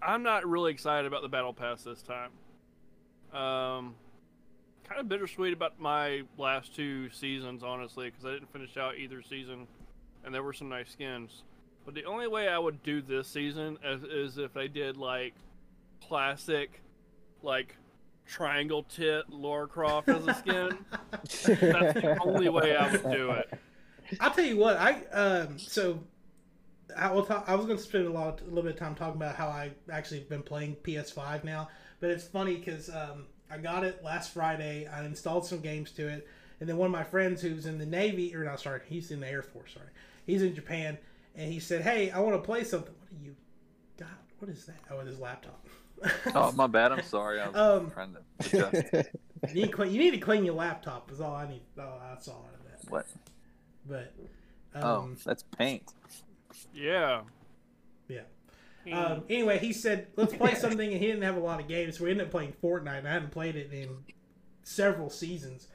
I'm 0.00 0.22
not 0.22 0.46
really 0.46 0.72
excited 0.72 1.06
about 1.06 1.22
the 1.22 1.28
battle 1.28 1.52
pass 1.52 1.82
this 1.82 2.02
time. 2.02 2.30
Um, 3.38 3.94
kind 4.92 5.00
of 5.00 5.08
bittersweet 5.08 5.54
about 5.54 5.80
my 5.80 6.22
last 6.36 6.74
two 6.76 7.08
seasons, 7.10 7.62
honestly, 7.62 8.10
because 8.10 8.26
I 8.26 8.32
didn't 8.32 8.52
finish 8.52 8.76
out 8.76 8.98
either 8.98 9.22
season, 9.22 9.66
and 10.24 10.34
there 10.34 10.42
were 10.42 10.52
some 10.52 10.68
nice 10.68 10.90
skins. 10.90 11.44
But 11.86 11.94
the 11.94 12.04
only 12.04 12.28
way 12.28 12.48
I 12.48 12.58
would 12.58 12.82
do 12.82 13.00
this 13.00 13.26
season 13.26 13.78
is, 13.82 14.02
is 14.04 14.38
if 14.38 14.52
they 14.52 14.68
did 14.68 14.98
like 14.98 15.34
classic, 16.06 16.82
like 17.42 17.76
triangle 18.26 18.82
tit 18.84 19.30
Laura 19.30 19.66
Croft 19.66 20.08
as 20.08 20.26
a 20.26 20.34
skin. 20.34 20.78
That's 21.10 21.44
the 21.44 22.18
only 22.22 22.50
way 22.50 22.76
I 22.76 22.92
would 22.92 23.10
do 23.10 23.30
it. 23.30 23.50
I'll 24.20 24.30
tell 24.30 24.44
you 24.44 24.58
what. 24.58 24.76
I 24.76 25.02
um 25.12 25.58
so 25.58 26.00
I 26.96 27.10
will 27.10 27.24
talk. 27.24 27.44
I 27.48 27.54
was 27.54 27.64
going 27.64 27.78
to 27.78 27.82
spend 27.82 28.06
a 28.06 28.10
lot, 28.10 28.42
a 28.42 28.44
little 28.44 28.62
bit 28.62 28.74
of 28.74 28.78
time 28.78 28.94
talking 28.94 29.16
about 29.16 29.36
how 29.36 29.48
I 29.48 29.70
actually 29.90 30.20
been 30.20 30.42
playing 30.42 30.76
PS5 30.82 31.44
now. 31.44 31.68
But 32.00 32.10
it's 32.10 32.24
funny 32.24 32.56
because 32.56 32.90
um, 32.90 33.26
I 33.52 33.58
got 33.58 33.84
it 33.84 34.02
last 34.02 34.32
Friday. 34.32 34.86
I 34.86 35.04
installed 35.04 35.46
some 35.46 35.60
games 35.60 35.90
to 35.92 36.08
it, 36.08 36.26
and 36.60 36.68
then 36.68 36.76
one 36.78 36.86
of 36.86 36.92
my 36.92 37.04
friends 37.04 37.42
who's 37.42 37.66
in 37.66 37.78
the 37.78 37.84
Navy, 37.86 38.34
or 38.34 38.44
not, 38.44 38.60
sorry, 38.60 38.80
he's 38.88 39.10
in 39.10 39.20
the 39.20 39.28
Air 39.28 39.42
Force. 39.42 39.74
Sorry, 39.74 39.86
he's 40.26 40.42
in 40.42 40.54
Japan, 40.54 40.96
and 41.36 41.52
he 41.52 41.60
said, 41.60 41.82
"Hey, 41.82 42.10
I 42.10 42.20
want 42.20 42.34
to 42.34 42.40
play 42.42 42.64
something." 42.64 42.94
What 42.98 43.10
do 43.20 43.24
you 43.26 43.36
got? 43.98 44.08
What 44.38 44.50
is 44.50 44.64
that? 44.66 44.76
Oh, 44.90 45.00
his 45.00 45.18
laptop. 45.20 45.66
Oh, 46.34 46.50
my 46.52 46.66
bad. 46.66 46.90
I'm 46.90 47.04
sorry. 47.04 47.40
I'm 47.40 47.54
Um, 47.54 47.90
trying 47.92 48.14
to 48.14 48.20
adjust. 48.58 48.92
you, 49.48 49.54
need 49.54 49.66
to 49.66 49.68
clean, 49.72 49.92
you 49.92 49.98
need 50.00 50.10
to 50.12 50.18
clean 50.18 50.44
your 50.44 50.54
laptop. 50.54 51.12
Is 51.12 51.20
all 51.20 51.34
I 51.36 51.46
need. 51.46 51.60
Oh, 51.78 51.92
that's 52.08 52.26
all 52.26 52.48
out 52.48 52.58
of 52.58 52.82
that. 52.82 52.90
What? 52.90 53.06
But 53.86 54.12
Oh, 54.74 54.96
um, 54.96 55.16
that's 55.24 55.44
paint. 55.56 55.92
Yeah. 56.74 57.20
Yeah. 58.08 58.22
Hmm. 58.84 58.94
Um, 58.94 59.24
anyway, 59.28 59.58
he 59.58 59.72
said, 59.72 60.08
let's 60.16 60.34
play 60.34 60.54
something, 60.54 60.92
and 60.92 61.00
he 61.00 61.06
didn't 61.06 61.22
have 61.22 61.36
a 61.36 61.40
lot 61.40 61.60
of 61.60 61.68
games, 61.68 61.98
so 61.98 62.04
we 62.04 62.10
ended 62.10 62.26
up 62.26 62.30
playing 62.30 62.54
Fortnite, 62.62 62.98
and 62.98 63.08
I 63.08 63.12
hadn't 63.12 63.30
played 63.30 63.56
it 63.56 63.72
in 63.72 63.98
several 64.62 65.10
seasons. 65.10 65.68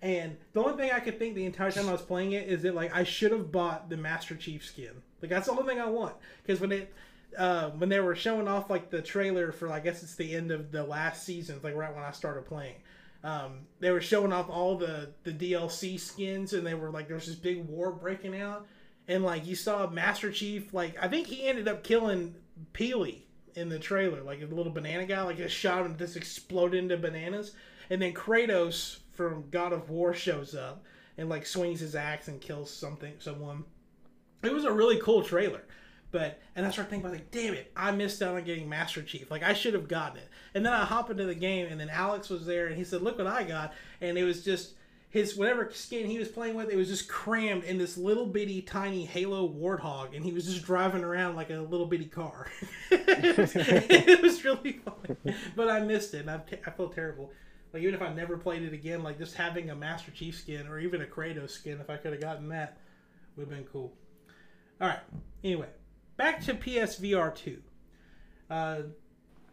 And 0.00 0.36
the 0.52 0.60
only 0.60 0.76
thing 0.76 0.92
I 0.92 1.00
could 1.00 1.18
think 1.18 1.34
the 1.34 1.44
entire 1.44 1.70
time 1.70 1.88
I 1.88 1.92
was 1.92 2.02
playing 2.02 2.32
it 2.32 2.48
is 2.48 2.62
that, 2.62 2.74
like, 2.74 2.94
I 2.94 3.04
should 3.04 3.32
have 3.32 3.52
bought 3.52 3.88
the 3.88 3.96
Master 3.96 4.34
Chief 4.34 4.64
skin. 4.64 5.02
Like, 5.20 5.30
that's 5.30 5.46
the 5.46 5.52
only 5.52 5.64
thing 5.64 5.80
I 5.80 5.86
want. 5.86 6.14
Because 6.44 6.60
when 6.60 6.72
it, 6.72 6.92
uh, 7.38 7.70
when 7.70 7.88
they 7.88 8.00
were 8.00 8.16
showing 8.16 8.48
off, 8.48 8.68
like, 8.68 8.90
the 8.90 9.02
trailer 9.02 9.52
for, 9.52 9.70
I 9.70 9.80
guess 9.80 10.02
it's 10.02 10.16
the 10.16 10.34
end 10.34 10.50
of 10.50 10.72
the 10.72 10.82
last 10.82 11.24
season, 11.24 11.60
like, 11.62 11.76
right 11.76 11.94
when 11.94 12.04
I 12.04 12.10
started 12.10 12.46
playing, 12.46 12.76
um, 13.24 13.60
they 13.78 13.92
were 13.92 14.00
showing 14.00 14.32
off 14.32 14.50
all 14.50 14.76
the, 14.76 15.10
the 15.22 15.32
DLC 15.32 15.98
skins, 15.98 16.52
and 16.52 16.66
they 16.66 16.74
were, 16.74 16.90
like, 16.90 17.06
there's 17.06 17.26
this 17.26 17.36
big 17.36 17.64
war 17.66 17.92
breaking 17.92 18.40
out 18.40 18.66
and 19.08 19.24
like 19.24 19.46
you 19.46 19.56
saw 19.56 19.88
Master 19.88 20.30
Chief, 20.30 20.72
like 20.72 20.96
I 21.00 21.08
think 21.08 21.26
he 21.26 21.46
ended 21.46 21.68
up 21.68 21.82
killing 21.82 22.34
Peely 22.72 23.22
in 23.54 23.68
the 23.68 23.78
trailer, 23.78 24.22
like 24.22 24.42
a 24.42 24.46
little 24.46 24.72
banana 24.72 25.06
guy, 25.06 25.22
like 25.22 25.36
just 25.36 25.54
shot 25.54 25.84
him, 25.84 25.96
just 25.96 26.16
exploded 26.16 26.78
into 26.78 26.96
bananas, 26.96 27.52
and 27.90 28.00
then 28.00 28.12
Kratos 28.14 28.98
from 29.12 29.50
God 29.50 29.72
of 29.72 29.90
War 29.90 30.14
shows 30.14 30.54
up 30.54 30.84
and 31.18 31.28
like 31.28 31.46
swings 31.46 31.80
his 31.80 31.94
axe 31.94 32.28
and 32.28 32.40
kills 32.40 32.70
something, 32.70 33.14
someone. 33.18 33.64
It 34.42 34.52
was 34.52 34.64
a 34.64 34.72
really 34.72 34.98
cool 34.98 35.22
trailer. 35.22 35.62
But 36.10 36.40
and 36.54 36.66
I 36.66 36.70
started 36.70 36.90
thinking 36.90 37.06
about 37.06 37.18
like, 37.18 37.30
damn 37.30 37.54
it, 37.54 37.72
I 37.74 37.90
missed 37.90 38.20
out 38.22 38.36
on 38.36 38.44
getting 38.44 38.68
Master 38.68 39.02
Chief. 39.02 39.30
Like 39.30 39.42
I 39.42 39.54
should 39.54 39.74
have 39.74 39.88
gotten 39.88 40.18
it. 40.18 40.28
And 40.54 40.64
then 40.64 40.72
I 40.72 40.84
hop 40.84 41.10
into 41.10 41.24
the 41.24 41.34
game, 41.34 41.68
and 41.68 41.80
then 41.80 41.88
Alex 41.88 42.28
was 42.28 42.44
there, 42.44 42.66
and 42.66 42.76
he 42.76 42.84
said, 42.84 43.00
"Look 43.00 43.16
what 43.16 43.26
I 43.26 43.44
got!" 43.44 43.72
And 44.02 44.18
it 44.18 44.24
was 44.24 44.44
just 44.44 44.74
his 45.12 45.36
whatever 45.36 45.70
skin 45.70 46.06
he 46.06 46.18
was 46.18 46.28
playing 46.28 46.54
with, 46.54 46.70
it 46.70 46.76
was 46.76 46.88
just 46.88 47.06
crammed 47.06 47.64
in 47.64 47.76
this 47.76 47.98
little 47.98 48.24
bitty 48.24 48.62
tiny 48.62 49.04
Halo 49.04 49.46
Warthog, 49.46 50.16
and 50.16 50.24
he 50.24 50.32
was 50.32 50.46
just 50.46 50.64
driving 50.64 51.04
around 51.04 51.36
like 51.36 51.50
a 51.50 51.56
little 51.58 51.84
bitty 51.84 52.06
car. 52.06 52.50
it, 52.90 53.36
was, 53.36 53.52
it 53.54 54.22
was 54.22 54.42
really 54.42 54.80
funny, 54.84 55.36
but 55.54 55.68
I 55.68 55.80
missed 55.80 56.14
it. 56.14 56.20
And 56.20 56.30
I, 56.30 56.40
I 56.66 56.70
felt 56.70 56.94
terrible. 56.94 57.30
Like 57.74 57.82
even 57.82 57.94
if 57.94 58.00
I 58.00 58.10
never 58.14 58.38
played 58.38 58.62
it 58.62 58.72
again, 58.72 59.02
like 59.02 59.18
just 59.18 59.34
having 59.34 59.68
a 59.68 59.76
Master 59.76 60.10
Chief 60.12 60.34
skin 60.34 60.66
or 60.66 60.78
even 60.78 61.02
a 61.02 61.06
Kratos 61.06 61.50
skin, 61.50 61.78
if 61.78 61.90
I 61.90 61.98
could 61.98 62.12
have 62.12 62.22
gotten 62.22 62.48
that, 62.48 62.78
would 63.36 63.48
have 63.48 63.54
been 63.54 63.66
cool. 63.70 63.92
All 64.80 64.88
right. 64.88 65.00
Anyway, 65.44 65.68
back 66.16 66.40
to 66.46 66.54
PSVR 66.54 67.34
two. 67.34 67.62
Uh, 68.48 68.78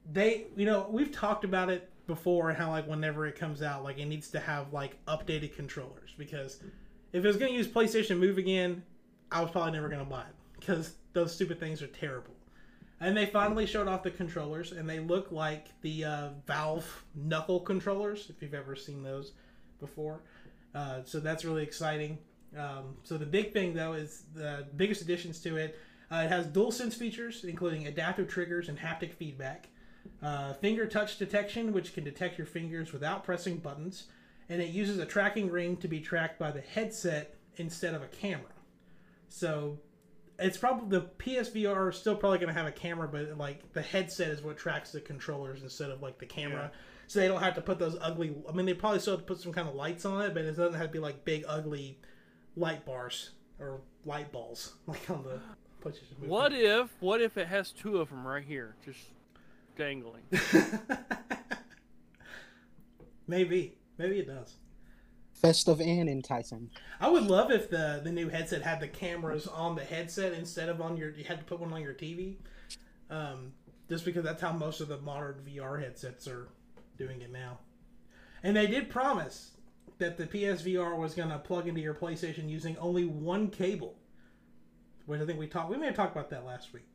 they, 0.10 0.48
you 0.56 0.66
know, 0.66 0.88
we've 0.90 1.12
talked 1.12 1.44
about 1.44 1.70
it 1.70 1.92
before 2.10 2.50
and 2.50 2.58
how 2.58 2.70
like 2.72 2.88
whenever 2.88 3.26
it 3.26 3.38
comes 3.38 3.62
out, 3.62 3.86
like 3.86 4.00
it 4.00 4.06
needs 4.06 4.30
to 4.32 4.40
have 4.40 4.74
like 4.74 4.98
updated 5.06 5.56
controllers 5.56 6.14
because 6.18 6.60
if 7.14 7.24
it 7.24 7.28
was 7.28 7.38
gonna 7.38 7.52
use 7.52 7.68
PlayStation 7.68 8.20
Move 8.20 8.38
again, 8.38 8.84
I 9.32 9.42
was 9.42 9.52
probably 9.52 9.72
never 9.72 9.88
gonna 9.88 10.04
buy 10.04 10.22
it 10.22 10.36
because 10.60 10.96
those 11.14 11.34
stupid 11.34 11.60
things 11.60 11.82
are 11.82 11.88
terrible. 11.88 12.34
And 13.02 13.16
they 13.16 13.28
finally 13.28 13.66
showed 13.66 13.88
off 13.88 14.04
the 14.04 14.12
controllers, 14.12 14.74
and 14.74 14.90
they 14.90 15.00
look 15.00 15.32
like 15.32 15.68
the 15.82 16.04
uh, 16.04 16.30
Valve 16.46 17.06
knuckle 17.16 17.62
controllers, 17.62 18.30
if 18.30 18.42
you've 18.42 18.54
ever 18.54 18.76
seen 18.76 19.04
those 19.04 19.32
before. 19.80 20.20
Uh, 20.76 21.02
so 21.06 21.22
that's 21.22 21.46
really 21.46 21.64
exciting. 21.64 22.18
Um, 22.58 22.98
so 23.04 23.18
the 23.18 23.26
big 23.26 23.54
thing, 23.54 23.74
though, 23.74 23.94
is 23.94 24.24
the 24.36 24.68
biggest 24.76 25.02
additions 25.02 25.40
to 25.42 25.56
it. 25.56 25.80
Uh, 26.12 26.24
it 26.26 26.30
has 26.30 26.48
DualSense 26.48 26.94
features, 26.94 27.46
including 27.46 27.88
adaptive 27.88 28.28
triggers 28.28 28.68
and 28.68 28.78
haptic 28.78 29.14
feedback, 29.14 29.70
uh, 30.22 30.54
finger 30.54 30.86
touch 30.86 31.18
detection, 31.18 31.74
which 31.74 31.94
can 31.94 32.04
detect 32.04 32.38
your 32.38 32.48
fingers 32.48 32.92
without 32.92 33.24
pressing 33.24 33.58
buttons, 33.58 34.08
and 34.50 34.62
it 34.62 34.70
uses 34.70 35.00
a 35.00 35.06
tracking 35.06 35.50
ring 35.50 35.78
to 35.78 35.88
be 35.88 36.00
tracked 36.00 36.40
by 36.40 36.52
the 36.52 36.62
headset 36.62 37.36
instead 37.58 37.94
of 37.94 38.02
a 38.02 38.08
camera. 38.08 38.52
So 39.30 39.80
it's 40.40 40.58
probably 40.58 40.98
the 40.98 41.06
PSVR 41.18 41.90
is 41.90 41.98
still 41.98 42.16
probably 42.16 42.40
going 42.40 42.54
to 42.54 42.60
have 42.60 42.68
a 42.68 42.72
camera, 42.72 43.08
but 43.08 43.38
like 43.38 43.74
the 43.74 43.82
headset 43.82 44.30
is 44.30 44.42
what 44.42 44.58
tracks 44.58 44.92
the 44.92 45.02
controllers 45.02 45.64
instead 45.64 45.92
of 45.92 46.02
like 46.02 46.18
the 46.18 46.26
camera. 46.26 46.72
So 47.08 47.20
they 47.20 47.28
don't 47.28 47.42
have 47.42 47.56
to 47.56 47.62
put 47.62 47.80
those 47.80 47.98
ugly. 48.02 48.36
I 48.48 48.52
mean, 48.52 48.66
they 48.66 48.74
probably 48.74 49.00
still 49.00 49.14
have 49.14 49.22
to 49.22 49.26
put 49.26 49.42
some 49.42 49.52
kind 49.52 49.68
of 49.68 49.76
lights 49.76 50.06
on 50.06 50.22
it, 50.22 50.34
but 50.34 50.46
it 50.46 50.56
doesn't 50.56 50.76
have 50.76 50.88
to 50.88 50.94
be 50.94 51.00
like 51.00 51.26
big 51.26 51.44
ugly 51.48 51.98
light 52.56 52.86
bars 52.86 53.32
or 53.60 53.82
light 54.06 54.32
balls 54.32 54.74
like 54.88 55.10
on 55.10 55.24
the 55.24 55.40
PlayStation. 55.84 56.28
What 56.28 56.54
if 56.54 56.90
what 57.00 57.22
if 57.22 57.38
it 57.38 57.48
has 57.48 57.72
two 57.72 57.98
of 57.98 58.10
them 58.10 58.28
right 58.28 58.44
here, 58.44 58.76
just 58.86 59.00
dangling? 59.80 60.24
maybe, 63.28 63.78
maybe 63.98 64.20
it 64.20 64.28
does. 64.28 64.58
Festive 65.34 65.80
and 65.80 66.10
enticing. 66.10 66.70
I 67.00 67.10
would 67.10 67.24
love 67.24 67.50
if 67.50 67.70
the 67.70 68.02
the 68.04 68.12
new 68.12 68.28
headset 68.28 68.62
had 68.62 68.82
the 68.82 68.90
cameras 68.90 69.48
on 69.48 69.76
the 69.76 69.84
headset 69.84 70.34
instead 70.34 70.68
of 70.68 70.82
on 70.82 70.98
your. 70.98 71.12
You 71.12 71.24
had 71.24 71.40
to 71.40 71.46
put 71.46 71.62
one 71.62 71.72
on 71.72 71.82
your 71.82 71.94
TV, 71.94 72.36
um, 73.10 73.54
just 73.88 74.04
because 74.04 74.26
that's 74.26 74.42
how 74.42 74.52
most 74.52 74.82
of 74.82 74.90
the 74.90 74.98
modern 74.98 75.36
VR 75.48 75.82
headsets 75.82 76.28
are 76.28 76.50
doing 76.98 77.22
it 77.22 77.32
now. 77.32 77.60
And 78.44 78.58
they 78.58 78.68
did 78.68 78.90
promise 78.90 79.52
that 79.98 80.18
the 80.18 80.26
PSVR 80.26 80.98
was 80.98 81.14
going 81.14 81.30
to 81.30 81.40
plug 81.40 81.70
into 81.70 81.80
your 81.80 81.94
PlayStation 81.94 82.50
using 82.50 82.78
only 82.78 83.06
one 83.06 83.50
cable, 83.50 83.96
which 85.06 85.22
I 85.22 85.26
think 85.26 85.40
we 85.40 85.48
talked. 85.48 85.70
We 85.70 85.78
may 85.78 85.88
have 85.88 85.96
talked 85.96 86.16
about 86.16 86.30
that 86.32 86.46
last 86.46 86.74
week. 86.74 86.86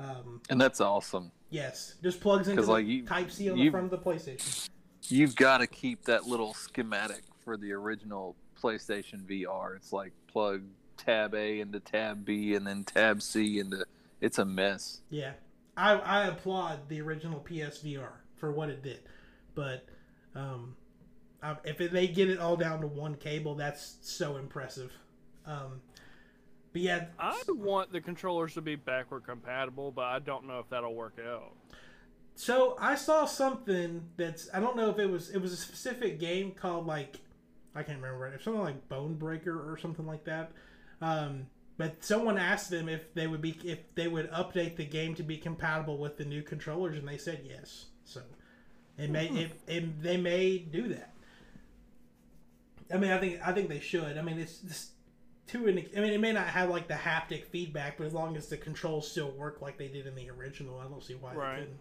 Um, 0.00 0.40
And 0.50 0.60
that's 0.60 0.80
awesome. 0.80 1.30
Yes, 1.50 1.94
just 2.02 2.20
plugs 2.20 2.48
into 2.48 2.62
like, 2.62 2.86
you- 2.86 3.06
Type 3.06 3.30
C 3.30 3.50
on 3.50 3.58
the 3.58 3.70
front 3.70 3.84
of 3.84 3.90
the 3.90 3.98
PlayStation. 3.98 4.68
You've 5.08 5.36
got 5.36 5.58
to 5.58 5.66
keep 5.66 6.04
that 6.04 6.26
little 6.26 6.54
schematic 6.54 7.22
for 7.44 7.56
the 7.56 7.72
original 7.72 8.36
PlayStation 8.60 9.22
VR. 9.22 9.76
It's 9.76 9.92
like 9.92 10.12
plug 10.26 10.62
tab 10.96 11.34
A 11.34 11.60
into 11.60 11.80
tab 11.80 12.24
B 12.24 12.54
and 12.54 12.66
then 12.66 12.84
tab 12.84 13.22
C 13.22 13.58
into. 13.58 13.84
It's 14.20 14.38
a 14.38 14.44
mess. 14.44 15.00
Yeah, 15.10 15.32
I, 15.76 15.94
I 15.94 16.26
applaud 16.26 16.88
the 16.88 17.00
original 17.00 17.40
PSVR 17.48 18.10
for 18.36 18.50
what 18.50 18.68
it 18.68 18.82
did, 18.82 19.00
but 19.54 19.86
um, 20.34 20.74
I, 21.42 21.56
if 21.64 21.78
they 21.78 22.08
get 22.08 22.28
it 22.28 22.40
all 22.40 22.56
down 22.56 22.80
to 22.80 22.86
one 22.88 23.14
cable, 23.14 23.54
that's 23.54 23.96
so 24.02 24.36
impressive. 24.36 24.92
Um, 25.46 25.80
but 26.72 26.82
yeah, 26.82 27.06
I 27.18 27.40
want 27.48 27.92
the 27.92 28.00
controllers 28.00 28.54
to 28.54 28.60
be 28.60 28.76
backward 28.76 29.24
compatible, 29.24 29.90
but 29.90 30.04
I 30.04 30.18
don't 30.18 30.46
know 30.46 30.58
if 30.58 30.68
that'll 30.70 30.94
work 30.94 31.18
out. 31.24 31.52
so 32.34 32.76
I 32.78 32.94
saw 32.94 33.24
something 33.24 34.04
that's 34.16 34.48
I 34.52 34.60
don't 34.60 34.76
know 34.76 34.90
if 34.90 34.98
it 34.98 35.06
was 35.10 35.30
it 35.30 35.38
was 35.38 35.52
a 35.52 35.56
specific 35.56 36.18
game 36.18 36.52
called 36.52 36.86
like 36.86 37.20
I 37.74 37.82
can't 37.82 38.00
remember 38.00 38.26
it. 38.26 38.34
It's 38.34 38.44
something 38.44 38.62
like 38.62 38.88
Bone 38.88 39.14
Breaker 39.14 39.70
or 39.70 39.76
something 39.78 40.06
like 40.06 40.24
that. 40.24 40.52
Um, 41.00 41.46
but 41.76 42.02
someone 42.04 42.38
asked 42.38 42.70
them 42.70 42.88
if 42.88 43.14
they 43.14 43.26
would 43.28 43.40
be 43.40 43.56
if 43.64 43.78
they 43.94 44.08
would 44.08 44.30
update 44.32 44.76
the 44.76 44.84
game 44.84 45.14
to 45.14 45.22
be 45.22 45.36
compatible 45.36 45.96
with 45.96 46.16
the 46.16 46.24
new 46.24 46.42
controllers, 46.42 46.98
and 46.98 47.06
they 47.06 47.18
said 47.18 47.42
yes. 47.48 47.86
So 48.04 48.20
it 48.98 49.10
may 49.10 49.28
it, 49.28 49.52
it 49.66 50.02
they 50.02 50.16
may 50.16 50.58
do 50.58 50.88
that. 50.88 51.14
I 52.92 52.96
mean, 52.96 53.10
I 53.12 53.18
think 53.18 53.40
I 53.46 53.52
think 53.52 53.68
they 53.68 53.80
should. 53.80 54.18
I 54.18 54.22
mean, 54.22 54.38
it's 54.38 54.58
just 54.58 54.90
to 55.48 55.66
an. 55.66 55.78
I 55.96 56.00
mean, 56.00 56.12
it 56.12 56.20
may 56.20 56.32
not 56.32 56.46
have 56.46 56.70
like 56.70 56.88
the 56.88 56.94
haptic 56.94 57.44
feedback, 57.46 57.98
but 57.98 58.06
as 58.06 58.12
long 58.14 58.36
as 58.36 58.48
the 58.48 58.56
controls 58.56 59.10
still 59.10 59.30
work 59.32 59.60
like 59.60 59.76
they 59.78 59.88
did 59.88 60.06
in 60.06 60.14
the 60.14 60.30
original, 60.30 60.78
I 60.78 60.84
don't 60.84 61.02
see 61.02 61.14
why 61.14 61.34
Right. 61.34 61.56
they 61.56 61.60
couldn't. 61.62 61.78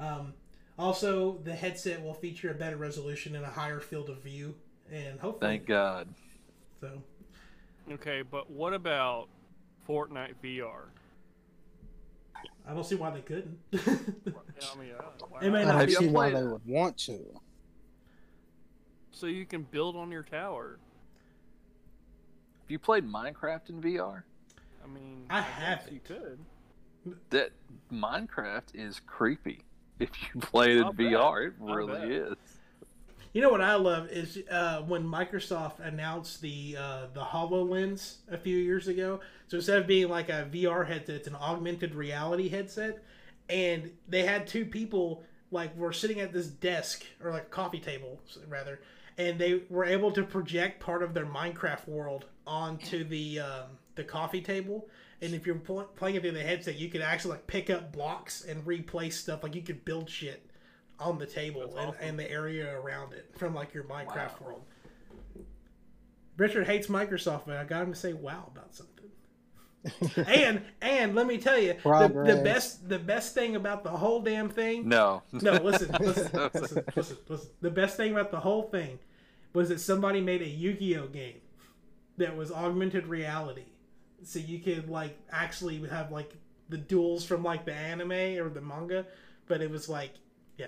Um, 0.00 0.34
also, 0.78 1.38
the 1.44 1.54
headset 1.54 2.02
will 2.02 2.14
feature 2.14 2.50
a 2.50 2.54
better 2.54 2.76
resolution 2.76 3.36
and 3.36 3.44
a 3.44 3.48
higher 3.50 3.80
field 3.80 4.08
of 4.10 4.18
view, 4.22 4.54
and 4.90 5.20
hopefully, 5.20 5.50
Thank 5.58 5.66
God. 5.66 6.08
so 6.80 7.02
Okay, 7.90 8.22
but 8.22 8.50
what 8.50 8.72
about 8.72 9.28
Fortnite 9.88 10.34
VR? 10.42 10.84
I 12.66 12.72
don't 12.74 12.84
see 12.84 12.94
why 12.94 13.10
they 13.10 13.20
couldn't. 13.20 13.58
Yeah, 13.74 14.68
I 14.74 14.78
mean, 14.78 14.90
uh, 14.96 15.02
why 15.28 15.40
It 15.42 15.50
may 15.50 15.64
not? 15.64 15.72
not 15.74 15.82
I 15.82 15.86
be 15.86 15.92
see 15.92 16.06
why 16.08 16.30
they 16.30 16.42
would 16.44 16.64
want 16.64 16.96
to. 16.98 17.18
so 19.10 19.26
you 19.26 19.44
can 19.44 19.62
build 19.62 19.96
on 19.96 20.10
your 20.12 20.22
tower. 20.22 20.78
Have 22.72 22.76
you 22.76 22.78
played 22.78 23.06
Minecraft 23.06 23.68
in 23.68 23.82
VR? 23.82 24.22
I 24.82 24.88
mean, 24.88 25.26
I 25.28 25.40
guess 25.40 25.50
haven't. 25.50 25.92
You 25.92 26.00
could. 26.02 26.38
That 27.28 27.50
Minecraft 27.92 28.74
is 28.74 28.98
creepy. 29.06 29.64
If 29.98 30.08
you 30.22 30.40
play 30.40 30.72
it 30.72 30.78
in 30.78 30.84
I'll 30.84 30.92
bet. 30.94 31.06
VR, 31.12 31.48
it 31.48 31.52
really 31.60 32.14
is. 32.16 32.34
You 33.34 33.42
know 33.42 33.50
what 33.50 33.60
I 33.60 33.74
love 33.74 34.08
is 34.08 34.38
uh, 34.50 34.80
when 34.80 35.04
Microsoft 35.04 35.80
announced 35.80 36.40
the 36.40 36.78
uh, 36.80 37.06
the 37.12 37.20
Hololens 37.20 38.16
a 38.30 38.38
few 38.38 38.56
years 38.56 38.88
ago. 38.88 39.20
So 39.48 39.58
instead 39.58 39.78
of 39.78 39.86
being 39.86 40.08
like 40.08 40.30
a 40.30 40.48
VR 40.50 40.86
headset, 40.86 41.16
it's 41.16 41.28
an 41.28 41.36
augmented 41.36 41.94
reality 41.94 42.48
headset, 42.48 43.04
and 43.50 43.90
they 44.08 44.24
had 44.24 44.46
two 44.46 44.64
people 44.64 45.22
like 45.50 45.76
were 45.76 45.92
sitting 45.92 46.20
at 46.20 46.32
this 46.32 46.46
desk 46.46 47.04
or 47.22 47.32
like 47.32 47.50
coffee 47.50 47.80
table 47.80 48.18
rather, 48.48 48.80
and 49.18 49.38
they 49.38 49.62
were 49.68 49.84
able 49.84 50.10
to 50.12 50.22
project 50.22 50.80
part 50.80 51.02
of 51.02 51.14
their 51.14 51.26
Minecraft 51.26 51.86
world 51.88 52.26
onto 52.46 53.04
the 53.04 53.40
um, 53.40 53.66
the 53.94 54.04
coffee 54.04 54.40
table. 54.40 54.88
And 55.20 55.34
if 55.34 55.46
you're 55.46 55.56
pl- 55.56 55.84
playing 55.94 56.16
it 56.16 56.22
through 56.22 56.32
the 56.32 56.42
headset, 56.42 56.76
you 56.78 56.88
could 56.88 57.00
actually 57.02 57.32
like 57.32 57.46
pick 57.46 57.70
up 57.70 57.92
blocks 57.92 58.42
and 58.44 58.66
replace 58.66 59.18
stuff. 59.20 59.42
Like 59.42 59.54
you 59.54 59.62
could 59.62 59.84
build 59.84 60.10
shit 60.10 60.50
on 60.98 61.18
the 61.18 61.26
table 61.26 61.62
and, 61.76 61.90
awesome. 61.90 61.94
and 62.00 62.18
the 62.18 62.28
area 62.30 62.76
around 62.78 63.12
it 63.12 63.30
from 63.36 63.54
like 63.54 63.72
your 63.74 63.84
Minecraft 63.84 64.40
Wow. 64.40 64.46
world. 64.46 64.62
Richard 66.36 66.66
hates 66.66 66.86
Microsoft, 66.86 67.42
but 67.46 67.56
I 67.56 67.64
got 67.64 67.82
him 67.82 67.92
to 67.92 67.98
say 67.98 68.12
wow 68.14 68.50
about 68.50 68.74
something. 68.74 68.91
and 70.26 70.62
and 70.80 71.14
let 71.14 71.26
me 71.26 71.38
tell 71.38 71.58
you, 71.58 71.74
the, 71.82 72.22
the 72.24 72.40
best 72.44 72.88
the 72.88 72.98
best 72.98 73.34
thing 73.34 73.56
about 73.56 73.82
the 73.82 73.90
whole 73.90 74.20
damn 74.20 74.48
thing. 74.48 74.88
No. 74.88 75.22
No, 75.32 75.52
listen, 75.54 75.90
listen, 76.00 76.50
listen, 76.54 76.84
listen, 76.94 77.16
listen. 77.28 77.50
The 77.60 77.70
best 77.70 77.96
thing 77.96 78.12
about 78.12 78.30
the 78.30 78.40
whole 78.40 78.62
thing 78.62 78.98
was 79.52 79.70
that 79.70 79.80
somebody 79.80 80.20
made 80.20 80.40
a 80.40 80.48
Yu-Gi-Oh 80.48 81.08
game 81.08 81.40
that 82.16 82.36
was 82.36 82.52
augmented 82.52 83.06
reality, 83.06 83.66
so 84.22 84.38
you 84.38 84.60
could 84.60 84.88
like 84.88 85.18
actually 85.32 85.84
have 85.88 86.12
like 86.12 86.32
the 86.68 86.78
duels 86.78 87.24
from 87.24 87.42
like 87.42 87.64
the 87.64 87.74
anime 87.74 88.12
or 88.12 88.48
the 88.48 88.60
manga, 88.60 89.04
but 89.46 89.60
it 89.60 89.70
was 89.70 89.88
like, 89.88 90.14
yeah, 90.58 90.66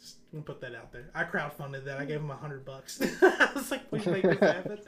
just 0.00 0.16
gonna 0.32 0.42
put 0.42 0.62
that 0.62 0.74
out 0.74 0.90
there. 0.90 1.10
I 1.14 1.24
crowdfunded 1.24 1.84
that. 1.84 1.98
I 1.98 2.06
gave 2.06 2.20
him 2.20 2.30
a 2.30 2.36
hundred 2.36 2.64
bucks. 2.64 3.00
I 3.22 3.50
was 3.54 3.70
like, 3.70 3.90
please 3.90 4.06
make 4.06 4.22
this 4.22 4.38
happen. 4.38 4.78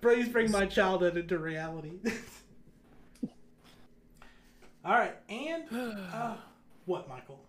Please 0.00 0.28
bring 0.28 0.50
my 0.50 0.66
childhood 0.66 1.16
into 1.16 1.38
reality. 1.38 1.92
All 4.84 4.92
right, 4.94 5.16
and 5.28 5.64
uh, 6.12 6.36
what, 6.86 7.08
Michael? 7.08 7.40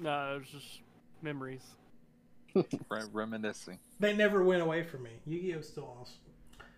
No, 0.00 0.34
it 0.34 0.38
was 0.40 0.48
just 0.48 0.80
memories. 1.22 1.64
Re- 2.54 3.02
reminiscing. 3.12 3.78
They 3.98 4.14
never 4.14 4.42
went 4.42 4.62
away 4.62 4.82
from 4.82 5.02
me. 5.02 5.10
Yu-Gi-Oh's 5.26 5.68
still 5.68 5.96
awesome. 6.00 6.16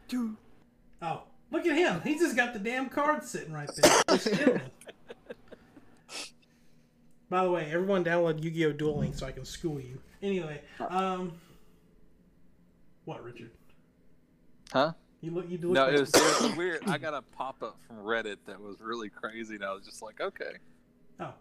Dude. 0.09 0.37
Oh, 1.03 1.23
look 1.51 1.67
at 1.67 1.77
him. 1.77 2.01
He's 2.03 2.21
just 2.21 2.37
got 2.37 2.53
the 2.53 2.59
damn 2.59 2.89
card 2.89 3.25
sitting 3.25 3.53
right 3.53 3.71
there. 3.75 4.63
By 7.31 7.45
the 7.45 7.51
way, 7.51 7.69
everyone 7.71 8.05
download 8.05 8.43
Yu-Gi-Oh! 8.43 8.73
Duel 8.73 8.99
Link 8.99 9.15
so 9.15 9.27
I 9.27 9.33
can 9.33 9.45
school 9.45 9.79
you. 9.81 10.01
Anyway, 10.23 10.61
um, 10.89 11.33
what, 13.05 13.23
Richard? 13.23 13.51
Huh? 14.73 14.93
You 15.21 15.33
look. 15.33 15.49
You 15.49 15.59
look. 15.59 15.73
No, 15.73 15.87
like- 15.87 15.95
it 15.95 16.01
was, 16.01 16.15
it 16.15 16.43
was 16.43 16.57
weird. 16.57 16.83
I 16.87 16.99
got 16.99 17.15
a 17.15 17.23
pop 17.23 17.63
up 17.63 17.77
from 17.87 17.99
Reddit 17.99 18.37
that 18.47 18.61
was 18.61 18.81
really 18.81 19.09
crazy, 19.09 19.57
and 19.57 19.65
I 19.65 19.73
was 19.73 19.85
just 19.85 20.03
like, 20.03 20.21
okay. 20.21 20.53
Oh. 21.21 21.33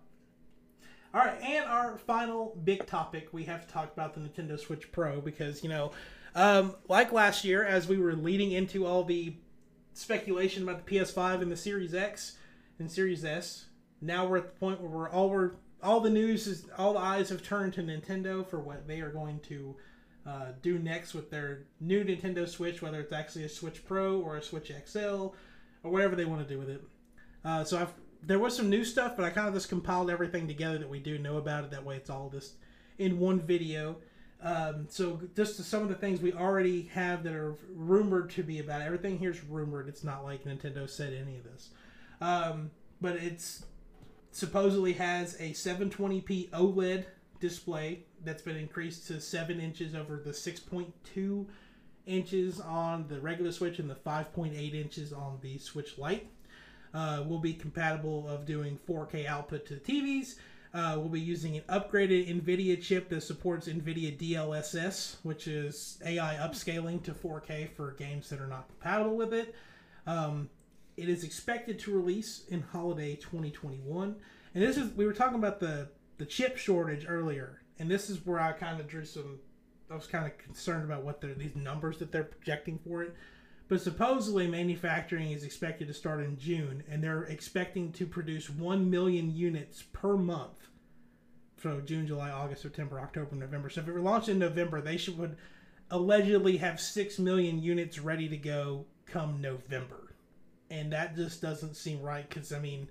All 1.14 1.22
right, 1.22 1.42
and 1.42 1.66
our 1.66 1.98
final 1.98 2.58
big 2.64 2.86
topic, 2.86 3.30
we 3.32 3.44
have 3.46 3.66
to 3.66 3.74
talk 3.74 3.92
about 3.94 4.14
the 4.14 4.20
Nintendo 4.20 4.60
Switch 4.60 4.92
Pro 4.92 5.22
because, 5.22 5.64
you 5.64 5.70
know, 5.70 5.92
um, 6.36 6.76
like 6.90 7.12
last 7.12 7.44
year, 7.46 7.64
as 7.64 7.88
we 7.88 7.98
were 7.98 8.14
leading 8.14 8.52
into 8.52 8.86
all 8.86 9.04
the 9.04 9.34
speculation 9.94 10.64
about 10.64 10.86
the 10.86 10.96
PS5 10.96 11.42
and 11.42 11.52
the 11.52 11.58
Series 11.58 11.94
X 11.96 12.38
and 12.78 12.92
Series 12.92 13.24
S, 13.24 13.66
now 14.02 14.28
we're 14.28 14.38
at 14.38 14.54
the 14.54 14.60
point 14.60 14.82
where 14.82 14.90
we're 14.90 15.10
all 15.10 15.30
we're 15.30 15.52
all 15.82 16.02
the 16.02 16.10
news 16.10 16.46
is 16.46 16.66
all 16.78 16.94
the 16.94 17.00
eyes 17.00 17.30
have 17.30 17.42
turned 17.42 17.74
to 17.74 17.82
Nintendo 17.82 18.46
for 18.46 18.60
what 18.60 18.88
they 18.88 19.00
are 19.02 19.10
going 19.10 19.40
to 19.42 19.76
uh, 20.28 20.48
do 20.62 20.78
next 20.78 21.14
with 21.14 21.32
their 21.32 21.64
new 21.80 22.04
Nintendo 22.04 22.48
Switch, 22.48 22.82
whether 22.82 23.00
it's 23.00 23.14
actually 23.14 23.46
a 23.46 23.50
Switch 23.50 23.86
Pro 23.86 24.20
or 24.20 24.38
a 24.38 24.44
Switch 24.44 24.72
XL 24.86 25.28
or 25.84 25.92
whatever 25.92 26.16
they 26.16 26.26
want 26.26 26.46
to 26.46 26.54
do 26.54 26.60
with 26.60 26.70
it. 26.70 26.84
Uh, 27.46 27.64
so 27.64 27.80
I've 27.80 27.94
there 28.24 28.40
was 28.40 28.56
some 28.56 28.70
new 28.70 28.84
stuff, 28.84 29.16
but 29.16 29.26
I 29.26 29.30
kind 29.30 29.48
of 29.48 29.54
just 29.54 29.70
compiled 29.70 30.10
everything 30.10 30.48
together 30.48 30.78
that 30.80 30.90
we 30.90 31.00
do 31.00 31.18
know 31.18 31.38
about 31.38 31.64
it. 31.64 31.72
That 31.72 31.86
way, 31.86 31.96
it's 31.96 32.10
all 32.10 32.30
just 32.30 32.56
in 32.98 33.20
one 33.20 33.40
video. 33.40 33.98
Um, 34.42 34.88
so 34.90 35.22
just 35.36 35.64
some 35.64 35.82
of 35.82 35.90
the 35.90 35.96
things 35.96 36.22
we 36.22 36.34
already 36.34 36.84
have 36.94 37.24
that 37.24 37.34
are 37.34 37.56
rumored 37.74 38.30
to 38.32 38.44
be 38.44 38.60
about. 38.60 38.82
Everything 38.82 39.18
here's 39.18 39.44
rumored. 39.44 39.88
It's 39.88 40.04
not 40.04 40.24
like 40.24 40.44
Nintendo 40.44 40.90
said 40.90 41.14
any 41.14 41.38
of 41.38 41.44
this. 41.44 41.70
Um, 42.22 42.72
but 43.02 43.16
it's 43.16 43.66
supposedly 44.32 44.94
has 44.94 45.36
a 45.36 45.52
720p 45.52 46.50
OLED 46.50 47.06
display 47.40 48.06
that's 48.24 48.42
been 48.42 48.58
increased 48.58 49.08
to 49.08 49.22
7 49.22 49.60
inches 49.60 49.96
over 49.96 50.18
the 50.18 50.32
6.2 50.32 51.46
inches 52.06 52.60
on 52.60 53.08
the 53.08 53.20
regular 53.20 53.52
Switch 53.52 53.80
and 53.80 53.90
the 53.90 53.96
5.8 53.96 54.74
inches 54.74 55.14
on 55.14 55.38
the 55.42 55.58
Switch 55.58 55.98
Lite. 55.98 56.28
Uh, 56.94 57.24
will 57.28 57.40
be 57.40 57.54
compatible 57.54 58.28
of 58.28 58.46
doing 58.46 58.80
4K 58.88 59.28
output 59.28 59.66
to 59.68 59.76
the 59.76 59.80
TVs. 59.80 60.36
Uh, 60.74 60.96
we'll 60.98 61.10
be 61.10 61.20
using 61.20 61.58
an 61.58 61.64
upgraded 61.70 62.30
NVIDIA 62.30 62.82
chip 62.82 63.10
that 63.10 63.22
supports 63.22 63.68
NVIDIA 63.68 64.18
DLSS, 64.18 65.18
which 65.24 65.48
is 65.48 66.00
AI 66.06 66.36
upscaling 66.36 67.04
to 67.04 67.14
4K 67.14 67.70
for 67.76 67.92
games 67.92 68.30
that 68.30 68.40
are 68.40 68.48
not 68.48 68.68
compatible 68.70 69.16
with 69.16 69.34
it. 69.34 69.54
Um, 70.06 70.50
it 70.96 71.10
is 71.10 71.24
expected 71.24 71.78
to 71.80 71.92
release 71.92 72.44
in 72.50 72.62
holiday 72.62 73.16
2021. 73.16 74.16
And 74.54 74.64
this 74.64 74.78
is 74.78 74.92
we 74.94 75.06
were 75.06 75.14
talking 75.14 75.38
about 75.38 75.60
the 75.60 75.90
the 76.18 76.26
chip 76.26 76.58
shortage 76.58 77.06
earlier, 77.08 77.62
and 77.80 77.90
this 77.90 78.10
is 78.10 78.26
where 78.26 78.40
I 78.40 78.52
kind 78.52 78.80
of 78.80 78.88
drew 78.88 79.06
some. 79.06 79.40
I 79.90 79.96
was 79.96 80.08
kind 80.08 80.26
of 80.26 80.38
concerned 80.38 80.84
about 80.84 81.04
what 81.04 81.22
they're 81.22 81.34
these 81.34 81.56
numbers 81.56 81.98
that 82.00 82.12
they're 82.12 82.24
projecting 82.24 82.80
for 82.80 83.04
it. 83.04 83.16
But 83.70 83.82
supposedly, 83.82 84.48
manufacturing 84.48 85.32
is 85.32 85.44
expected 85.44 85.88
to 85.88 85.94
start 85.94 86.24
in 86.24 86.38
June, 86.38 86.84
and 86.90 87.04
they're 87.04 87.24
expecting 87.24 87.92
to 87.94 88.06
produce 88.06 88.50
1 88.50 88.90
million 88.90 89.36
units 89.36 89.84
per 89.92 90.16
month. 90.16 90.68
So, 91.62 91.82
June, 91.82 92.08
July, 92.08 92.30
August, 92.30 92.62
September, 92.62 93.00
October, 93.00 93.36
November. 93.36 93.70
So, 93.70 93.82
if 93.82 93.88
it 93.88 93.92
were 93.92 94.00
launched 94.00 94.30
in 94.30 94.40
November, 94.40 94.80
they 94.80 94.96
should 94.96 95.18
would 95.18 95.36
allegedly 95.92 96.58
have 96.58 96.80
6 96.80 97.20
million 97.20 97.62
units 97.62 98.00
ready 98.00 98.30
to 98.30 98.38
go 98.38 98.86
come 99.06 99.42
November. 99.42 100.14
And 100.70 100.92
that 100.94 101.16
just 101.16 101.42
doesn't 101.42 101.76
seem 101.76 102.02
right 102.02 102.28
because, 102.28 102.54
I 102.54 102.60
mean, 102.60 102.88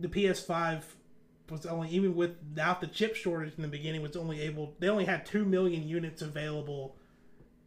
the 0.00 0.08
PS5 0.08 0.82
was 1.50 1.66
only, 1.66 1.88
even 1.90 2.14
without 2.14 2.80
the 2.80 2.86
chip 2.86 3.14
shortage 3.14 3.54
in 3.56 3.62
the 3.62 3.68
beginning, 3.68 4.02
was 4.02 4.16
only 4.16 4.40
able, 4.40 4.74
they 4.78 4.88
only 4.88 5.04
had 5.04 5.26
2 5.26 5.44
million 5.44 5.86
units 5.86 6.22
available 6.22 6.96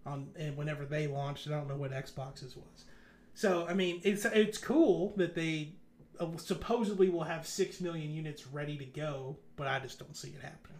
on 0.06 0.30
and 0.38 0.58
whenever 0.58 0.86
they 0.86 1.08
launched. 1.08 1.48
I 1.48 1.52
don't 1.52 1.68
know 1.68 1.76
what 1.76 1.92
Xboxes 1.92 2.56
was. 2.56 2.86
So 3.34 3.66
I 3.68 3.74
mean, 3.74 4.02
it's 4.04 4.26
it's 4.26 4.58
cool 4.58 5.14
that 5.18 5.36
they 5.36 5.74
uh, 6.20 6.28
supposedly 6.38 7.10
will 7.10 7.24
have 7.24 7.48
six 7.48 7.80
million 7.80 8.12
units 8.12 8.48
ready 8.48 8.78
to 8.78 8.86
go, 8.86 9.38
but 9.56 9.68
I 9.68 9.80
just 9.80 10.00
don't 10.00 10.16
see 10.16 10.30
it 10.30 10.42
happening. 10.42 10.78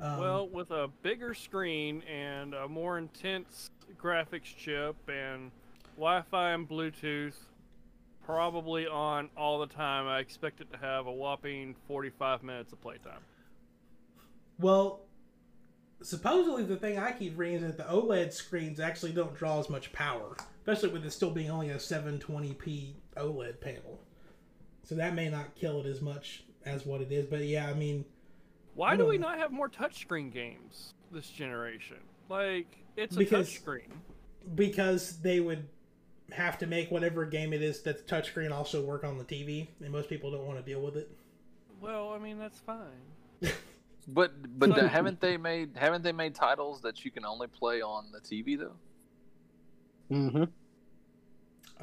Um, 0.00 0.20
well, 0.20 0.48
with 0.48 0.70
a 0.70 0.88
bigger 1.02 1.34
screen 1.34 2.02
and 2.02 2.54
a 2.54 2.68
more 2.68 2.98
intense 2.98 3.70
graphics 4.00 4.54
chip 4.56 4.96
and 5.08 5.50
Wi-Fi 5.96 6.52
and 6.52 6.68
Bluetooth, 6.68 7.34
probably 8.28 8.86
on 8.86 9.30
all 9.38 9.58
the 9.58 9.66
time, 9.66 10.06
I 10.06 10.18
expect 10.18 10.60
it 10.60 10.70
to 10.70 10.78
have 10.78 11.06
a 11.06 11.10
whopping 11.10 11.74
45 11.86 12.42
minutes 12.42 12.74
of 12.74 12.80
playtime. 12.82 13.22
Well, 14.58 15.06
supposedly 16.02 16.64
the 16.64 16.76
thing 16.76 16.98
I 16.98 17.12
keep 17.12 17.38
reading 17.38 17.62
is 17.62 17.62
that 17.62 17.78
the 17.78 17.84
OLED 17.84 18.34
screens 18.34 18.80
actually 18.80 19.12
don't 19.12 19.34
draw 19.34 19.58
as 19.58 19.70
much 19.70 19.94
power, 19.94 20.36
especially 20.60 20.90
with 20.90 21.06
it 21.06 21.10
still 21.12 21.30
being 21.30 21.50
only 21.50 21.70
a 21.70 21.76
720p 21.76 22.92
OLED 23.16 23.62
panel. 23.62 23.98
So 24.82 24.94
that 24.96 25.14
may 25.14 25.30
not 25.30 25.54
kill 25.54 25.80
it 25.80 25.86
as 25.86 26.02
much 26.02 26.44
as 26.66 26.84
what 26.84 27.00
it 27.00 27.10
is. 27.10 27.24
But 27.24 27.40
yeah, 27.46 27.66
I 27.66 27.72
mean, 27.72 28.04
why 28.74 28.94
do 28.96 29.06
we 29.06 29.16
not 29.16 29.38
have 29.38 29.52
more 29.52 29.70
touchscreen 29.70 30.30
games 30.30 30.92
this 31.10 31.30
generation? 31.30 31.96
Like 32.28 32.76
it's 32.94 33.16
a 33.16 33.20
because, 33.20 33.48
touchscreen. 33.48 33.88
Because 34.54 35.18
they 35.20 35.40
would 35.40 35.64
have 36.32 36.58
to 36.58 36.66
make 36.66 36.90
whatever 36.90 37.24
game 37.24 37.52
it 37.52 37.62
is 37.62 37.82
that's 37.82 38.02
touchscreen 38.02 38.52
also 38.52 38.82
work 38.82 39.04
on 39.04 39.18
the 39.18 39.24
TV, 39.24 39.68
and 39.80 39.90
most 39.90 40.08
people 40.08 40.30
don't 40.30 40.46
want 40.46 40.58
to 40.58 40.64
deal 40.64 40.80
with 40.80 40.96
it. 40.96 41.10
Well, 41.80 42.12
I 42.12 42.18
mean 42.18 42.38
that's 42.38 42.58
fine. 42.58 42.88
But 44.10 44.58
but 44.58 44.74
the, 44.74 44.88
haven't 44.88 45.20
they 45.20 45.36
made 45.36 45.72
haven't 45.76 46.02
they 46.02 46.12
made 46.12 46.34
titles 46.34 46.80
that 46.80 47.04
you 47.04 47.10
can 47.10 47.26
only 47.26 47.46
play 47.46 47.82
on 47.82 48.06
the 48.10 48.20
TV 48.20 48.58
though? 48.58 48.76
Mm-hmm. 50.10 50.44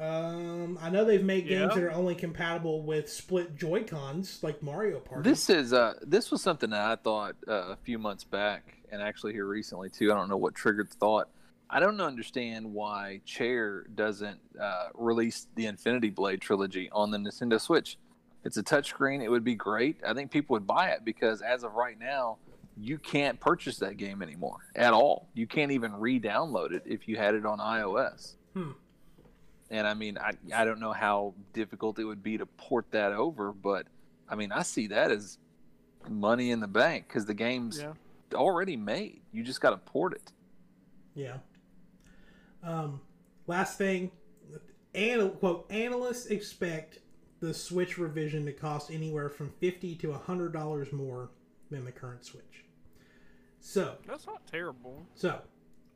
Um, 0.02 0.78
I 0.82 0.90
know 0.90 1.04
they've 1.04 1.22
made 1.22 1.46
games 1.46 1.72
yeah. 1.74 1.80
that 1.80 1.84
are 1.84 1.92
only 1.92 2.16
compatible 2.16 2.82
with 2.82 3.10
split 3.10 3.56
Joy 3.56 3.84
Cons, 3.84 4.40
like 4.42 4.62
Mario 4.62 4.98
Party. 4.98 5.30
This 5.30 5.48
is 5.48 5.72
uh, 5.72 5.94
this 6.02 6.32
was 6.32 6.42
something 6.42 6.70
that 6.70 6.84
I 6.84 6.96
thought 6.96 7.36
uh, 7.46 7.68
a 7.68 7.76
few 7.76 7.98
months 7.98 8.24
back, 8.24 8.76
and 8.90 9.00
actually 9.00 9.32
here 9.32 9.46
recently 9.46 9.88
too. 9.88 10.12
I 10.12 10.16
don't 10.16 10.28
know 10.28 10.36
what 10.36 10.56
triggered 10.56 10.90
the 10.90 10.96
thought. 10.96 11.28
I 11.68 11.80
don't 11.80 12.00
understand 12.00 12.72
why 12.72 13.20
Chair 13.24 13.86
doesn't 13.94 14.38
uh, 14.60 14.88
release 14.94 15.48
the 15.56 15.66
Infinity 15.66 16.10
Blade 16.10 16.40
trilogy 16.40 16.88
on 16.92 17.10
the 17.10 17.18
Nintendo 17.18 17.60
Switch. 17.60 17.98
It's 18.44 18.56
a 18.56 18.62
touchscreen. 18.62 19.22
It 19.22 19.28
would 19.28 19.42
be 19.42 19.56
great. 19.56 19.96
I 20.06 20.14
think 20.14 20.30
people 20.30 20.54
would 20.54 20.66
buy 20.66 20.90
it 20.90 21.04
because 21.04 21.42
as 21.42 21.64
of 21.64 21.74
right 21.74 21.98
now, 21.98 22.38
you 22.78 22.98
can't 22.98 23.40
purchase 23.40 23.78
that 23.78 23.96
game 23.96 24.22
anymore 24.22 24.58
at 24.76 24.92
all. 24.92 25.28
You 25.34 25.46
can't 25.46 25.72
even 25.72 25.92
re-download 25.94 26.72
it 26.72 26.82
if 26.86 27.08
you 27.08 27.16
had 27.16 27.34
it 27.34 27.44
on 27.44 27.58
iOS. 27.58 28.34
Hmm. 28.54 28.72
And 29.70 29.86
I 29.86 29.94
mean, 29.94 30.18
I 30.18 30.32
I 30.54 30.64
don't 30.64 30.78
know 30.78 30.92
how 30.92 31.34
difficult 31.52 31.98
it 31.98 32.04
would 32.04 32.22
be 32.22 32.38
to 32.38 32.46
port 32.46 32.86
that 32.92 33.12
over, 33.12 33.52
but 33.52 33.86
I 34.28 34.36
mean, 34.36 34.52
I 34.52 34.62
see 34.62 34.86
that 34.88 35.10
as 35.10 35.38
money 36.08 36.52
in 36.52 36.60
the 36.60 36.68
bank 36.68 37.08
because 37.08 37.26
the 37.26 37.34
game's 37.34 37.80
yeah. 37.80 37.92
already 38.34 38.76
made. 38.76 39.22
You 39.32 39.42
just 39.42 39.60
got 39.60 39.70
to 39.70 39.78
port 39.78 40.12
it. 40.12 40.32
Yeah. 41.14 41.38
Um, 42.66 43.00
last 43.46 43.78
thing, 43.78 44.10
and 44.92 45.38
quote 45.38 45.70
analysts 45.70 46.26
expect 46.26 46.98
the 47.38 47.54
Switch 47.54 47.96
revision 47.96 48.44
to 48.46 48.52
cost 48.52 48.90
anywhere 48.90 49.28
from 49.28 49.50
fifty 49.60 49.94
to 49.96 50.12
hundred 50.12 50.52
dollars 50.52 50.92
more 50.92 51.30
than 51.70 51.84
the 51.84 51.92
current 51.92 52.24
Switch. 52.24 52.64
So 53.60 53.96
that's 54.06 54.26
not 54.26 54.46
terrible. 54.46 55.06
So 55.14 55.40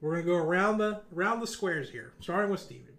we're 0.01 0.13
gonna 0.13 0.27
go 0.27 0.37
around 0.37 0.79
the 0.79 1.01
around 1.15 1.41
the 1.41 1.47
squares 1.47 1.91
here, 1.91 2.13
starting 2.21 2.51
with 2.51 2.61
Steven. 2.61 2.95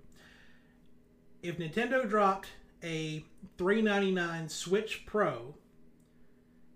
If 1.42 1.58
Nintendo 1.58 2.08
dropped 2.10 2.50
a 2.84 3.24
three 3.58 3.82
ninety 3.82 4.12
nine 4.12 4.50
Switch 4.50 5.06
Pro, 5.06 5.56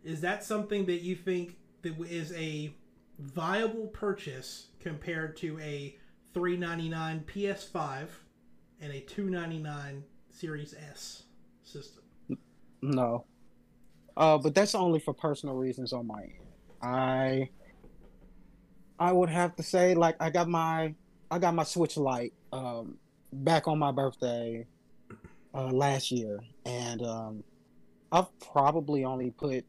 is 0.04 0.22
that 0.22 0.46
something 0.46 0.86
that 0.86 1.02
you 1.02 1.16
think 1.16 1.58
that 1.82 2.00
is 2.10 2.32
a 2.34 2.74
viable 3.20 3.88
purchase 3.88 4.68
compared 4.80 5.36
to 5.38 5.60
a 5.60 5.98
three 6.36 6.58
ninety 6.58 6.90
nine 6.90 7.24
PS5 7.34 8.08
and 8.82 8.94
a 8.94 9.00
two 9.00 9.30
ninety 9.32 9.58
nine 9.58 10.04
Series 10.30 10.76
S? 10.92 11.24
system. 11.64 12.04
No. 12.82 13.26
Uh, 14.16 14.38
but 14.38 14.54
that's 14.54 14.76
only 14.76 15.00
for 15.00 15.14
personal 15.14 15.56
reasons 15.56 15.94
on 15.94 16.06
my 16.06 16.22
end. 16.22 16.34
I 16.82 17.50
I 19.00 19.12
would 19.12 19.30
have 19.30 19.56
to 19.56 19.64
say 19.64 19.96
like 19.96 20.16
I 20.20 20.30
got 20.30 20.48
my 20.48 20.94
I 21.32 21.40
got 21.40 21.56
my 21.56 21.64
Switch 21.64 21.98
Lite 21.98 22.34
um, 22.54 22.98
back 23.32 23.68
on 23.68 23.80
my 23.80 23.92
birthday 23.92 24.68
uh, 25.54 25.72
last 25.72 26.12
year, 26.12 26.40
and 26.66 27.02
um, 27.02 27.44
I've 28.12 28.28
probably 28.40 29.06
only 29.06 29.32
put 29.32 29.66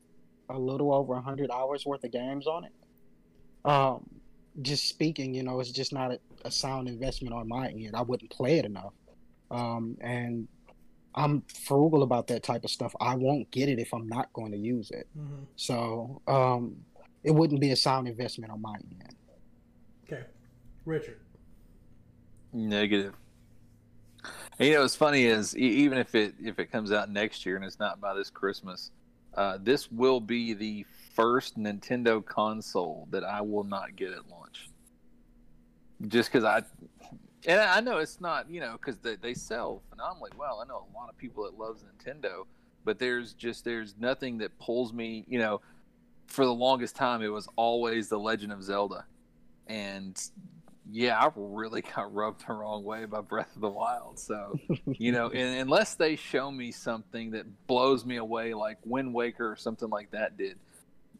a 0.50 0.58
little 0.58 0.92
over 0.92 1.18
hundred 1.20 1.50
hours 1.50 1.86
worth 1.86 2.04
of 2.04 2.10
games 2.10 2.46
on 2.46 2.64
it. 2.64 2.72
Um, 3.64 4.06
just 4.62 4.88
speaking, 4.88 5.34
you 5.34 5.42
know, 5.42 5.60
it's 5.60 5.72
just 5.72 5.92
not 5.92 6.12
a, 6.46 6.48
a 6.48 6.50
sound 6.50 6.88
investment 6.88 7.34
on 7.34 7.48
my 7.48 7.68
end. 7.68 7.90
I 7.94 8.02
wouldn't 8.02 8.30
play 8.30 8.58
it 8.58 8.64
enough, 8.64 8.92
um, 9.50 9.96
and 10.00 10.48
I'm 11.14 11.42
frugal 11.42 12.02
about 12.02 12.26
that 12.28 12.42
type 12.42 12.64
of 12.64 12.70
stuff. 12.70 12.94
I 13.00 13.14
won't 13.14 13.50
get 13.50 13.68
it 13.68 13.78
if 13.78 13.94
I'm 13.94 14.08
not 14.08 14.32
going 14.32 14.52
to 14.52 14.58
use 14.58 14.90
it. 14.90 15.06
Mm-hmm. 15.18 15.44
So 15.56 16.20
um, 16.26 16.76
it 17.24 17.30
wouldn't 17.30 17.60
be 17.60 17.70
a 17.70 17.76
sound 17.76 18.08
investment 18.08 18.52
on 18.52 18.60
my 18.60 18.74
end. 18.74 19.14
Okay, 20.04 20.24
Richard. 20.84 21.20
Negative. 22.52 23.14
And, 24.58 24.68
you 24.68 24.74
know, 24.74 24.82
what's 24.82 24.96
funny 24.96 25.24
is 25.24 25.56
even 25.56 25.98
if 25.98 26.14
it 26.14 26.34
if 26.42 26.58
it 26.58 26.66
comes 26.66 26.92
out 26.92 27.10
next 27.10 27.44
year 27.44 27.56
and 27.56 27.64
it's 27.64 27.78
not 27.78 28.00
by 28.00 28.14
this 28.14 28.30
Christmas, 28.30 28.90
uh, 29.34 29.58
this 29.62 29.90
will 29.90 30.20
be 30.20 30.54
the 30.54 30.84
first 31.14 31.58
Nintendo 31.58 32.24
console 32.24 33.08
that 33.10 33.24
I 33.24 33.40
will 33.40 33.64
not 33.64 33.96
get 33.96 34.12
at 34.12 34.28
launch. 34.28 34.68
Just 36.08 36.30
because 36.30 36.44
I 36.44 36.62
and 37.46 37.60
I 37.60 37.80
know 37.80 37.98
it's 37.98 38.20
not, 38.20 38.50
you 38.50 38.60
know, 38.60 38.72
because 38.72 38.98
they, 38.98 39.16
they 39.16 39.34
sell 39.34 39.82
phenomenally 39.90 40.32
well. 40.36 40.60
I 40.62 40.68
know 40.68 40.86
a 40.92 40.96
lot 40.96 41.08
of 41.08 41.16
people 41.16 41.44
that 41.44 41.56
loves 41.56 41.84
Nintendo, 41.84 42.44
but 42.84 42.98
there's 42.98 43.34
just 43.34 43.64
there's 43.64 43.94
nothing 43.98 44.38
that 44.38 44.58
pulls 44.58 44.92
me. 44.92 45.24
You 45.28 45.38
know, 45.38 45.60
for 46.26 46.44
the 46.44 46.54
longest 46.54 46.96
time, 46.96 47.22
it 47.22 47.28
was 47.28 47.48
always 47.56 48.08
the 48.08 48.18
Legend 48.18 48.52
of 48.52 48.62
Zelda, 48.62 49.04
and 49.68 50.20
yeah, 50.90 51.18
I 51.18 51.30
really 51.36 51.82
got 51.94 52.12
rubbed 52.12 52.46
the 52.46 52.52
wrong 52.52 52.84
way 52.84 53.04
by 53.04 53.20
Breath 53.20 53.54
of 53.54 53.62
the 53.62 53.70
Wild. 53.70 54.18
So, 54.18 54.58
you 54.86 55.12
know, 55.12 55.30
and, 55.30 55.60
unless 55.60 55.94
they 55.94 56.16
show 56.16 56.50
me 56.50 56.72
something 56.72 57.30
that 57.30 57.46
blows 57.66 58.04
me 58.04 58.16
away, 58.16 58.54
like 58.54 58.78
Wind 58.84 59.14
Waker 59.14 59.50
or 59.50 59.56
something 59.56 59.88
like 59.88 60.10
that 60.10 60.36
did, 60.36 60.58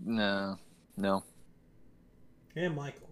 no, 0.05 0.57
no. 0.97 1.23
And 2.57 2.75
Michael. 2.75 3.06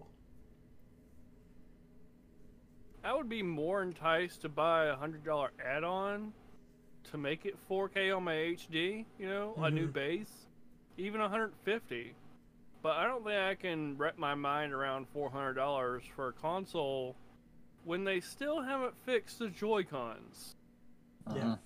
I 3.05 3.13
would 3.13 3.29
be 3.29 3.43
more 3.43 3.83
enticed 3.83 4.41
to 4.41 4.49
buy 4.49 4.85
a 4.87 4.95
hundred 4.95 5.23
dollar 5.23 5.51
add-on 5.63 6.33
to 7.11 7.17
make 7.19 7.45
it 7.45 7.55
4K 7.69 8.15
on 8.15 8.23
my 8.23 8.33
HD. 8.33 9.05
You 9.19 9.29
know, 9.29 9.53
a 9.57 9.69
new 9.69 9.87
Mhm. 9.87 9.93
base, 9.93 10.47
even 10.97 11.21
150. 11.21 12.15
But 12.81 12.97
I 12.97 13.05
don't 13.05 13.23
think 13.23 13.39
I 13.39 13.55
can 13.55 13.95
wrap 13.97 14.17
my 14.17 14.33
mind 14.35 14.73
around 14.73 15.07
$400 15.13 16.07
for 16.15 16.29
a 16.29 16.33
console 16.33 17.15
when 17.83 18.03
they 18.03 18.19
still 18.19 18.61
haven't 18.61 18.95
fixed 19.05 19.37
the 19.39 19.49
Joy 19.49 19.83
Cons. 19.83 20.55
Yeah. 21.27 21.33
Uh-huh. 21.33 21.57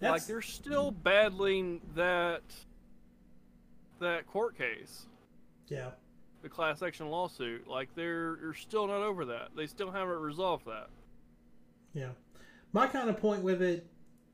Like 0.00 0.12
That's, 0.12 0.26
they're 0.26 0.42
still 0.42 0.90
battling 0.92 1.80
that 1.94 2.42
that 3.98 4.28
court 4.28 4.56
case, 4.56 5.08
yeah. 5.66 5.90
The 6.42 6.48
class 6.48 6.82
action 6.82 7.08
lawsuit. 7.08 7.66
Like 7.66 7.94
they're 7.94 8.38
they're 8.40 8.54
still 8.54 8.86
not 8.86 9.02
over 9.02 9.24
that. 9.26 9.50
They 9.56 9.66
still 9.66 9.90
haven't 9.90 10.20
resolved 10.20 10.66
that. 10.66 10.88
Yeah. 11.92 12.10
My 12.72 12.86
kind 12.86 13.08
of 13.08 13.18
point 13.18 13.42
with 13.42 13.62
it 13.62 13.86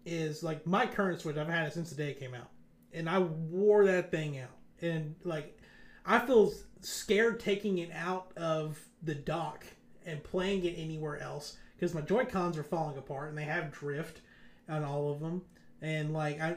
is 0.04 0.42
like 0.42 0.66
my 0.66 0.86
current 0.86 1.20
Switch, 1.20 1.36
I've 1.36 1.48
had 1.48 1.66
it 1.66 1.72
since 1.72 1.90
the 1.90 1.96
day 1.96 2.10
it 2.10 2.20
came 2.20 2.34
out. 2.34 2.50
And 2.92 3.08
I 3.08 3.18
wore 3.18 3.84
that 3.86 4.10
thing 4.10 4.38
out. 4.38 4.56
And 4.80 5.14
like, 5.24 5.58
I 6.04 6.18
feel 6.20 6.52
scared 6.80 7.40
taking 7.40 7.78
it 7.78 7.90
out 7.92 8.30
of 8.36 8.78
the 9.02 9.14
dock 9.14 9.66
and 10.04 10.22
playing 10.22 10.64
it 10.64 10.74
anywhere 10.76 11.20
else 11.20 11.56
because 11.74 11.94
my 11.94 12.02
Joy 12.02 12.24
Cons 12.24 12.58
are 12.58 12.62
falling 12.62 12.98
apart 12.98 13.30
and 13.30 13.38
they 13.38 13.44
have 13.44 13.72
drift 13.72 14.20
on 14.68 14.84
all 14.84 15.12
of 15.12 15.20
them. 15.20 15.42
And 15.80 16.12
like, 16.12 16.40
I, 16.40 16.56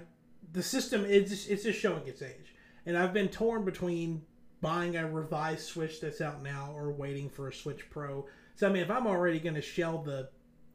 the 0.52 0.64
system 0.64 1.06
is 1.06 1.48
it's 1.48 1.64
just 1.64 1.80
showing 1.80 2.06
its 2.08 2.22
age. 2.22 2.56
And 2.86 2.98
I've 2.98 3.14
been 3.14 3.30
torn 3.30 3.66
between 3.66 4.24
buying 4.62 4.96
a 4.96 5.08
revised 5.10 5.62
Switch 5.68 6.00
that's 6.02 6.22
out 6.22 6.42
now 6.44 6.72
or 6.76 6.92
waiting 6.92 7.30
for 7.30 7.48
a 7.48 7.54
Switch 7.54 7.90
Pro. 7.90 8.26
So 8.56 8.68
I 8.68 8.72
mean, 8.72 8.82
if 8.84 8.90
I'm 8.92 9.08
already 9.08 9.40
going 9.40 9.56
to 9.56 9.62
shell 9.62 10.00
the 10.00 10.30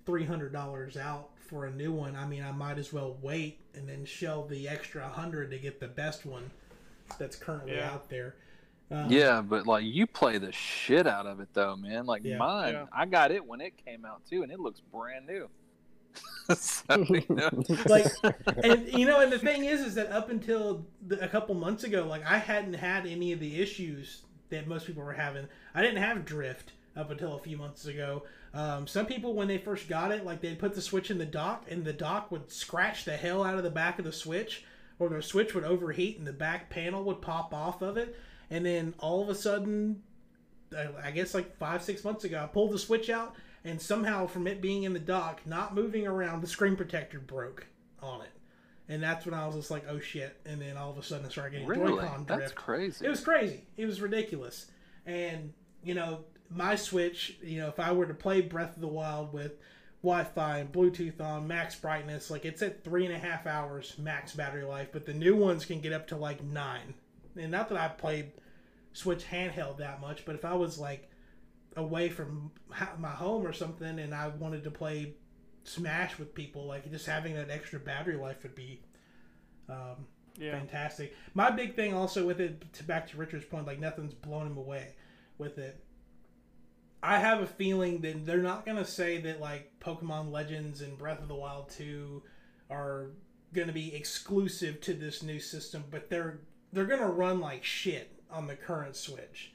three 0.07 0.25
hundred 0.25 0.53
dollars 0.53 0.97
out 0.97 1.31
for 1.39 1.67
a 1.67 1.71
new 1.71 1.93
one, 1.93 2.17
I 2.17 2.27
mean, 2.27 2.43
I 2.43 2.53
might 2.53 2.79
as 2.79 2.93
well 2.93 3.17
wait 3.21 3.61
and 3.75 3.89
then 3.89 4.05
shell 4.05 4.45
the 4.47 4.69
extra 4.69 5.07
hundred 5.09 5.51
to 5.51 5.59
get 5.59 5.81
the 5.81 5.89
best 5.89 6.25
one 6.27 6.51
that's 7.19 7.37
currently 7.37 7.75
Yeah. 7.77 7.91
out 7.91 8.09
there. 8.09 8.37
Um, 8.91 9.11
Yeah, 9.11 9.41
but 9.41 9.67
like 9.67 9.85
you 9.85 10.07
play 10.07 10.39
the 10.39 10.53
shit 10.53 11.07
out 11.07 11.27
of 11.27 11.41
it 11.41 11.49
though, 11.53 11.77
man. 11.77 12.07
Like 12.07 12.25
Yeah. 12.25 12.37
mine, 12.39 12.73
Yeah. 12.75 12.87
I 12.93 13.07
got 13.07 13.31
it 13.31 13.45
when 13.45 13.61
it 13.61 13.75
came 13.85 14.05
out 14.05 14.25
too, 14.27 14.43
and 14.43 14.53
it 14.53 14.61
looks 14.61 14.81
brand 14.81 15.27
new. 15.27 15.49
so, 16.57 16.83
you 17.09 17.25
know, 17.29 17.51
Like, 17.87 18.07
and 18.65 18.89
you 18.89 19.07
know, 19.07 19.21
and 19.21 19.33
the 19.33 19.39
thing 19.39 19.65
is, 19.65 19.81
is 19.81 19.95
that 19.95 20.11
up 20.11 20.31
until 20.31 20.85
the, 21.07 21.23
a 21.25 21.29
couple 21.29 21.55
months 21.55 21.85
ago, 21.85 22.07
like 22.07 22.25
I 22.27 22.39
hadn't 22.39 22.75
had 22.75 23.07
any 23.07 23.33
of 23.33 23.41
the 23.41 23.61
issues 23.61 24.23
that 24.51 24.67
most 24.67 24.87
people 24.87 25.03
were 25.03 25.13
having. 25.13 25.47
I 25.75 25.83
didn't 25.83 26.03
have 26.03 26.25
drift 26.25 26.73
up 26.97 27.11
until 27.11 27.35
a 27.37 27.39
few 27.39 27.57
months 27.57 27.87
ago. 27.87 28.25
Um, 28.55 28.87
some 28.87 29.07
people, 29.07 29.33
when 29.35 29.49
they 29.49 29.57
first 29.57 29.89
got 29.89 30.13
it, 30.13 30.25
like 30.27 30.41
they'd 30.43 30.59
put 30.59 30.75
the 30.75 30.83
switch 30.83 31.11
in 31.11 31.19
the 31.19 31.25
dock, 31.25 31.65
and 31.71 31.85
the 31.85 31.93
dock 31.93 32.31
would 32.31 32.51
scratch 32.51 33.05
the 33.05 33.17
hell 33.17 33.43
out 33.43 33.57
of 33.57 33.63
the 33.65 33.71
back 33.71 33.99
of 33.99 34.05
the 34.05 34.13
switch, 34.13 34.65
or 34.99 35.09
the 35.09 35.23
switch 35.23 35.55
would 35.55 35.65
overheat, 35.65 36.19
and 36.19 36.27
the 36.27 36.33
back 36.35 36.69
panel 36.69 37.03
would 37.05 37.23
pop 37.23 37.55
off 37.55 37.81
of 37.81 37.97
it. 37.97 38.15
And 38.51 38.67
then 38.67 38.95
all 38.99 39.23
of 39.23 39.31
a 39.31 39.35
sudden, 39.35 40.03
I- 40.77 41.09
I 41.09 41.11
guess 41.13 41.33
like 41.35 41.57
five, 41.57 41.83
six 41.83 42.05
months 42.05 42.25
ago, 42.25 42.43
I 42.43 42.47
pulled 42.47 42.73
the 42.73 42.79
switch 42.79 43.09
out, 43.09 43.35
and 43.65 43.81
somehow 43.81 44.27
from 44.27 44.47
it 44.47 44.61
being 44.61 44.83
in 44.83 44.93
the 44.93 44.99
dock, 44.99 45.41
not 45.47 45.75
moving 45.75 46.07
around, 46.07 46.43
the 46.43 46.47
screen 46.47 46.77
protector 46.77 47.19
broke 47.19 47.67
on 48.03 48.23
it. 48.23 48.33
And 48.89 49.03
that's 49.03 49.25
when 49.25 49.35
I 49.35 49.47
was 49.47 49.55
just 49.55 49.71
like, 49.71 49.85
oh 49.89 50.01
shit. 50.01 50.37
And 50.45 50.61
then 50.61 50.77
all 50.77 50.91
of 50.91 50.99
a 50.99 51.03
sudden 51.03 51.25
I 51.27 51.29
started 51.29 51.53
getting 51.53 51.67
really, 51.67 51.93
Joy-Con 51.93 52.25
that's 52.27 52.53
crazy. 52.53 53.07
It 53.07 53.09
was 53.09 53.21
crazy. 53.21 53.65
It 53.77 53.87
was 53.87 54.01
ridiculous. 54.01 54.67
And, 55.07 55.53
you 55.83 55.95
know, 55.95 56.25
my 56.51 56.77
Switch, 56.77 57.39
you 57.43 57.61
know, 57.61 57.69
if 57.69 57.79
I 57.79 57.93
were 57.93 58.07
to 58.07 58.15
play 58.15 58.41
Breath 58.41 58.75
of 58.75 58.83
the 58.83 58.89
Wild 58.89 59.33
with 59.33 59.53
Wi 60.03 60.25
Fi 60.25 60.59
and 60.59 60.73
Bluetooth 60.73 61.21
on, 61.21 61.47
max 61.47 61.77
brightness, 61.77 62.31
like 62.31 62.45
it's 62.45 62.61
at 62.61 62.83
three 62.83 63.07
and 63.07 63.15
a 63.15 63.19
half 63.19 63.47
hours 63.47 63.95
max 63.99 64.35
battery 64.35 64.65
life, 64.65 64.89
but 64.93 65.07
the 65.07 65.15
new 65.15 65.37
ones 65.37 65.65
can 65.65 65.81
get 65.81 65.93
up 65.93 66.09
to 66.09 66.17
like 66.17 66.43
nine. 66.43 66.95
And 67.37 67.53
not 67.53 67.69
that 67.69 67.79
I 67.79 67.89
played 67.89 68.33
Switch 68.93 69.25
handheld 69.25 69.79
that 69.79 70.01
much, 70.01 70.25
but 70.27 70.35
if 70.35 70.45
I 70.45 70.55
was 70.55 70.79
like 70.79 71.09
away 71.77 72.09
from 72.11 72.51
my 72.99 73.11
home 73.11 73.47
or 73.47 73.53
something 73.53 73.99
and 73.99 74.15
I 74.15 74.29
wanted 74.29 74.65
to 74.65 74.71
play 74.71 75.15
Smash 75.65 76.19
with 76.19 76.35
people, 76.35 76.67
like 76.67 76.91
just 76.91 77.07
having 77.07 77.35
that 77.35 77.49
extra 77.51 77.79
battery 77.79 78.17
life 78.17 78.43
would 78.43 78.55
be 78.57 78.81
um, 79.69 80.07
Yeah. 80.39 80.59
fantastic. 80.59 81.15
My 81.35 81.51
big 81.51 81.77
thing 81.77 81.95
also 81.95 82.27
with 82.27 82.41
it, 82.41 82.73
to 82.75 82.85
back 82.85 83.09
to 83.11 83.17
Richard's 83.17 83.45
point, 83.45 83.67
like 83.67 83.79
nothing's 83.79 84.13
blown 84.15 84.47
him 84.49 84.57
away 84.57 84.95
with 85.39 85.59
it. 85.59 85.83
I 87.03 87.19
have 87.19 87.41
a 87.43 87.47
feeling 87.47 88.01
that 88.03 88.27
they're 88.27 88.43
not 88.43 88.65
gonna 88.67 88.85
say 88.85 89.19
that 89.23 89.41
like 89.41 89.73
Pokemon 89.81 90.31
Legends 90.31 90.81
and 90.83 90.97
Breath 90.99 91.21
of 91.21 91.29
the 91.29 91.35
Wild 91.35 91.69
two 91.71 92.23
are 92.71 93.11
gonna 93.53 93.73
be 93.73 93.95
exclusive 93.95 94.81
to 94.83 94.95
this 94.95 95.23
new 95.23 95.39
system, 95.41 95.85
but 95.91 96.11
they're 96.11 96.41
they're 96.73 96.87
gonna 96.87 97.11
run 97.11 97.41
like 97.41 97.65
shit 97.65 98.21
on 98.31 98.47
the 98.47 98.57
current 98.57 98.97
Switch, 98.97 99.52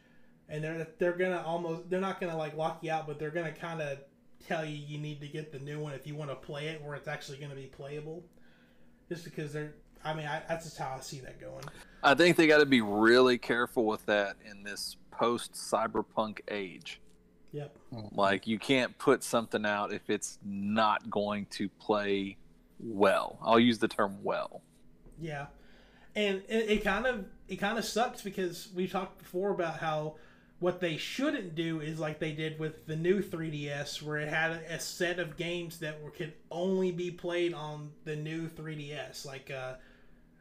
and 0.49 0.63
they're 0.63 0.87
they're 0.97 1.13
gonna 1.13 1.43
almost 1.45 1.89
they're 1.89 2.01
not 2.01 2.19
gonna 2.19 2.37
like 2.37 2.55
lock 2.55 2.79
you 2.81 2.91
out, 2.91 3.07
but 3.07 3.19
they're 3.19 3.31
gonna 3.31 3.51
kind 3.51 3.81
of 3.81 3.99
tell 4.45 4.65
you 4.65 4.75
you 4.75 4.97
need 4.97 5.19
to 5.21 5.27
get 5.27 5.51
the 5.51 5.59
new 5.59 5.79
one 5.79 5.93
if 5.93 6.07
you 6.07 6.15
want 6.15 6.29
to 6.29 6.35
play 6.35 6.67
it, 6.67 6.81
where 6.81 6.95
it's 6.95 7.07
actually 7.07 7.37
gonna 7.37 7.55
be 7.55 7.65
playable, 7.65 8.23
just 9.09 9.23
because 9.23 9.53
they're. 9.53 9.75
I 10.05 10.13
mean, 10.13 10.27
I, 10.27 10.41
that's 10.47 10.65
just 10.65 10.77
how 10.77 10.95
I 10.97 11.01
see 11.01 11.19
that 11.21 11.41
going. 11.41 11.65
I 12.03 12.13
think 12.13 12.37
they 12.37 12.47
got 12.47 12.59
to 12.59 12.67
be 12.67 12.81
really 12.81 13.37
careful 13.37 13.85
with 13.85 14.05
that 14.05 14.37
in 14.49 14.63
this 14.63 14.95
post 15.11 15.53
cyberpunk 15.53 16.39
age. 16.49 17.01
Yep. 17.51 17.75
Like 18.11 18.45
you 18.45 18.59
can't 18.59 18.97
put 18.99 19.23
something 19.23 19.65
out 19.65 19.91
if 19.91 20.09
it's 20.09 20.37
not 20.45 21.09
going 21.09 21.47
to 21.51 21.67
play 21.67 22.37
well. 22.79 23.39
I'll 23.41 23.59
use 23.59 23.79
the 23.79 23.87
term 23.87 24.17
well. 24.23 24.61
Yeah, 25.19 25.47
and 26.15 26.43
it, 26.47 26.69
it 26.69 26.83
kind 26.83 27.07
of 27.07 27.25
it 27.47 27.55
kind 27.55 27.77
of 27.77 27.85
sucks 27.85 28.21
because 28.21 28.69
we 28.75 28.87
talked 28.87 29.17
before 29.17 29.51
about 29.51 29.79
how 29.79 30.15
what 30.59 30.79
they 30.79 30.97
shouldn't 30.97 31.53
do 31.55 31.81
is 31.81 31.99
like 31.99 32.19
they 32.19 32.31
did 32.31 32.59
with 32.59 32.87
the 32.87 32.95
new 32.95 33.21
3DS, 33.21 34.01
where 34.01 34.17
it 34.17 34.27
had 34.27 34.51
a, 34.51 34.79
set 34.79 35.19
of 35.19 35.37
games 35.37 35.79
that 35.79 36.01
were 36.01 36.09
could 36.09 36.33
only 36.49 36.91
be 36.91 37.11
played 37.11 37.53
on 37.53 37.91
the 38.05 38.15
new 38.15 38.47
3DS. 38.47 39.25
Like 39.25 39.51
uh, 39.51 39.73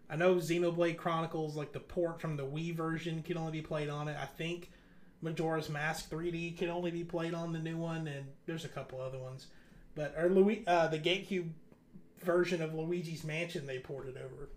I 0.09 0.17
know 0.17 0.37
Xenoblade 0.37 0.97
Chronicles, 0.97 1.57
like 1.57 1.73
the 1.73 1.81
port 1.81 2.21
from 2.21 2.37
the 2.37 2.47
Wii 2.47 2.75
version, 2.75 3.23
can 3.23 3.37
only 3.37 3.53
be 3.53 3.63
played 3.63 3.91
on 3.91 4.09
it. 4.09 4.17
I 4.21 4.25
think 4.25 4.71
Majora's 5.21 5.69
Mask 5.69 6.11
3D 6.11 6.57
can 6.57 6.71
only 6.71 6.91
be 6.91 7.05
played 7.05 7.35
on 7.35 7.53
the 7.53 7.59
new 7.59 7.77
one, 7.77 8.07
and 8.07 8.27
there's 8.47 8.65
a 8.65 8.69
couple 8.69 9.01
other 9.01 9.19
ones. 9.19 9.49
But 9.95 10.15
or 10.17 10.27
uh, 10.67 10.87
the 10.89 10.99
GameCube 10.99 11.51
version 12.23 12.63
of 12.63 12.75
Luigi's 12.75 13.25
Mansion 13.25 13.67
they 13.67 13.79
ported 13.79 14.17
over 14.17 14.49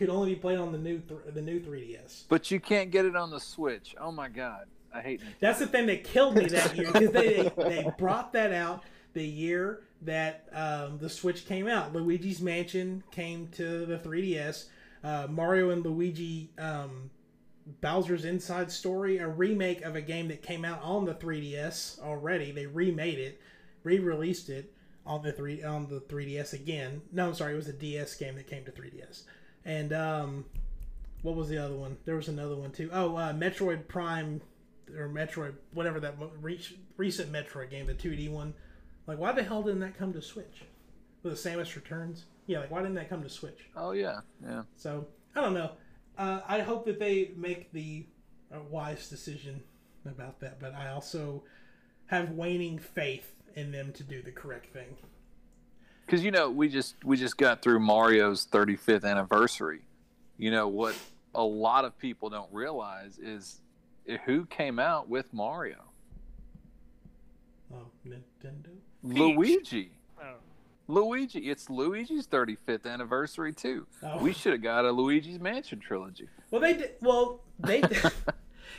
could 0.00 0.08
only 0.08 0.34
be 0.34 0.40
played 0.40 0.58
on 0.58 0.72
the 0.72 0.78
new 0.78 0.98
th- 0.98 1.34
the 1.34 1.42
new 1.42 1.60
3DS. 1.60 2.24
But 2.30 2.50
you 2.50 2.58
can't 2.58 2.90
get 2.90 3.04
it 3.04 3.14
on 3.14 3.30
the 3.30 3.38
Switch. 3.38 3.94
Oh 4.00 4.10
my 4.10 4.28
god, 4.28 4.64
I 4.94 5.02
hate 5.02 5.20
Nintendo. 5.20 5.40
That's 5.40 5.58
the 5.58 5.66
thing 5.66 5.86
that 5.86 6.04
killed 6.04 6.36
me 6.36 6.46
that 6.46 6.74
year 6.74 6.90
because 6.90 7.10
they, 7.10 7.52
they 7.56 7.92
brought 7.98 8.32
that 8.32 8.50
out 8.50 8.82
the 9.12 9.22
year 9.22 9.82
that 10.00 10.48
um, 10.54 10.96
the 10.98 11.10
Switch 11.10 11.44
came 11.44 11.68
out. 11.68 11.92
Luigi's 11.92 12.40
Mansion 12.40 13.04
came 13.10 13.48
to 13.48 13.84
the 13.84 13.98
3DS. 13.98 14.68
Uh, 15.04 15.26
Mario 15.28 15.68
and 15.68 15.84
Luigi 15.84 16.50
um, 16.58 17.10
Bowser's 17.82 18.24
Inside 18.24 18.72
Story, 18.72 19.18
a 19.18 19.28
remake 19.28 19.82
of 19.82 19.96
a 19.96 20.00
game 20.00 20.28
that 20.28 20.42
came 20.42 20.64
out 20.64 20.80
on 20.82 21.04
the 21.04 21.14
3DS 21.14 22.00
already. 22.00 22.52
They 22.52 22.64
remade 22.64 23.18
it, 23.18 23.38
re-released 23.84 24.48
it 24.48 24.72
on 25.04 25.22
the 25.22 25.32
three 25.32 25.62
on 25.62 25.88
the 25.88 26.00
3DS 26.00 26.54
again. 26.54 27.02
No, 27.12 27.28
I'm 27.28 27.34
sorry, 27.34 27.52
it 27.52 27.56
was 27.56 27.68
a 27.68 27.74
DS 27.74 28.14
game 28.16 28.36
that 28.36 28.46
came 28.46 28.64
to 28.64 28.72
3DS. 28.72 29.24
And 29.64 29.92
um, 29.92 30.44
what 31.22 31.36
was 31.36 31.48
the 31.48 31.58
other 31.58 31.74
one? 31.74 31.96
There 32.04 32.16
was 32.16 32.28
another 32.28 32.56
one 32.56 32.72
too. 32.72 32.90
Oh, 32.92 33.16
uh, 33.16 33.32
Metroid 33.32 33.88
Prime 33.88 34.40
or 34.96 35.08
Metroid, 35.08 35.54
whatever 35.72 36.00
that 36.00 36.14
re- 36.40 36.78
recent 36.96 37.32
Metroid 37.32 37.70
game, 37.70 37.86
the 37.86 37.94
2D 37.94 38.30
one. 38.30 38.54
Like, 39.06 39.18
why 39.18 39.32
the 39.32 39.42
hell 39.42 39.62
didn't 39.62 39.80
that 39.80 39.96
come 39.98 40.12
to 40.12 40.22
Switch? 40.22 40.62
With 41.22 41.42
the 41.42 41.50
Samus 41.50 41.74
Returns? 41.76 42.24
Yeah, 42.46 42.60
like 42.60 42.70
why 42.70 42.80
didn't 42.80 42.94
that 42.94 43.08
come 43.08 43.22
to 43.22 43.28
Switch? 43.28 43.68
Oh 43.76 43.92
yeah, 43.92 44.20
yeah. 44.42 44.62
So 44.76 45.06
I 45.36 45.40
don't 45.40 45.54
know. 45.54 45.72
Uh, 46.18 46.40
I 46.48 46.60
hope 46.60 46.84
that 46.86 46.98
they 46.98 47.32
make 47.36 47.72
the 47.72 48.06
uh, 48.52 48.58
wise 48.68 49.08
decision 49.08 49.62
about 50.06 50.40
that, 50.40 50.58
but 50.58 50.74
I 50.74 50.90
also 50.90 51.44
have 52.06 52.30
waning 52.30 52.78
faith 52.78 53.34
in 53.54 53.70
them 53.70 53.92
to 53.92 54.02
do 54.02 54.22
the 54.22 54.32
correct 54.32 54.72
thing. 54.72 54.96
Because 56.06 56.24
you 56.24 56.30
know 56.30 56.50
we 56.50 56.68
just 56.68 56.96
we 57.04 57.16
just 57.16 57.36
got 57.36 57.62
through 57.62 57.80
Mario's 57.80 58.46
35th 58.50 59.04
anniversary. 59.04 59.82
You 60.38 60.50
know 60.50 60.68
what 60.68 60.94
a 61.34 61.42
lot 61.42 61.84
of 61.84 61.96
people 61.98 62.30
don't 62.30 62.52
realize 62.52 63.18
is 63.18 63.60
eh, 64.08 64.16
who 64.24 64.44
came 64.46 64.78
out 64.78 65.08
with 65.08 65.32
Mario. 65.32 65.76
Oh, 67.72 67.86
Nintendo. 68.06 68.70
Luigi. 69.02 69.92
Oh. 70.20 70.34
Luigi. 70.88 71.38
It's 71.50 71.70
Luigi's 71.70 72.26
35th 72.26 72.86
anniversary 72.86 73.52
too. 73.52 73.86
Oh. 74.02 74.18
We 74.18 74.32
should 74.32 74.52
have 74.52 74.62
got 74.62 74.84
a 74.84 74.90
Luigi's 74.90 75.38
Mansion 75.38 75.78
trilogy. 75.78 76.28
Well, 76.50 76.60
they 76.60 76.74
did. 76.74 76.90
Well, 77.00 77.40
they. 77.60 77.80
Did. 77.82 78.02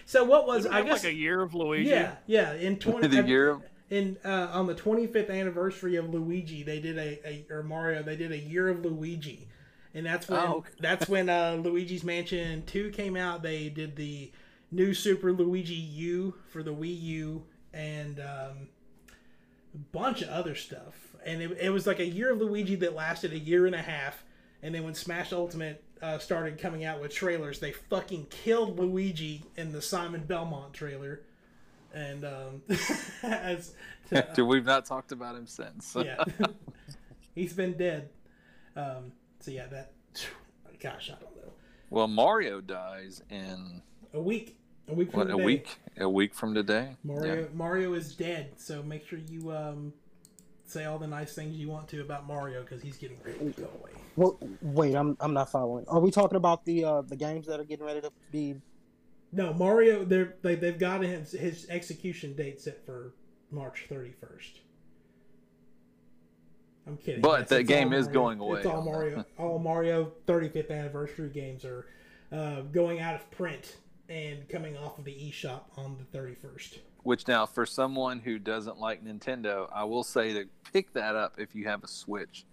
so 0.05 0.23
what 0.25 0.45
was 0.45 0.63
Doesn't 0.65 0.73
I 0.73 0.81
guess? 0.81 1.03
like 1.03 1.13
a 1.13 1.15
year 1.15 1.41
of 1.41 1.53
Luigi. 1.53 1.89
yeah, 1.89 2.15
yeah. 2.27 2.53
In 2.53 2.77
twenty 2.79 3.07
the 3.07 3.23
year 3.25 3.49
of 3.49 3.61
in 3.91 4.17
uh, 4.25 4.49
on 4.53 4.65
the 4.65 4.73
25th 4.73 5.29
anniversary 5.29 5.97
of 5.97 6.09
Luigi, 6.09 6.63
they 6.63 6.79
did 6.79 6.97
a, 6.97 7.19
a 7.27 7.45
or 7.53 7.61
Mario, 7.61 8.01
they 8.01 8.15
did 8.15 8.31
a 8.31 8.37
year 8.37 8.69
of 8.69 8.83
Luigi, 8.83 9.47
and 9.93 10.05
that's 10.05 10.27
when 10.27 10.39
Oh, 10.39 10.63
that's 10.79 11.07
when 11.07 11.29
uh, 11.29 11.59
Luigi's 11.61 12.03
Mansion 12.03 12.63
2 12.65 12.89
came 12.91 13.15
out. 13.15 13.43
They 13.43 13.69
did 13.69 13.95
the 13.97 14.31
new 14.71 14.93
Super 14.93 15.33
Luigi 15.33 15.75
U 15.75 16.33
for 16.49 16.63
the 16.63 16.73
Wii 16.73 17.01
U 17.01 17.43
and 17.73 18.19
um, 18.19 18.69
a 19.75 19.77
bunch 19.91 20.21
of 20.21 20.29
other 20.29 20.55
stuff. 20.55 20.95
And 21.25 21.41
it, 21.41 21.57
it 21.59 21.69
was 21.69 21.85
like 21.85 21.99
a 21.99 22.05
year 22.05 22.31
of 22.31 22.39
Luigi 22.39 22.75
that 22.75 22.95
lasted 22.95 23.33
a 23.33 23.39
year 23.39 23.65
and 23.65 23.75
a 23.75 23.81
half. 23.81 24.23
And 24.63 24.73
then 24.73 24.83
when 24.83 24.95
Smash 24.95 25.33
Ultimate 25.33 25.83
uh, 26.01 26.17
started 26.17 26.57
coming 26.57 26.85
out 26.85 27.01
with 27.01 27.13
trailers, 27.13 27.59
they 27.59 27.73
fucking 27.73 28.27
killed 28.29 28.79
Luigi 28.79 29.43
in 29.57 29.73
the 29.73 29.81
Simon 29.81 30.23
Belmont 30.23 30.73
trailer. 30.73 31.21
And 31.93 32.25
um, 32.25 32.61
as 33.23 33.73
Dude, 34.33 34.47
we've 34.47 34.65
not 34.65 34.85
talked 34.85 35.11
about 35.11 35.35
him 35.35 35.47
since. 35.47 35.95
yeah, 36.03 36.23
he's 37.35 37.53
been 37.53 37.77
dead. 37.77 38.09
Um, 38.75 39.13
so 39.39 39.51
yeah, 39.51 39.67
that 39.67 39.93
gosh, 40.79 41.09
I 41.09 41.21
don't 41.21 41.35
know. 41.35 41.53
Well, 41.89 42.07
Mario 42.07 42.61
dies 42.61 43.21
in 43.29 43.81
A 44.13 44.21
week, 44.21 44.57
a 44.87 44.93
week 44.93 45.11
from 45.11 45.19
what 45.19 45.27
a 45.27 45.31
today. 45.31 45.43
week? 45.45 45.77
A 45.97 46.09
week 46.09 46.33
from 46.33 46.53
today. 46.53 46.95
Mario 47.03 47.49
Mario 47.53 47.93
is 47.93 48.15
dead. 48.15 48.53
So 48.57 48.83
make 48.83 49.05
sure 49.07 49.19
you 49.19 49.51
um, 49.51 49.93
say 50.65 50.85
all 50.85 50.97
the 50.99 51.07
nice 51.07 51.33
things 51.33 51.55
you 51.55 51.69
want 51.69 51.87
to 51.89 52.01
about 52.01 52.27
Mario 52.27 52.61
because 52.61 52.81
he's 52.81 52.97
getting 52.97 53.17
ready 53.23 53.39
to 53.39 53.61
go 53.61 53.69
away. 53.79 53.91
Well, 54.15 54.37
wait, 54.61 54.95
I'm 54.95 55.15
I'm 55.19 55.33
not 55.33 55.51
following. 55.51 55.85
Are 55.87 55.99
we 55.99 56.11
talking 56.11 56.37
about 56.37 56.65
the 56.65 56.83
uh 56.83 57.01
the 57.01 57.15
games 57.15 57.47
that 57.47 57.59
are 57.59 57.65
getting 57.65 57.85
ready 57.85 58.01
to 58.01 58.11
be? 58.31 58.55
No, 59.31 59.53
Mario, 59.53 60.03
they're 60.03 60.35
they, 60.41 60.55
they've 60.55 60.77
got 60.79 61.01
his, 61.01 61.31
his 61.31 61.65
execution 61.69 62.35
date 62.35 62.59
set 62.59 62.85
for 62.85 63.13
March 63.49 63.85
thirty 63.87 64.11
first. 64.11 64.59
I'm 66.87 66.97
kidding. 66.97 67.21
But 67.21 67.41
Yes, 67.41 67.49
that 67.49 67.63
game 67.63 67.89
all 67.89 67.93
is 67.99 68.05
Mario- 68.07 68.19
going 68.21 68.39
away 68.39 68.57
It's 68.59 68.65
all 68.67 68.79
on. 68.79 68.85
Mario. 68.85 69.25
all 69.37 69.59
Mario 69.59 70.11
35th 70.27 70.71
anniversary 70.71 71.29
games 71.29 71.63
are 71.63 71.85
uh, 72.31 72.61
going 72.61 72.99
out 72.99 73.15
of 73.15 73.29
print 73.31 73.77
and 74.09 74.49
coming 74.49 74.75
off 74.77 74.97
of 74.97 75.05
the 75.05 75.11
eShop 75.13 75.61
on 75.77 75.97
the 76.11 76.17
31st. 76.17 76.79
Which 77.03 77.27
now, 77.27 77.45
for 77.45 77.65
someone 77.65 78.19
who 78.19 78.37
doesn't 78.39 78.77
like 78.79 79.03
Nintendo, 79.03 79.69
I 79.73 79.83
will 79.85 80.03
say 80.03 80.33
to 80.33 80.45
pick 80.73 80.91
that 80.93 81.15
up 81.15 81.35
if 81.37 81.55
you 81.55 81.65
have 81.67 81.83
a 81.83 81.87
Switch, 81.87 82.45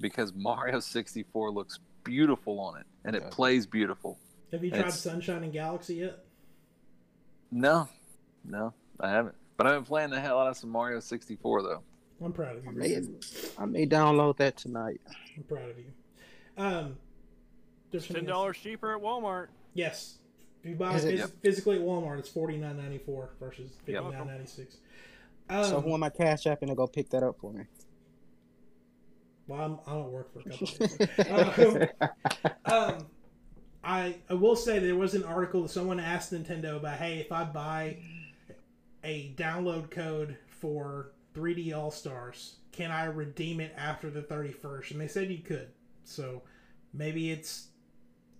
because 0.00 0.34
Mario 0.34 0.80
64 0.80 1.50
looks 1.50 1.78
beautiful 2.02 2.58
on 2.60 2.78
it, 2.80 2.86
and 3.04 3.14
it 3.14 3.22
Okay. 3.22 3.30
plays 3.30 3.66
beautiful. 3.66 4.18
Have 4.52 4.62
you 4.64 4.70
tried 4.70 4.80
It's- 4.80 5.00
Sunshine 5.00 5.42
and 5.44 5.52
Galaxy 5.52 5.96
yet? 5.96 6.24
No, 7.50 7.88
no, 8.44 8.74
I 9.00 9.10
haven't. 9.10 9.34
But 9.56 9.66
I've 9.66 9.74
been 9.74 9.84
playing 9.84 10.10
the 10.10 10.20
hell 10.20 10.38
out 10.38 10.48
of 10.48 10.56
some 10.56 10.70
Mario 10.70 11.00
64 11.00 11.62
though. 11.62 11.82
I'm 12.24 12.32
proud 12.32 12.56
of 12.56 12.64
you. 12.64 12.70
I 12.70 12.72
may 12.72 13.00
I 13.58 13.64
may 13.66 13.86
download 13.86 14.36
that 14.38 14.56
tonight. 14.56 15.00
I'm 15.36 15.42
proud 15.44 15.70
of 15.70 15.78
you. 15.78 15.84
Um, 16.56 16.96
there's 17.90 18.06
Ten 18.06 18.24
dollars 18.24 18.56
cheaper 18.58 18.94
at 18.96 19.02
Walmart. 19.02 19.48
Yes. 19.74 20.18
If 20.62 20.70
you 20.70 20.76
buy 20.76 20.96
it 20.96 21.04
it? 21.04 21.20
phys- 21.20 21.32
physically 21.42 21.76
at 21.76 21.82
Walmart, 21.82 22.18
it's 22.18 22.28
forty 22.28 22.56
nine 22.56 22.76
ninety 22.76 22.98
four 22.98 23.30
versus 23.38 23.70
fifty 23.78 23.92
Yep. 23.92 24.04
nine 24.12 24.26
ninety 24.26 24.46
six. 24.46 24.78
Um, 25.48 25.64
so 25.64 25.80
who 25.80 25.94
am 25.94 26.02
I 26.02 26.10
cash 26.10 26.44
apping 26.44 26.68
to 26.68 26.74
go 26.74 26.86
pick 26.86 27.10
that 27.10 27.22
up 27.22 27.38
for 27.40 27.52
me? 27.52 27.64
well, 29.46 29.60
I'm, 29.60 29.78
I 29.86 29.92
don't 29.94 30.10
work 30.10 30.32
for 30.32 30.40
a 30.40 30.50
couple. 30.50 30.66
Days. 30.66 31.88
um, 32.66 32.72
um, 32.96 33.06
I 33.86 34.16
I 34.28 34.34
will 34.34 34.56
say 34.56 34.78
there 34.78 34.96
was 34.96 35.14
an 35.14 35.24
article 35.24 35.62
that 35.62 35.68
someone 35.70 36.00
asked 36.00 36.32
Nintendo 36.32 36.76
about, 36.76 36.98
hey, 36.98 37.18
if 37.18 37.32
I 37.32 37.44
buy 37.44 37.98
a 39.04 39.32
download 39.36 39.90
code 39.90 40.36
for 40.48 41.12
3D 41.34 41.74
All 41.74 41.90
Stars, 41.90 42.56
can 42.72 42.90
I 42.90 43.04
redeem 43.04 43.60
it 43.60 43.72
after 43.76 44.10
the 44.10 44.22
31st? 44.22 44.90
And 44.90 45.00
they 45.00 45.08
said 45.08 45.30
you 45.30 45.38
could. 45.38 45.68
So 46.04 46.42
maybe 46.92 47.30
it's 47.30 47.68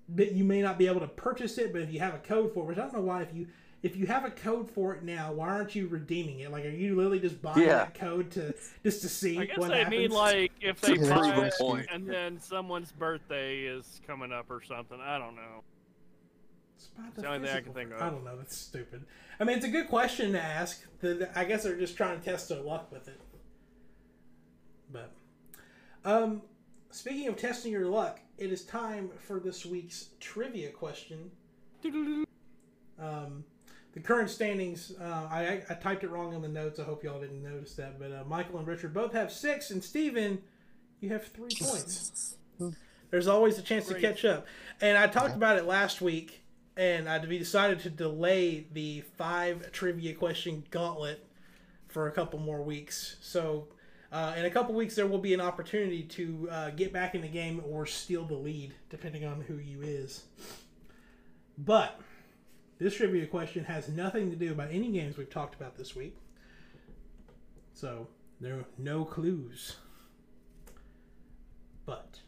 but 0.08 0.32
you 0.32 0.44
may 0.44 0.62
not 0.62 0.78
be 0.78 0.86
able 0.86 1.00
to 1.00 1.08
purchase 1.08 1.58
it, 1.58 1.72
but 1.72 1.82
if 1.82 1.92
you 1.92 1.98
have 2.00 2.14
a 2.14 2.18
code 2.18 2.52
for 2.52 2.64
it, 2.64 2.66
which 2.66 2.78
I 2.78 2.82
don't 2.82 2.94
know 2.94 3.00
why 3.00 3.22
if 3.22 3.34
you 3.34 3.46
if 3.86 3.96
you 3.96 4.04
have 4.06 4.24
a 4.24 4.30
code 4.30 4.68
for 4.68 4.94
it 4.94 5.04
now, 5.04 5.32
why 5.32 5.46
aren't 5.48 5.76
you 5.76 5.86
redeeming 5.86 6.40
it? 6.40 6.50
Like, 6.50 6.64
are 6.64 6.70
you 6.70 6.96
literally 6.96 7.20
just 7.20 7.40
buying 7.40 7.60
Yeah. 7.60 7.76
that 7.84 7.94
code 7.94 8.32
to 8.32 8.52
just 8.82 9.00
to 9.02 9.08
see 9.08 9.38
I 9.38 9.44
guess 9.46 9.58
what 9.58 9.68
they 9.70 9.78
happens? 9.78 9.90
mean 10.00 10.10
like 10.10 10.52
if 10.60 10.80
they 10.80 10.94
It's 10.94 11.06
a 11.08 11.14
buy 11.14 11.46
it 11.46 11.54
point. 11.58 11.86
and 11.92 12.04
then 12.08 12.40
someone's 12.40 12.90
birthday 12.90 13.60
is 13.62 14.00
coming 14.06 14.32
up 14.32 14.50
or 14.50 14.60
something. 14.60 15.00
I 15.00 15.18
don't 15.18 15.36
know. 15.36 15.62
It's 16.76 16.88
about 16.98 17.08
It's 17.12 17.22
the 17.22 17.28
only 17.28 17.46
thing 17.46 17.56
I 17.56 17.60
can 17.60 17.72
think 17.74 17.92
of. 17.92 18.02
I 18.02 18.10
don't 18.10 18.24
know. 18.24 18.36
That's 18.36 18.56
stupid. 18.56 19.04
I 19.38 19.44
mean, 19.44 19.56
it's 19.56 19.66
a 19.66 19.70
good 19.70 19.86
question 19.88 20.32
to 20.32 20.42
ask. 20.42 20.84
I 21.36 21.44
guess 21.44 21.62
they're 21.62 21.78
just 21.78 21.96
trying 21.96 22.18
to 22.18 22.24
test 22.24 22.48
their 22.48 22.60
luck 22.60 22.90
with 22.90 23.06
it. 23.06 23.20
But, 24.92 25.12
um, 26.04 26.42
speaking 26.90 27.28
of 27.28 27.36
testing 27.36 27.70
your 27.70 27.86
luck, 27.86 28.20
it 28.36 28.50
is 28.50 28.64
time 28.64 29.10
for 29.18 29.38
this 29.38 29.64
week's 29.64 30.08
trivia 30.18 30.70
question. 30.70 31.30
Um, 32.98 33.44
the 33.96 34.02
current 34.02 34.28
standings, 34.28 34.92
uh, 35.00 35.26
I, 35.30 35.40
I, 35.40 35.62
I 35.70 35.74
typed 35.74 36.04
it 36.04 36.10
wrong 36.10 36.34
in 36.34 36.42
the 36.42 36.48
notes. 36.48 36.78
I 36.78 36.82
hope 36.82 37.02
y'all 37.02 37.18
didn't 37.18 37.42
notice 37.42 37.74
that. 37.76 37.98
But 37.98 38.12
uh, 38.12 38.24
Michael 38.26 38.58
and 38.58 38.68
Richard 38.68 38.92
both 38.92 39.14
have 39.14 39.32
six, 39.32 39.70
and 39.70 39.82
Steven, 39.82 40.42
you 41.00 41.08
have 41.08 41.26
three 41.28 41.48
points. 41.58 42.36
There's 43.10 43.26
always 43.26 43.58
a 43.58 43.62
chance 43.62 43.88
to 43.88 43.94
catch 43.94 44.26
up. 44.26 44.46
And 44.82 44.98
I 44.98 45.06
talked 45.06 45.34
about 45.34 45.56
it 45.56 45.64
last 45.64 46.02
week, 46.02 46.42
and 46.76 47.08
I 47.08 47.24
we 47.24 47.38
decided 47.38 47.80
to 47.80 47.90
delay 47.90 48.66
the 48.70 49.00
five 49.16 49.72
trivia 49.72 50.12
question 50.12 50.64
gauntlet 50.70 51.26
for 51.88 52.06
a 52.06 52.12
couple 52.12 52.38
more 52.38 52.60
weeks. 52.60 53.16
So, 53.22 53.68
uh, 54.12 54.34
in 54.36 54.44
a 54.44 54.50
couple 54.50 54.74
weeks, 54.74 54.94
there 54.94 55.06
will 55.06 55.16
be 55.16 55.32
an 55.32 55.40
opportunity 55.40 56.02
to 56.02 56.48
uh, 56.50 56.70
get 56.70 56.92
back 56.92 57.14
in 57.14 57.22
the 57.22 57.28
game 57.28 57.62
or 57.66 57.86
steal 57.86 58.26
the 58.26 58.34
lead, 58.34 58.74
depending 58.90 59.24
on 59.24 59.40
who 59.40 59.56
you 59.56 59.80
is. 59.80 60.24
But 61.56 61.98
this 62.78 62.96
trivia 62.96 63.26
question 63.26 63.64
has 63.64 63.88
nothing 63.88 64.30
to 64.30 64.36
do 64.36 64.52
about 64.52 64.70
any 64.70 64.88
games 64.90 65.16
we've 65.16 65.30
talked 65.30 65.54
about 65.54 65.76
this 65.76 65.96
week. 65.96 66.16
So, 67.72 68.08
there 68.40 68.54
are 68.54 68.64
no 68.78 69.04
clues. 69.04 69.76
But 71.84 72.20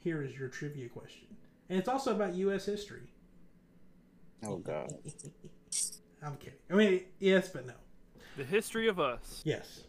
here 0.00 0.22
is 0.22 0.38
your 0.38 0.48
trivia 0.48 0.88
question. 0.88 1.28
And 1.68 1.78
it's 1.78 1.88
also 1.88 2.14
about 2.14 2.34
U.S. 2.34 2.64
history. 2.64 3.10
Oh 4.44 4.56
god. 4.56 4.92
I'm 6.22 6.36
kidding. 6.36 6.58
I 6.70 6.74
mean, 6.74 7.02
yes, 7.18 7.48
but 7.48 7.66
no. 7.66 7.74
The 8.36 8.44
history 8.44 8.88
of 8.88 8.98
us. 8.98 9.42
Yes. 9.44 9.84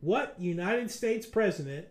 What 0.00 0.34
United 0.38 0.90
States 0.90 1.26
president 1.26 1.86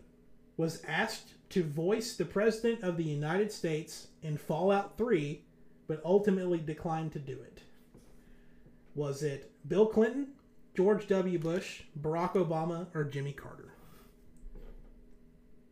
was 0.58 0.84
asked 0.88 1.34
to 1.50 1.64
voice 1.64 2.16
the 2.16 2.26
president 2.26 2.84
of 2.84 2.98
the 2.98 3.04
United 3.04 3.52
States 3.52 4.08
in 4.22 4.38
Fallout 4.38 4.98
3, 4.98 5.44
but 5.92 6.02
ultimately 6.06 6.58
declined 6.58 7.12
to 7.12 7.20
do 7.20 7.34
it? 7.34 7.64
Was 8.96 9.24
it 9.24 9.52
Bill 9.68 9.86
Clinton, 9.86 10.28
George 10.74 11.06
W. 11.08 11.38
Bush, 11.38 11.82
Barack 12.00 12.36
Obama, 12.36 12.88
or 12.96 13.04
Jimmy 13.04 13.34
Carter? 13.34 13.74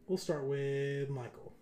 We'll 0.09 0.17
start 0.17 0.43
with 0.43 1.09
Michael. 1.09 1.53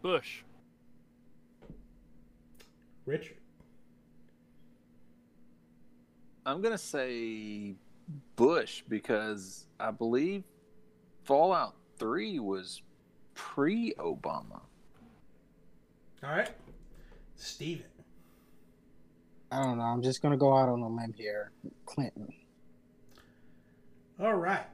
Bush. 0.00 0.44
Richard. 3.04 3.36
I'm 6.46 6.62
gonna 6.62 6.78
say 6.78 7.74
Bush 8.36 8.82
because 8.88 9.66
I 9.78 9.90
believe 9.90 10.44
Fallout 11.24 11.74
Three 11.98 12.38
was 12.38 12.80
pre-Obama. 13.34 14.60
All 16.24 16.30
right. 16.30 16.50
Steven. 17.36 17.86
I 19.50 19.62
don't 19.62 19.78
know. 19.78 19.84
I'm 19.84 20.02
just 20.02 20.22
gonna 20.22 20.36
go 20.36 20.56
out 20.56 20.68
on 20.68 20.80
a 20.80 20.88
limb 20.88 21.12
here. 21.16 21.50
Clinton. 21.84 22.32
All 24.20 24.34
right. 24.34 24.66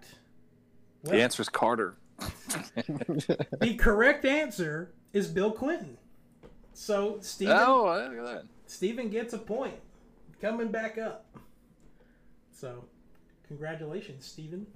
Well, 1.02 1.12
The 1.14 1.22
answer 1.22 1.42
is 1.42 1.48
Carter. 1.48 1.96
the 2.18 3.76
correct 3.78 4.24
answer 4.24 4.92
is 5.12 5.28
Bill 5.28 5.50
Clinton. 5.52 5.96
So 6.74 7.18
Stephen 7.20 7.56
Oh, 7.58 7.84
look 7.84 8.18
at 8.18 8.34
that. 8.34 8.44
Stephen 8.66 9.08
gets 9.08 9.32
a 9.32 9.38
point. 9.38 9.74
Coming 10.40 10.70
back 10.70 10.98
up. 10.98 11.24
So 12.52 12.84
congratulations, 13.46 14.24
Stephen. 14.26 14.66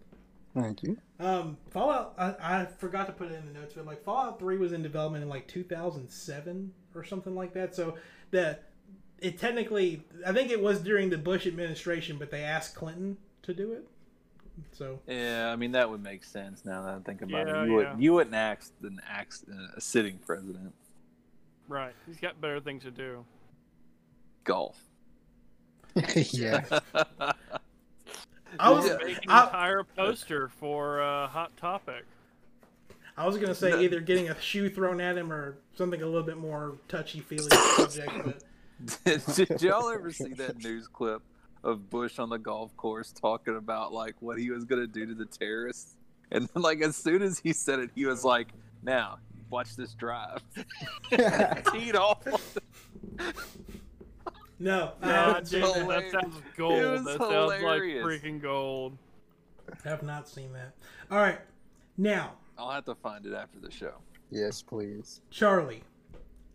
Thank 0.54 0.82
you. 0.82 0.98
Um, 1.18 1.56
Fallout 1.70 2.14
I, 2.18 2.34
I 2.40 2.66
forgot 2.66 3.06
to 3.06 3.12
put 3.12 3.30
it 3.30 3.34
in 3.34 3.46
the 3.46 3.58
notes, 3.58 3.72
but 3.74 3.86
like 3.86 4.04
Fallout 4.04 4.38
3 4.38 4.58
was 4.58 4.72
in 4.72 4.82
development 4.82 5.22
in 5.22 5.28
like 5.30 5.48
2007 5.48 6.72
or 6.94 7.04
something 7.04 7.34
like 7.34 7.54
that. 7.54 7.74
So 7.74 7.96
the 8.30 8.58
it 9.18 9.38
technically, 9.38 10.02
I 10.26 10.32
think 10.32 10.50
it 10.50 10.60
was 10.60 10.80
during 10.80 11.08
the 11.08 11.16
Bush 11.18 11.46
administration, 11.46 12.18
but 12.18 12.30
they 12.30 12.42
asked 12.42 12.74
Clinton 12.74 13.16
to 13.42 13.54
do 13.54 13.72
it. 13.72 13.86
So 14.72 14.98
Yeah, 15.06 15.50
I 15.50 15.56
mean 15.56 15.72
that 15.72 15.88
would 15.88 16.02
make 16.02 16.24
sense 16.24 16.64
now 16.64 16.82
that 16.82 16.94
I 16.94 16.98
think 16.98 17.22
about 17.22 17.46
Yeah, 17.46 17.62
it. 17.62 17.66
You, 17.68 17.80
yeah. 17.80 17.92
would, 17.92 18.02
you 18.02 18.12
wouldn't 18.12 18.34
ask 18.36 18.72
an 18.82 19.00
ask 19.08 19.44
a 19.76 19.80
sitting 19.80 20.18
president. 20.18 20.74
Right. 21.68 21.94
He's 22.06 22.18
got 22.18 22.38
better 22.40 22.60
things 22.60 22.82
to 22.82 22.90
do. 22.90 23.24
Golf. 24.44 24.78
yeah. 26.16 26.64
I 28.62 28.70
was, 28.70 28.84
Make 28.84 29.16
an 29.16 29.22
entire 29.24 29.84
poster 29.84 30.48
for 30.48 31.02
uh, 31.02 31.26
Hot 31.28 31.56
Topic. 31.56 32.04
I 33.16 33.26
was 33.26 33.36
gonna 33.36 33.54
say 33.54 33.70
No. 33.70 33.80
either 33.80 34.00
getting 34.00 34.30
a 34.30 34.40
shoe 34.40 34.70
thrown 34.70 35.00
at 35.00 35.18
him 35.18 35.32
or 35.32 35.56
something 35.76 36.00
a 36.00 36.06
little 36.06 36.22
bit 36.22 36.38
more 36.38 36.76
touchy 36.88 37.20
feely 37.20 37.50
subject, 37.76 38.10
but 38.24 38.42
Did 39.36 39.60
y'all 39.62 39.90
ever 39.90 40.10
see 40.12 40.32
that 40.34 40.62
news 40.62 40.88
clip 40.88 41.22
of 41.62 41.90
Bush 41.90 42.18
on 42.18 42.28
the 42.30 42.38
golf 42.38 42.74
course 42.76 43.12
talking 43.12 43.56
about 43.56 43.92
like 43.92 44.14
what 44.20 44.38
he 44.38 44.50
was 44.50 44.64
gonna 44.64 44.86
do 44.86 45.06
to 45.06 45.14
the 45.14 45.26
terrorists? 45.26 45.96
And 46.30 46.48
then, 46.54 46.62
like 46.62 46.80
as 46.80 46.96
soon 46.96 47.20
as 47.22 47.38
he 47.38 47.52
said 47.52 47.80
it, 47.80 47.90
he 47.94 48.06
was 48.06 48.24
like, 48.24 48.48
"Now 48.82 49.18
watch 49.50 49.76
this 49.76 49.92
drive." 49.94 50.40
Teed 51.72 51.94
off. 51.96 52.24
No, 54.62 54.92
I 55.02 55.06
God 55.06 55.26
haven't 55.28 55.46
seen 55.46 55.60
damn, 55.60 55.88
that. 55.88 56.10
that 56.12 56.22
sounds 56.22 56.36
gold. 56.56 56.78
It 56.78 56.86
was 56.90 57.04
That 57.04 57.18
sounds 57.18 57.62
like 57.62 57.62
freaking 57.62 58.40
gold. 58.40 58.96
I 59.84 59.88
have 59.88 60.02
not 60.02 60.28
seen 60.28 60.52
that. 60.52 60.72
All 61.10 61.18
right, 61.18 61.38
now 61.96 62.32
I'll 62.58 62.70
have 62.70 62.84
to 62.86 62.94
find 62.94 63.26
it 63.26 63.32
after 63.34 63.58
the 63.58 63.70
show. 63.70 63.94
yes, 64.30 64.62
please. 64.62 65.20
Charlie, 65.30 65.82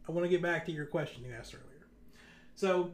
I 0.08 0.12
want 0.12 0.26
to 0.26 0.30
get 0.30 0.42
back 0.42 0.66
to 0.68 0.72
your 0.72 0.86
question 0.86 1.24
you 1.26 1.34
asked 1.34 1.54
earlier. 1.54 1.88
So, 2.56 2.92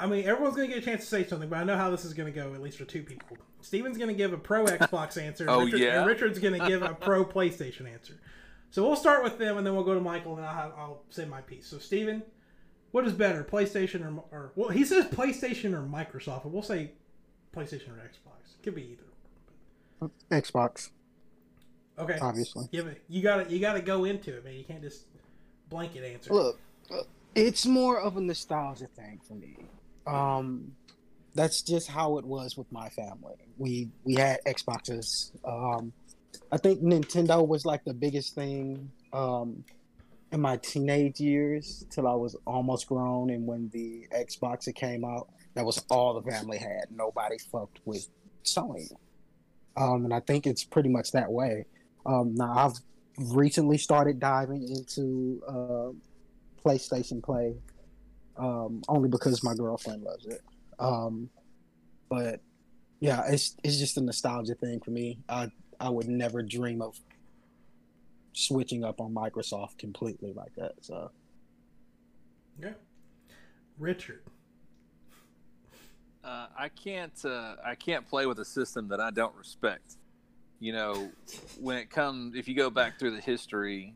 I 0.00 0.06
mean, 0.06 0.24
everyone's 0.24 0.56
going 0.56 0.68
to 0.68 0.74
get 0.74 0.82
a 0.82 0.86
chance 0.86 1.02
to 1.02 1.06
say 1.08 1.24
something, 1.24 1.48
but 1.48 1.58
I 1.58 1.64
know 1.64 1.76
how 1.76 1.90
this 1.90 2.04
is 2.04 2.14
going 2.14 2.32
to 2.32 2.38
go, 2.38 2.54
at 2.54 2.62
least 2.62 2.78
for 2.78 2.84
two 2.84 3.02
people. 3.02 3.36
Steven's 3.60 3.96
going 3.96 4.08
to 4.08 4.14
give 4.14 4.32
a 4.32 4.38
pro 4.38 4.64
Xbox 4.66 5.20
answer, 5.20 5.44
and, 5.44 5.50
Oh, 5.52 5.64
Richard, 5.64 5.80
yeah? 5.80 5.98
and 5.98 6.06
Richard's 6.06 6.38
going 6.38 6.58
to 6.60 6.66
give 6.66 6.82
a 6.82 6.94
pro 6.94 7.24
PlayStation 7.24 7.90
answer. 7.92 8.14
So 8.70 8.82
we'll 8.84 8.96
start 8.96 9.22
with 9.22 9.38
them, 9.38 9.56
and 9.58 9.66
then 9.66 9.74
we'll 9.74 9.84
go 9.84 9.94
to 9.94 10.00
Michael, 10.00 10.36
and 10.36 10.44
I'll, 10.44 10.54
have, 10.54 10.72
I'll 10.76 11.02
say 11.10 11.24
my 11.24 11.40
piece. 11.42 11.66
So, 11.66 11.78
Steven, 11.78 12.22
what 12.94 13.04
is 13.04 13.12
better, 13.12 13.42
PlayStation 13.42 14.06
or, 14.06 14.22
or 14.30 14.52
well, 14.54 14.68
he 14.68 14.84
says 14.84 15.06
PlayStation 15.06 15.72
or 15.72 15.82
Microsoft, 15.82 16.44
but 16.44 16.50
we'll 16.52 16.62
say 16.62 16.92
PlayStation 17.52 17.88
or 17.88 18.00
Xbox. 18.00 18.54
It 18.54 18.62
could 18.62 18.76
be 18.76 18.96
either. 20.00 20.12
Xbox, 20.30 20.90
Okay, 21.98 22.16
obviously. 22.22 22.68
give 22.70 22.86
it. 22.86 23.02
You 23.08 23.20
got 23.20 23.48
to 23.48 23.52
you 23.52 23.58
got 23.58 23.72
to 23.72 23.80
go 23.80 24.04
into 24.04 24.36
it, 24.36 24.44
man. 24.44 24.54
You 24.54 24.62
can't 24.62 24.80
just 24.80 25.06
blanket 25.70 26.04
answer. 26.04 26.32
Look, 26.32 26.60
uh, 26.88 27.02
it's 27.34 27.66
more 27.66 27.98
of 27.98 28.16
a 28.16 28.20
nostalgia 28.20 28.86
thing 28.86 29.18
for 29.26 29.34
me. 29.34 29.56
Um, 30.06 30.76
that's 31.34 31.62
just 31.62 31.88
how 31.88 32.18
it 32.18 32.24
was 32.24 32.56
with 32.56 32.70
my 32.70 32.90
family. 32.90 33.34
We 33.58 33.88
we 34.04 34.14
had 34.14 34.38
Xboxes. 34.46 35.32
Um, 35.44 35.92
I 36.52 36.58
think 36.58 36.80
Nintendo 36.80 37.44
was 37.44 37.66
like 37.66 37.82
the 37.84 37.94
biggest 37.94 38.36
thing 38.36 38.92
um, 39.12 39.64
in 40.34 40.40
my 40.40 40.58
teenage 40.58 41.20
years 41.20 41.86
till 41.90 42.06
I 42.06 42.14
was 42.14 42.36
almost 42.46 42.86
grown, 42.88 43.30
and 43.30 43.46
when 43.46 43.70
the 43.72 44.06
Xbox 44.14 44.72
came 44.74 45.04
out, 45.04 45.28
that 45.54 45.64
was 45.64 45.82
all 45.90 46.20
the 46.20 46.30
family 46.30 46.58
had. 46.58 46.86
Nobody 46.90 47.38
fucked 47.50 47.80
with 47.86 48.08
Sony, 48.44 48.92
um, 49.76 50.04
and 50.04 50.12
I 50.12 50.20
think 50.20 50.46
it's 50.46 50.64
pretty 50.64 50.90
much 50.90 51.12
that 51.12 51.30
way. 51.30 51.64
Um, 52.04 52.34
now 52.34 52.52
I've 52.52 52.78
recently 53.34 53.78
started 53.78 54.20
diving 54.20 54.68
into. 54.68 55.42
Uh, 55.48 55.92
PlayStation 56.64 57.22
Play, 57.22 57.54
um, 58.36 58.82
only 58.88 59.08
because 59.08 59.44
my 59.44 59.54
girlfriend 59.54 60.02
loves 60.02 60.26
it. 60.26 60.40
Um, 60.78 61.28
but 62.08 62.40
yeah, 63.00 63.22
it's 63.28 63.56
it's 63.62 63.78
just 63.78 63.96
a 63.98 64.00
nostalgia 64.00 64.54
thing 64.54 64.80
for 64.80 64.90
me. 64.90 65.18
I 65.28 65.50
I 65.78 65.90
would 65.90 66.08
never 66.08 66.42
dream 66.42 66.80
of 66.80 66.98
switching 68.34 68.84
up 68.84 69.00
on 69.00 69.14
Microsoft 69.14 69.78
completely 69.78 70.32
like 70.32 70.54
that. 70.56 70.72
So 70.80 71.10
yeah, 72.60 72.72
Richard. 73.78 74.22
Uh, 76.22 76.46
I 76.58 76.68
can't. 76.68 77.24
Uh, 77.24 77.56
I 77.64 77.74
can't 77.74 78.06
play 78.08 78.26
with 78.26 78.38
a 78.38 78.44
system 78.44 78.88
that 78.88 79.00
I 79.00 79.10
don't 79.10 79.34
respect. 79.34 79.96
You 80.60 80.72
know, 80.72 81.10
when 81.60 81.76
it 81.76 81.90
comes, 81.90 82.36
if 82.36 82.48
you 82.48 82.54
go 82.54 82.70
back 82.70 82.98
through 82.98 83.10
the 83.10 83.20
history, 83.20 83.94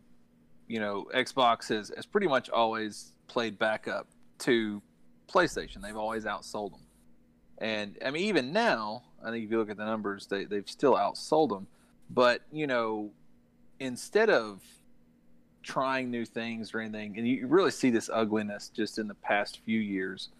you 0.67 0.81
know, 0.81 1.07
Xbox 1.15 1.69
has, 1.69 1.91
has 1.97 2.05
pretty 2.05 2.27
much 2.27 2.51
always 2.51 3.13
played 3.27 3.59
backup 3.59 4.09
to 4.41 4.83
PlayStation. 5.33 5.81
They've 5.81 5.97
always 5.97 6.25
outsold 6.25 6.73
them, 6.73 6.83
and 7.59 7.97
I 8.05 8.11
mean, 8.11 8.25
even 8.25 8.53
now, 8.53 9.05
I 9.25 9.31
think 9.31 9.47
if 9.47 9.51
you 9.51 9.59
look 9.59 9.71
at 9.71 9.79
the 9.79 9.87
numbers, 9.87 10.27
they 10.27 10.45
they've 10.45 10.69
still 10.69 10.95
outsold 10.95 11.49
them. 11.49 11.67
But 12.11 12.43
you 12.53 12.67
know, 12.67 13.13
instead 13.81 14.31
of 14.31 14.61
trying 15.63 16.11
new 16.11 16.25
things 16.25 16.73
or 16.75 16.81
anything, 16.81 17.19
and 17.19 17.27
you 17.29 17.47
really 17.47 17.71
see 17.71 17.91
this 17.91 18.09
ugliness 18.13 18.71
just 18.75 18.99
in 18.99 19.09
the 19.09 19.15
past 19.15 19.61
few 19.65 19.81
years 19.81 20.31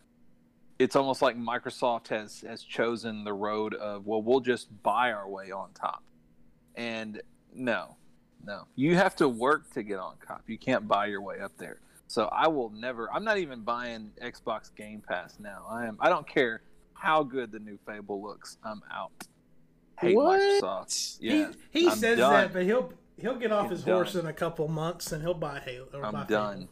it's 0.79 0.95
almost 0.95 1.23
like 1.23 1.37
Microsoft 1.37 2.09
has 2.09 2.43
has 2.43 2.63
chosen 2.63 3.25
the 3.25 3.33
road 3.33 3.75
of 3.75 4.07
well, 4.07 4.23
we'll 4.23 4.41
just 4.41 4.69
buy 4.83 5.13
our 5.13 5.29
way 5.29 5.51
on 5.51 5.71
top, 5.73 6.03
and 6.77 7.21
no, 7.53 7.97
no, 8.45 8.67
you 8.77 8.95
have 8.95 9.17
to 9.17 9.29
work 9.29 9.73
to 9.75 9.83
get 9.83 9.99
on 9.99 10.15
top. 10.27 10.43
You 10.47 10.59
can't 10.59 10.87
buy 10.87 11.07
your 11.07 11.21
way 11.21 11.41
up 11.41 11.53
there. 11.59 11.81
So 12.07 12.27
I 12.33 12.49
will 12.49 12.71
never. 12.71 13.13
I'm 13.13 13.25
not 13.25 13.39
even 13.39 13.63
buying 13.63 14.13
Xbox 14.23 14.75
Game 14.75 15.03
Pass 15.07 15.39
now. 15.41 15.67
I 15.69 15.87
am. 15.87 15.99
I 16.01 16.09
don't 16.09 16.27
care 16.27 16.63
how 16.95 17.23
good 17.23 17.53
the 17.53 17.59
new 17.59 17.79
Fable 17.87 18.23
looks. 18.23 18.57
I'm 18.65 18.83
out. 18.93 19.13
Hate 20.01 20.17
What? 20.17 20.41
Microsoft. 20.41 21.19
Yeah, 21.21 21.51
he 21.71 21.85
he 21.87 21.91
says 21.91 22.19
done. 22.19 22.33
that, 22.33 22.53
but 22.53 22.63
he'll 22.63 22.93
he'll 23.19 23.37
get 23.37 23.53
off 23.53 23.67
I'm 23.67 23.71
his 23.71 23.85
horse 23.85 24.15
in 24.15 24.27
a 24.27 24.33
couple 24.33 24.69
months 24.69 25.13
and 25.13 25.23
he'll 25.23 25.35
buy 25.35 25.61
Halo. 25.61 25.87
Or 25.95 26.11
buy 26.11 26.21
I'm 26.21 26.27
done. 26.27 26.69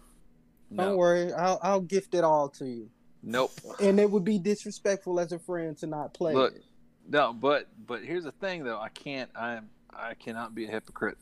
Fable. 0.70 0.84
don't 0.84 0.96
worry, 0.96 1.32
I'll 1.32 1.58
I'll 1.62 1.80
gift 1.80 2.14
it 2.14 2.24
all 2.24 2.48
to 2.50 2.66
you. 2.66 2.90
nope. 3.22 3.52
And 3.80 4.00
it 4.00 4.10
would 4.10 4.24
be 4.24 4.38
disrespectful 4.38 5.20
as 5.20 5.32
a 5.32 5.38
friend 5.38 5.76
to 5.78 5.86
not 5.86 6.14
play 6.14 6.34
Look, 6.34 6.54
it. 6.56 6.64
No, 7.08 7.32
but 7.32 7.68
but 7.86 8.02
here's 8.02 8.24
the 8.24 8.32
thing 8.32 8.64
though. 8.64 8.80
I 8.80 8.88
can't. 8.88 9.30
I 9.34 9.54
am. 9.54 9.70
I 9.92 10.14
cannot 10.14 10.54
be 10.54 10.66
a 10.66 10.70
hypocrite. 10.70 11.18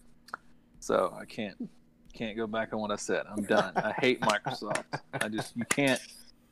So 0.80 1.16
I 1.18 1.24
can't 1.24 1.68
can't 2.12 2.36
go 2.36 2.46
back 2.46 2.72
on 2.72 2.80
what 2.80 2.90
I 2.90 2.96
said. 2.96 3.24
I'm 3.28 3.44
done. 3.44 3.72
I 3.76 3.92
hate 3.92 4.20
Microsoft. 4.22 4.84
I 5.12 5.28
just 5.28 5.56
you 5.56 5.64
can't 5.66 6.00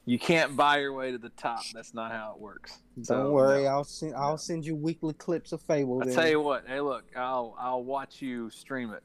you 0.04 0.18
can't 0.18 0.56
buy 0.56 0.78
your 0.78 0.92
way 0.92 1.12
to 1.12 1.18
the 1.18 1.30
top. 1.30 1.62
That's 1.74 1.94
not 1.94 2.10
how 2.12 2.32
it 2.34 2.40
works. 2.40 2.78
Don't 2.96 3.04
So, 3.04 3.30
worry, 3.32 3.64
no. 3.64 3.68
I'll 3.70 3.84
send 3.84 4.14
I'll 4.14 4.38
send 4.38 4.66
you 4.66 4.74
weekly 4.74 5.14
clips 5.14 5.52
of 5.52 5.62
Fable. 5.62 6.02
I 6.02 6.06
then. 6.06 6.14
tell 6.14 6.28
you 6.28 6.40
what. 6.40 6.64
Hey, 6.66 6.80
look. 6.80 7.04
I'll 7.16 7.56
I'll 7.58 7.84
watch 7.84 8.20
you 8.20 8.50
stream 8.50 8.92
it. 8.92 9.02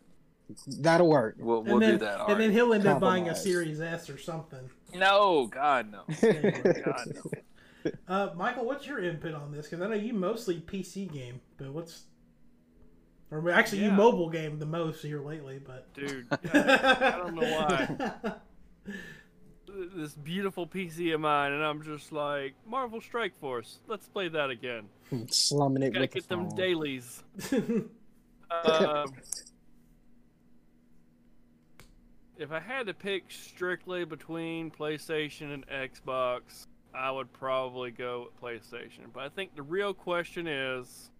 That'll 0.80 1.10
work. 1.10 1.36
We'll 1.39 1.64
we'll 1.64 1.80
then, 1.80 1.91
do 1.93 1.98
that. 2.00 2.20
all 2.22 2.32
and 2.32 2.39
then 2.41 2.52
he'll 2.52 2.74
end 2.74 2.88
up 2.88 3.00
buying 3.02 3.28
a 3.30 3.36
Series 3.36 3.82
S 3.82 4.10
or 4.10 4.18
something. 4.18 4.70
No, 4.95 5.48
God 5.48 5.91
no. 5.91 6.04
God 6.22 7.14
no. 7.14 7.91
Uh, 8.08 8.30
Michael, 8.36 8.66
what's 8.66 8.88
your 8.88 9.04
input 9.04 9.34
on 9.34 9.52
this? 9.52 9.68
Because 9.68 9.86
I 9.86 9.89
know 9.89 9.95
you 9.95 10.14
mostly 10.14 10.56
PC 10.56 11.12
game, 11.12 11.41
but 11.58 11.72
what's 11.72 12.04
or 13.30 13.50
actually 13.52 13.84
you 13.84 13.91
mobile 13.91 14.30
game 14.30 14.58
the 14.58 14.66
most 14.66 15.02
here 15.02 15.22
lately, 15.22 15.60
but 15.60 15.93
Dude, 15.93 16.28
I 16.32 17.18
don't 17.18 17.36
know 17.36 17.41
why. 17.41 18.34
This 19.68 20.13
beautiful 20.13 20.65
PC 20.65 21.13
of 21.13 21.22
mine, 21.22 21.51
and 21.51 21.63
I'm 21.63 21.84
just 21.84 22.11
like, 22.11 22.53
Marvel 22.65 23.01
Strike 23.01 23.38
Force, 23.38 23.80
let's 23.88 24.07
play 24.07 24.30
that 24.30 24.49
again. 24.49 24.86
Slumming 25.30 25.84
it 25.84 25.91
Gotta 25.91 26.01
with 26.01 26.11
the 26.11 26.20
get 26.20 26.30
them 26.30 26.49
dailies. 26.55 27.24
Um, 28.49 29.13
if 32.38 32.51
I 32.51 32.59
had 32.59 32.88
to 32.88 32.93
pick 32.93 33.26
strictly 33.30 34.05
between 34.05 34.72
PlayStation 34.72 35.53
and 35.53 35.68
Xbox, 35.68 36.68
I 36.93 37.11
would 37.11 37.32
probably 37.34 37.91
go 37.91 38.28
with 38.28 38.41
PlayStation. 38.41 39.11
But 39.13 39.24
I 39.24 39.30
think 39.30 39.55
the 39.55 39.63
real 39.63 39.93
question 39.93 40.47
is 40.47 41.11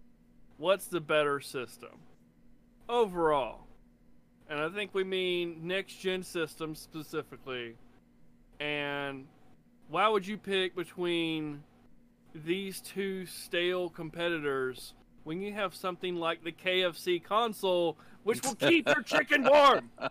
what's 0.58 0.88
the 0.88 1.02
better 1.02 1.40
system 1.40 2.00
overall? 2.88 3.68
And 4.50 4.60
I 4.60 4.70
think 4.70 4.94
we 4.94 5.04
mean 5.04 5.68
next 5.68 5.96
gen 5.96 6.24
systems 6.24 6.80
specifically. 6.80 7.76
And 9.98 10.04
why 10.04 10.10
would 10.10 10.28
you 10.28 10.38
pick 10.38 10.76
between 10.76 11.64
these 12.46 12.82
two 12.82 13.26
stale 13.26 13.90
competitors 13.90 14.94
when 15.24 15.42
you 15.42 15.52
have 15.54 15.74
something 15.74 16.18
like 16.18 16.44
the 16.44 16.52
KFC 16.52 17.24
console, 17.24 17.98
which 18.22 18.44
will 18.44 18.54
keep 18.54 18.88
your 18.88 19.02
chicken 19.02 19.44
warm? 19.44 19.90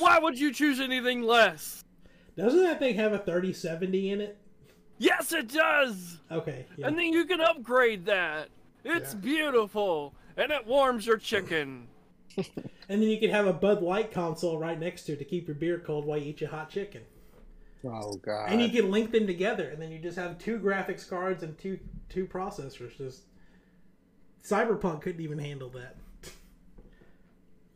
Why 0.00 0.18
would 0.18 0.36
you 0.36 0.52
choose 0.52 0.80
anything 0.80 1.22
less? 1.22 1.84
Doesn't 2.36 2.64
that 2.64 2.80
thing 2.80 2.96
have 2.96 3.12
a 3.12 3.18
3070 3.18 4.10
in 4.10 4.20
it? 4.20 4.36
Yes, 4.98 5.32
it 5.32 5.46
does! 5.46 6.18
Okay, 6.32 6.66
yeah. 6.76 6.88
And 6.88 6.98
then 6.98 7.12
you 7.12 7.24
can 7.24 7.40
upgrade 7.40 8.04
that. 8.06 8.48
It's 8.84 9.14
Yeah. 9.14 9.20
beautiful, 9.20 10.12
and 10.36 10.50
it 10.50 10.66
warms 10.66 11.06
your 11.06 11.18
chicken. 11.18 11.86
And 12.36 12.46
then 12.88 13.02
you 13.02 13.18
could 13.18 13.30
have 13.30 13.46
a 13.46 13.52
Bud 13.52 13.82
Light 13.82 14.12
console 14.12 14.58
right 14.58 14.78
next 14.78 15.02
to 15.04 15.12
it 15.12 15.18
to 15.18 15.24
keep 15.24 15.48
your 15.48 15.54
beer 15.54 15.78
cold 15.78 16.04
while 16.04 16.18
you 16.18 16.30
eat 16.30 16.40
your 16.40 16.50
hot 16.50 16.70
chicken. 16.70 17.02
Oh 17.84 18.14
god. 18.16 18.50
And 18.50 18.60
you 18.60 18.68
can 18.68 18.90
link 18.90 19.10
them 19.10 19.26
together, 19.26 19.68
and 19.70 19.80
then 19.80 19.90
you 19.90 19.98
just 19.98 20.18
have 20.18 20.38
two 20.38 20.58
graphics 20.58 21.08
cards 21.08 21.42
and 21.42 21.56
two 21.58 21.78
two 22.08 22.26
processors. 22.26 22.96
Just 22.96 23.22
Cyberpunk 24.44 25.02
couldn't 25.02 25.20
even 25.20 25.38
handle 25.38 25.70
that. 25.70 25.96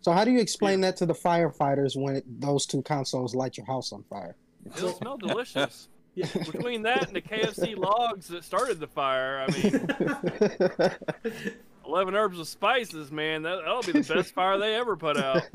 so 0.00 0.12
how 0.12 0.24
do 0.24 0.30
you 0.30 0.40
explain 0.40 0.80
that 0.82 0.96
to 0.98 1.06
the 1.06 1.14
firefighters 1.14 2.00
when 2.00 2.16
it, 2.16 2.40
those 2.40 2.66
two 2.66 2.82
consoles 2.82 3.34
light 3.34 3.56
your 3.56 3.66
house 3.66 3.92
on 3.92 4.02
fire? 4.04 4.36
It'll 4.76 4.92
smell 4.92 5.16
delicious. 5.16 5.88
Yeah. 6.16 6.28
Between 6.32 6.82
that 6.82 7.08
and 7.08 7.16
the 7.16 7.20
KFC 7.20 7.76
logs 7.76 8.28
that 8.28 8.44
started 8.44 8.78
the 8.78 8.86
fire, 8.86 9.44
I 9.48 9.50
mean, 9.50 11.34
11 11.94 12.16
herbs 12.16 12.40
of 12.40 12.48
spices, 12.48 13.12
man, 13.12 13.42
that, 13.42 13.60
that'll 13.64 13.82
be 13.82 13.92
the 13.92 14.00
best 14.14 14.34
fire 14.34 14.58
they 14.58 14.74
ever 14.74 14.96
put 14.96 15.16
out. 15.16 15.42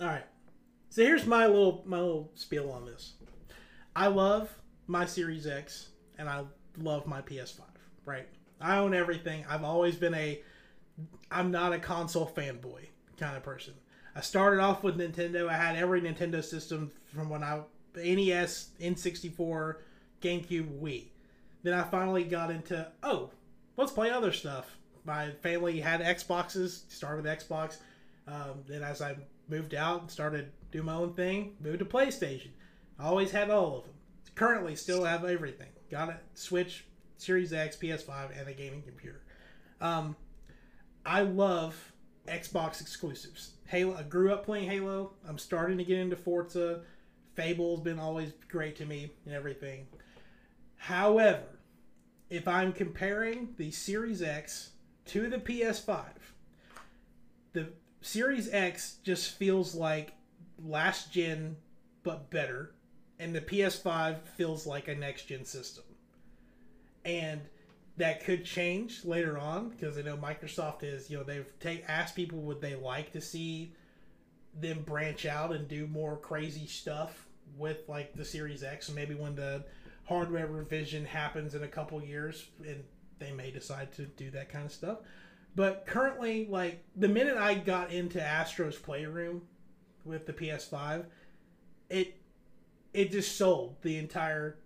All 0.00 0.06
right. 0.06 0.24
So 0.88 1.02
here's 1.02 1.26
my 1.26 1.46
little 1.46 1.82
my 1.84 2.00
little 2.00 2.30
spiel 2.34 2.70
on 2.70 2.86
this. 2.86 3.12
I 3.94 4.06
love 4.06 4.48
my 4.86 5.04
Series 5.04 5.46
X 5.46 5.90
and 6.16 6.30
I 6.30 6.44
love 6.78 7.06
my 7.06 7.20
PS5. 7.20 7.60
Right. 8.06 8.26
I 8.58 8.78
own 8.78 8.94
everything. 8.94 9.44
I've 9.50 9.64
always 9.64 9.96
been 9.96 10.14
a. 10.14 10.40
I'm 11.30 11.50
not 11.50 11.74
a 11.74 11.78
console 11.78 12.26
fanboy 12.34 12.86
kind 13.18 13.36
of 13.36 13.42
person. 13.42 13.74
I 14.14 14.22
started 14.22 14.62
off 14.62 14.82
with 14.82 14.96
Nintendo. 14.96 15.50
I 15.50 15.58
had 15.58 15.76
every 15.76 16.00
Nintendo 16.00 16.42
system 16.42 16.90
from 17.04 17.28
when 17.28 17.42
I 17.42 17.60
NES, 17.94 18.70
N64, 18.80 19.74
GameCube, 20.22 20.80
Wii. 20.80 21.08
Then 21.66 21.74
I 21.74 21.82
finally 21.82 22.22
got 22.22 22.52
into 22.52 22.86
oh, 23.02 23.30
let's 23.76 23.90
play 23.90 24.08
other 24.08 24.30
stuff. 24.30 24.76
My 25.04 25.32
family 25.42 25.80
had 25.80 26.00
Xboxes. 26.00 26.88
Started 26.92 27.24
with 27.24 27.40
Xbox. 27.40 27.78
Um, 28.28 28.62
then 28.68 28.84
as 28.84 29.02
I 29.02 29.16
moved 29.48 29.74
out 29.74 30.02
and 30.02 30.08
started 30.08 30.52
doing 30.70 30.84
my 30.84 30.94
own 30.94 31.14
thing, 31.14 31.56
moved 31.60 31.80
to 31.80 31.84
PlayStation. 31.84 32.50
I 33.00 33.06
always 33.06 33.32
had 33.32 33.50
all 33.50 33.78
of 33.78 33.82
them. 33.82 33.94
Currently, 34.36 34.76
still 34.76 35.02
have 35.02 35.24
everything. 35.24 35.70
Got 35.90 36.10
a 36.10 36.20
Switch, 36.34 36.84
Series 37.18 37.52
X, 37.52 37.76
PS5, 37.76 38.38
and 38.38 38.48
a 38.48 38.52
gaming 38.52 38.82
computer. 38.82 39.22
Um, 39.80 40.14
I 41.04 41.22
love 41.22 41.92
Xbox 42.28 42.80
exclusives. 42.80 43.54
Halo. 43.66 43.96
I 43.96 44.04
grew 44.04 44.32
up 44.32 44.44
playing 44.44 44.70
Halo. 44.70 45.14
I'm 45.28 45.38
starting 45.38 45.78
to 45.78 45.84
get 45.84 45.98
into 45.98 46.14
Forza. 46.14 46.82
Fable's 47.34 47.80
been 47.80 47.98
always 47.98 48.34
great 48.48 48.76
to 48.76 48.86
me 48.86 49.10
and 49.24 49.34
everything. 49.34 49.88
However, 50.76 51.42
if 52.28 52.48
I'm 52.48 52.72
comparing 52.72 53.54
the 53.56 53.70
Series 53.70 54.22
X 54.22 54.70
to 55.06 55.28
the 55.28 55.38
PS5, 55.38 56.04
the 57.52 57.68
Series 58.00 58.52
X 58.52 58.96
just 59.02 59.36
feels 59.36 59.74
like 59.74 60.12
last 60.64 61.12
gen 61.12 61.56
but 62.02 62.30
better, 62.30 62.74
and 63.18 63.34
the 63.34 63.40
PS5 63.40 64.22
feels 64.36 64.66
like 64.66 64.88
a 64.88 64.94
next 64.94 65.24
gen 65.24 65.44
system. 65.44 65.84
And 67.04 67.40
that 67.96 68.24
could 68.24 68.44
change 68.44 69.04
later 69.04 69.38
on 69.38 69.70
because 69.70 69.96
I 69.96 70.02
know 70.02 70.16
Microsoft 70.16 70.82
is, 70.82 71.08
you 71.08 71.16
know, 71.16 71.24
they've 71.24 71.50
take, 71.60 71.84
asked 71.88 72.14
people 72.14 72.40
would 72.40 72.60
they 72.60 72.74
like 72.74 73.12
to 73.12 73.20
see 73.20 73.72
them 74.60 74.82
branch 74.82 75.26
out 75.26 75.52
and 75.52 75.68
do 75.68 75.86
more 75.86 76.16
crazy 76.16 76.66
stuff 76.66 77.26
with 77.56 77.88
like 77.88 78.14
the 78.14 78.24
Series 78.24 78.62
X, 78.62 78.90
maybe 78.90 79.14
when 79.14 79.34
the 79.34 79.64
hardware 80.06 80.46
revision 80.46 81.04
happens 81.04 81.54
in 81.54 81.62
a 81.62 81.68
couple 81.68 82.02
years, 82.02 82.46
and 82.66 82.84
they 83.18 83.32
may 83.32 83.50
decide 83.50 83.92
to 83.92 84.02
do 84.02 84.30
that 84.30 84.48
kind 84.48 84.64
of 84.64 84.72
stuff. 84.72 84.98
But 85.54 85.86
currently, 85.86 86.46
like 86.48 86.84
the 86.94 87.08
minute 87.08 87.36
I 87.36 87.54
got 87.54 87.90
into 87.90 88.22
Astro's 88.22 88.76
Playroom 88.76 89.42
with 90.04 90.26
the 90.26 90.32
PS5, 90.32 91.06
it 91.90 92.20
it 92.92 93.10
just 93.10 93.36
sold 93.36 93.76
the 93.82 93.96
entire 93.96 94.58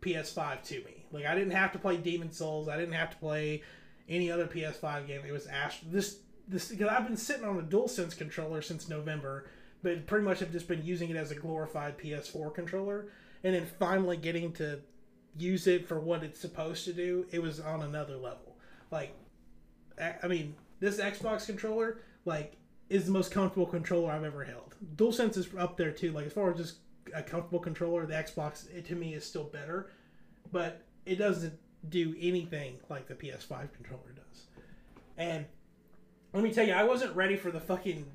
PS5 0.00 0.62
to 0.64 0.74
me. 0.84 1.06
Like 1.12 1.24
I 1.24 1.34
didn't 1.34 1.52
have 1.52 1.72
to 1.72 1.78
play 1.78 1.96
Demon 1.96 2.30
Souls. 2.30 2.68
I 2.68 2.76
didn't 2.76 2.94
have 2.94 3.10
to 3.10 3.16
play 3.16 3.62
any 4.08 4.30
other 4.30 4.46
PS5 4.46 5.06
game. 5.06 5.22
It 5.26 5.32
was 5.32 5.46
Astro. 5.46 5.88
This 5.90 6.18
this 6.48 6.68
because 6.68 6.88
I've 6.88 7.06
been 7.06 7.16
sitting 7.16 7.44
on 7.44 7.58
a 7.58 7.62
DualSense 7.62 8.16
controller 8.16 8.60
since 8.60 8.88
November, 8.88 9.46
but 9.82 10.06
pretty 10.06 10.24
much 10.24 10.40
have 10.40 10.52
just 10.52 10.68
been 10.68 10.84
using 10.84 11.10
it 11.10 11.16
as 11.16 11.30
a 11.30 11.34
glorified 11.36 11.96
PS4 11.96 12.54
controller. 12.54 13.06
And 13.44 13.54
then 13.54 13.66
finally 13.78 14.16
getting 14.16 14.52
to 14.54 14.80
use 15.36 15.66
it 15.66 15.86
for 15.86 16.00
what 16.00 16.24
it's 16.24 16.40
supposed 16.40 16.84
to 16.86 16.92
do, 16.92 17.26
it 17.30 17.40
was 17.40 17.60
on 17.60 17.82
another 17.82 18.16
level. 18.16 18.56
Like, 18.90 19.14
I 20.00 20.26
mean, 20.26 20.54
this 20.80 20.98
Xbox 20.98 21.46
controller, 21.46 21.98
like, 22.24 22.56
is 22.88 23.06
the 23.06 23.12
most 23.12 23.30
comfortable 23.30 23.66
controller 23.66 24.12
I've 24.12 24.24
ever 24.24 24.44
held. 24.44 24.74
DualSense 24.96 25.36
is 25.36 25.48
up 25.58 25.76
there 25.76 25.90
too. 25.90 26.12
Like, 26.12 26.26
as 26.26 26.32
far 26.32 26.50
as 26.50 26.58
just 26.58 26.76
a 27.14 27.22
comfortable 27.22 27.60
controller, 27.60 28.06
the 28.06 28.14
Xbox 28.14 28.68
it, 28.74 28.84
to 28.86 28.94
me 28.94 29.14
is 29.14 29.24
still 29.24 29.44
better, 29.44 29.90
but 30.52 30.82
it 31.06 31.16
doesn't 31.16 31.54
do 31.88 32.14
anything 32.18 32.78
like 32.88 33.06
the 33.06 33.14
PS5 33.14 33.72
controller 33.72 34.14
does. 34.14 34.44
And 35.16 35.44
let 36.32 36.42
me 36.42 36.52
tell 36.52 36.66
you, 36.66 36.72
I 36.72 36.84
wasn't 36.84 37.14
ready 37.14 37.36
for 37.36 37.50
the 37.50 37.60
fucking 37.60 38.06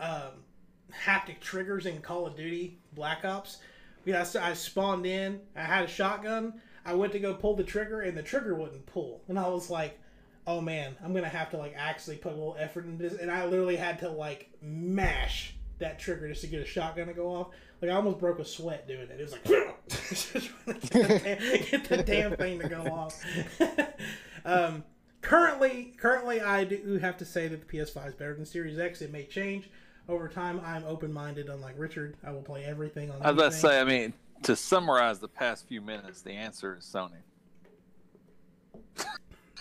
um, 0.00 0.44
haptic 0.92 1.40
triggers 1.40 1.86
in 1.86 2.00
Call 2.00 2.26
of 2.26 2.36
Duty 2.36 2.78
Black 2.94 3.24
Ops. 3.24 3.58
Yeah, 4.04 4.22
so 4.22 4.40
I 4.40 4.54
spawned 4.54 5.06
in. 5.06 5.40
I 5.56 5.62
had 5.62 5.84
a 5.84 5.88
shotgun. 5.88 6.54
I 6.84 6.94
went 6.94 7.12
to 7.12 7.18
go 7.18 7.34
pull 7.34 7.54
the 7.54 7.64
trigger, 7.64 8.00
and 8.00 8.16
the 8.16 8.22
trigger 8.22 8.54
wouldn't 8.54 8.86
pull. 8.86 9.22
And 9.28 9.38
I 9.38 9.48
was 9.48 9.68
like, 9.68 9.98
"Oh 10.46 10.60
man, 10.60 10.96
I'm 11.04 11.12
gonna 11.12 11.28
have 11.28 11.50
to 11.50 11.58
like 11.58 11.74
actually 11.76 12.16
put 12.16 12.32
a 12.32 12.36
little 12.36 12.56
effort 12.58 12.86
into 12.86 13.08
this." 13.08 13.20
And 13.20 13.30
I 13.30 13.44
literally 13.44 13.76
had 13.76 13.98
to 14.00 14.08
like 14.08 14.50
mash 14.62 15.54
that 15.78 15.98
trigger 15.98 16.28
just 16.28 16.42
to 16.42 16.46
get 16.46 16.60
a 16.60 16.64
shotgun 16.64 17.08
to 17.08 17.14
go 17.14 17.28
off. 17.28 17.48
Like 17.80 17.90
I 17.90 17.94
almost 17.94 18.18
broke 18.18 18.38
a 18.38 18.44
sweat 18.44 18.86
doing 18.88 19.08
it. 19.10 19.10
It 19.10 19.20
was 19.20 19.32
like 19.32 19.44
get 21.70 21.88
the 21.88 22.02
damn 22.04 22.36
thing 22.36 22.58
to 22.60 22.68
go 22.68 22.82
off. 22.82 23.24
um, 24.44 24.84
currently, 25.20 25.94
currently, 25.98 26.40
I 26.40 26.64
do 26.64 26.98
have 26.98 27.16
to 27.18 27.24
say 27.24 27.48
that 27.48 27.68
the 27.68 27.78
PS5 27.78 28.08
is 28.08 28.14
better 28.14 28.34
than 28.34 28.46
Series 28.46 28.78
X. 28.78 29.02
It 29.02 29.12
may 29.12 29.24
change 29.24 29.70
over 30.08 30.28
time. 30.28 30.60
I'm 30.64 30.84
open 30.84 31.12
minded, 31.12 31.48
unlike 31.48 31.74
Richard. 31.78 32.16
I 32.24 32.30
will 32.30 32.42
play 32.42 32.64
everything 32.64 33.10
on. 33.10 33.22
I 33.22 33.30
was 33.30 33.38
about 33.38 33.52
to 33.52 33.58
say, 33.58 33.80
I 33.80 33.84
mean, 33.84 34.12
to 34.42 34.56
summarize 34.56 35.18
the 35.18 35.28
past 35.28 35.66
few 35.68 35.80
minutes, 35.80 36.22
the 36.22 36.32
answer 36.32 36.76
is 36.76 36.84
Sony. 36.84 37.22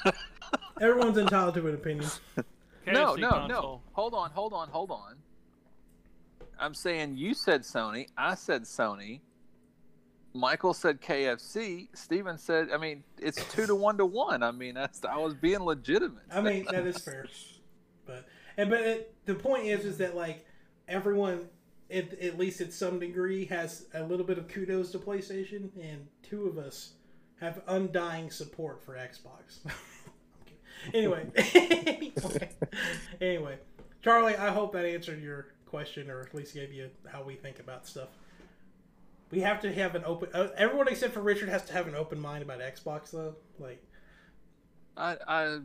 Everyone's 0.81 1.17
entitled 1.17 1.55
to 1.55 1.67
an 1.67 1.73
opinion. 1.73 2.09
no, 2.85 3.15
no, 3.15 3.29
console. 3.29 3.47
no. 3.47 3.81
Hold 3.93 4.13
on, 4.13 4.29
hold 4.31 4.53
on, 4.53 4.69
hold 4.69 4.91
on. 4.91 5.15
I'm 6.59 6.73
saying 6.73 7.17
you 7.17 7.33
said 7.33 7.61
Sony. 7.61 8.07
I 8.17 8.35
said 8.35 8.63
Sony. 8.63 9.21
Michael 10.33 10.73
said 10.73 11.01
KFC. 11.01 11.87
Steven 11.93 12.37
said, 12.37 12.69
I 12.71 12.77
mean, 12.77 13.03
it's 13.19 13.43
two 13.53 13.65
to 13.65 13.75
one 13.75 13.97
to 13.97 14.05
one. 14.05 14.43
I 14.43 14.51
mean, 14.51 14.75
that's, 14.75 15.03
I 15.03 15.17
was 15.17 15.33
being 15.33 15.59
legitimate. 15.59 16.23
I 16.31 16.41
mean, 16.41 16.67
that 16.71 16.85
is 16.85 16.97
fair, 17.03 17.25
but 18.05 18.25
and 18.55 18.69
but 18.69 18.79
it, 18.81 19.15
the 19.27 19.35
point 19.35 19.65
is, 19.65 19.85
is 19.85 19.97
that 19.99 20.15
like 20.15 20.45
everyone, 20.87 21.49
at, 21.91 22.17
at 22.19 22.39
least 22.39 22.61
at 22.61 22.73
some 22.73 22.99
degree, 22.99 23.45
has 23.45 23.85
a 23.93 24.01
little 24.01 24.25
bit 24.25 24.39
of 24.39 24.47
kudos 24.47 24.91
to 24.93 24.99
PlayStation, 24.99 25.69
and 25.79 26.07
two 26.23 26.47
of 26.47 26.57
us 26.57 26.93
have 27.39 27.61
undying 27.67 28.31
support 28.31 28.81
for 28.83 28.95
Xbox. 28.95 29.59
Anyway, 30.93 31.25
anyway, 31.35 32.11
anyway, 33.21 33.57
Charlie, 34.03 34.35
I 34.35 34.49
hope 34.51 34.73
that 34.73 34.85
answered 34.85 35.21
your 35.21 35.47
question, 35.65 36.09
or 36.09 36.21
at 36.21 36.33
least 36.35 36.53
gave 36.53 36.71
you 36.71 36.91
how 37.11 37.23
we 37.23 37.33
think 37.33 37.59
about 37.59 37.87
stuff. 37.87 38.09
We 39.31 39.39
have 39.41 39.59
to 39.61 39.73
have 39.73 39.95
an 39.95 40.03
open. 40.05 40.29
Uh, 40.33 40.49
everyone 40.55 40.87
except 40.87 41.15
for 41.15 41.21
Richard 41.21 41.49
has 41.49 41.65
to 41.65 41.73
have 41.73 41.87
an 41.87 41.95
open 41.95 42.19
mind 42.19 42.43
about 42.43 42.59
Xbox, 42.59 43.09
though. 43.09 43.35
Like, 43.59 43.83
I, 44.95 45.17
I, 45.27 45.59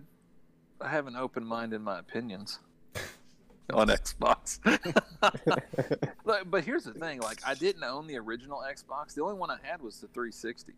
I 0.80 0.88
have 0.88 1.06
an 1.06 1.14
open 1.14 1.44
mind 1.44 1.74
in 1.74 1.82
my 1.82 1.98
opinions 1.98 2.58
on 3.72 3.88
Xbox. 3.88 4.58
but, 6.24 6.50
but 6.50 6.64
here's 6.64 6.84
the 6.84 6.92
thing: 6.92 7.20
like, 7.20 7.40
I 7.46 7.54
didn't 7.54 7.84
own 7.84 8.06
the 8.06 8.18
original 8.18 8.62
Xbox. 8.68 9.14
The 9.14 9.22
only 9.22 9.34
one 9.34 9.50
I 9.50 9.58
had 9.62 9.82
was 9.82 10.00
the 10.00 10.08
360. 10.08 10.72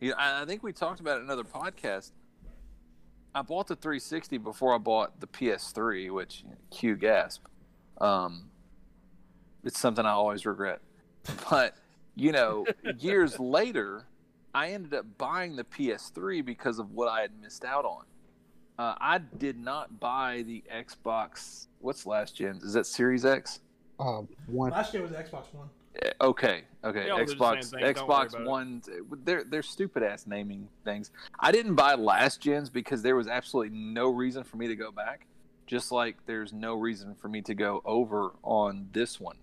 Yeah, 0.00 0.12
I 0.18 0.42
I 0.42 0.44
think 0.44 0.62
we 0.62 0.72
talked 0.72 1.00
about 1.00 1.18
it 1.18 1.20
in 1.20 1.24
another 1.24 1.44
podcast. 1.44 2.12
I 3.34 3.42
bought 3.42 3.66
the 3.66 3.76
360 3.76 4.38
before 4.38 4.74
I 4.74 4.78
bought 4.78 5.20
the 5.20 5.26
PS3, 5.26 6.10
which 6.10 6.44
cue 6.70 6.96
gasp. 6.96 7.44
Um, 8.00 8.50
it's 9.62 9.78
something 9.78 10.06
I 10.06 10.12
always 10.12 10.46
regret. 10.46 10.80
But 11.50 11.74
you 12.14 12.32
know, 12.32 12.64
years 12.98 13.38
later, 13.38 14.06
I 14.54 14.68
ended 14.70 14.94
up 14.94 15.04
buying 15.18 15.56
the 15.56 15.64
PS3 15.64 16.44
because 16.44 16.78
of 16.78 16.92
what 16.92 17.08
I 17.08 17.20
had 17.20 17.32
missed 17.42 17.64
out 17.64 17.84
on. 17.84 18.04
Uh, 18.78 18.94
I 19.00 19.18
did 19.18 19.58
not 19.58 20.00
buy 20.00 20.42
the 20.46 20.62
Xbox. 20.72 21.66
What's 21.80 22.06
last 22.06 22.36
gen? 22.36 22.60
Is 22.62 22.74
that 22.74 22.86
Series 22.86 23.24
X? 23.24 23.60
Um, 23.98 24.28
one. 24.46 24.70
last 24.70 24.92
year 24.92 25.02
was 25.02 25.12
Xbox 25.12 25.52
One. 25.52 25.68
Eh, 26.02 26.10
Okay, 26.20 26.64
okay. 26.84 27.04
They 27.04 27.10
all 27.10 27.18
do 27.18 27.26
the 27.26 27.34
Xbox, 27.34 27.64
same 27.64 27.80
thing, 27.80 27.94
don't 27.94 28.08
worry 28.08 28.26
Xbox 28.26 28.28
about 28.30 28.40
it. 28.42 28.46
One. 28.46 28.82
They're 29.24 29.44
they're 29.44 29.62
stupid 29.62 30.02
ass 30.02 30.26
naming 30.26 30.68
things. 30.84 31.10
I 31.40 31.52
didn't 31.52 31.74
buy 31.74 31.94
last 31.94 32.40
gens 32.40 32.68
because 32.68 33.02
there 33.02 33.16
was 33.16 33.28
absolutely 33.28 33.76
no 33.76 34.10
reason 34.10 34.44
for 34.44 34.58
me 34.58 34.68
to 34.68 34.76
go 34.76 34.90
back. 34.90 35.26
Just 35.66 35.90
like 35.90 36.16
there's 36.26 36.52
no 36.52 36.74
reason 36.74 37.14
for 37.14 37.28
me 37.28 37.40
to 37.42 37.54
go 37.54 37.80
over 37.84 38.34
on 38.42 38.88
this 38.92 39.18
one, 39.18 39.38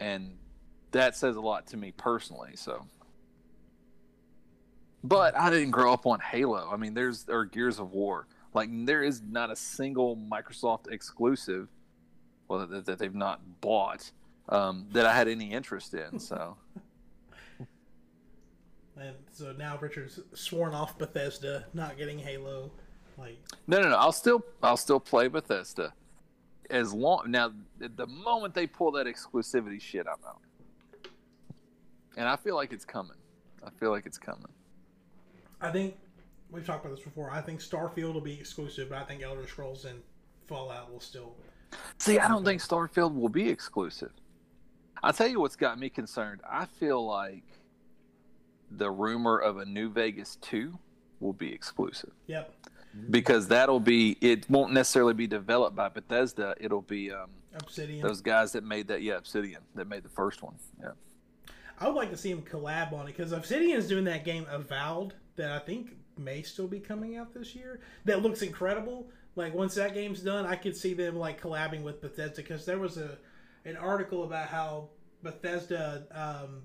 and 0.00 0.36
that 0.92 1.14
says 1.14 1.36
a 1.36 1.40
lot 1.40 1.66
to 1.68 1.76
me 1.76 1.92
personally. 1.92 2.52
So, 2.56 2.86
but 5.04 5.36
I 5.36 5.50
didn't 5.50 5.70
grow 5.70 5.92
up 5.92 6.06
on 6.06 6.20
Halo. 6.20 6.68
I 6.72 6.76
mean, 6.76 6.94
there's 6.94 7.26
or 7.28 7.44
Gears 7.44 7.78
of 7.78 7.92
War. 7.92 8.26
Like 8.54 8.68
there 8.86 9.02
is 9.02 9.22
not 9.22 9.50
a 9.50 9.56
single 9.56 10.16
Microsoft 10.16 10.90
exclusive, 10.90 11.68
well 12.48 12.66
that, 12.66 12.86
that 12.86 12.98
they've 12.98 13.14
not 13.14 13.40
bought 13.60 14.10
um, 14.48 14.86
that 14.92 15.06
I 15.06 15.14
had 15.14 15.28
any 15.28 15.52
interest 15.52 15.94
in. 15.94 16.18
So 16.18 16.56
And 18.96 19.16
so 19.30 19.52
now 19.52 19.78
Richard's 19.78 20.20
sworn 20.34 20.74
off 20.74 20.98
Bethesda, 20.98 21.64
not 21.72 21.96
getting 21.96 22.18
Halo. 22.18 22.70
Like, 23.18 23.38
no, 23.66 23.80
no, 23.80 23.90
no. 23.90 23.96
I'll 23.96 24.12
still 24.12 24.44
I'll 24.62 24.76
still 24.76 25.00
play 25.00 25.28
Bethesda 25.28 25.92
as 26.70 26.92
long 26.92 27.30
now. 27.30 27.52
The 27.78 28.06
moment 28.06 28.54
they 28.54 28.66
pull 28.66 28.92
that 28.92 29.06
exclusivity 29.06 29.80
shit, 29.80 30.06
I'm 30.06 30.24
out. 30.26 30.40
And 32.16 32.28
I 32.28 32.36
feel 32.36 32.54
like 32.54 32.72
it's 32.72 32.84
coming. 32.84 33.16
I 33.64 33.70
feel 33.70 33.90
like 33.90 34.06
it's 34.06 34.18
coming. 34.18 34.48
I 35.60 35.70
think 35.70 35.96
we've 36.52 36.66
talked 36.66 36.84
about 36.84 36.94
this 36.96 37.04
before. 37.04 37.30
I 37.30 37.40
think 37.40 37.60
Starfield 37.60 38.14
will 38.14 38.20
be 38.20 38.34
exclusive, 38.38 38.90
but 38.90 38.98
I 38.98 39.04
think 39.04 39.22
Elder 39.22 39.46
Scrolls 39.46 39.84
and 39.84 40.00
Fallout 40.46 40.92
will 40.92 41.00
still. 41.00 41.34
See, 41.98 42.18
I 42.18 42.28
don't 42.28 42.44
think 42.44 42.60
Starfield 42.60 43.14
will 43.14 43.28
be 43.30 43.48
exclusive. 43.48 44.12
I'll 45.02 45.12
tell 45.12 45.26
you 45.28 45.40
what's 45.40 45.56
got 45.56 45.78
me 45.78 45.88
concerned. 45.88 46.40
I 46.48 46.66
feel 46.66 47.04
like 47.04 47.44
the 48.70 48.90
rumor 48.90 49.38
of 49.38 49.58
a 49.58 49.64
New 49.64 49.90
Vegas 49.90 50.36
2 50.42 50.78
will 51.20 51.32
be 51.32 51.52
exclusive 51.52 52.10
Yep. 52.26 52.54
because 53.10 53.48
that'll 53.48 53.80
be 53.80 54.16
it 54.20 54.48
won't 54.50 54.72
necessarily 54.72 55.14
be 55.14 55.26
developed 55.26 55.74
by 55.76 55.88
Bethesda. 55.88 56.54
It'll 56.60 56.82
be 56.82 57.10
um, 57.10 57.30
Obsidian. 57.54 58.00
those 58.06 58.20
guys 58.20 58.52
that 58.52 58.64
made 58.64 58.88
that 58.88 59.02
yeah 59.02 59.16
Obsidian 59.16 59.60
that 59.74 59.88
made 59.88 60.02
the 60.02 60.08
first 60.08 60.42
one. 60.42 60.54
Yeah. 60.80 60.90
I 61.78 61.86
would 61.88 61.96
like 61.96 62.10
to 62.10 62.16
see 62.16 62.30
him 62.30 62.42
collab 62.42 62.92
on 62.92 63.08
it 63.08 63.16
because 63.16 63.32
Obsidian 63.32 63.76
is 63.78 63.88
doing 63.88 64.04
that 64.04 64.24
game 64.24 64.46
Avowed 64.50 65.14
that 65.36 65.50
I 65.50 65.58
think 65.58 65.96
may 66.18 66.42
still 66.42 66.68
be 66.68 66.80
coming 66.80 67.16
out 67.16 67.32
this 67.34 67.54
year. 67.54 67.80
That 68.04 68.22
looks 68.22 68.42
incredible. 68.42 69.08
Like 69.36 69.54
once 69.54 69.74
that 69.76 69.94
game's 69.94 70.20
done, 70.20 70.46
I 70.46 70.56
could 70.56 70.76
see 70.76 70.94
them 70.94 71.16
like 71.16 71.40
collabing 71.40 71.82
with 71.82 72.00
Bethesda 72.00 72.36
because 72.36 72.66
there 72.66 72.78
was 72.78 72.98
a 72.98 73.18
an 73.64 73.76
article 73.76 74.24
about 74.24 74.48
how 74.48 74.88
Bethesda, 75.22 76.04
um, 76.12 76.62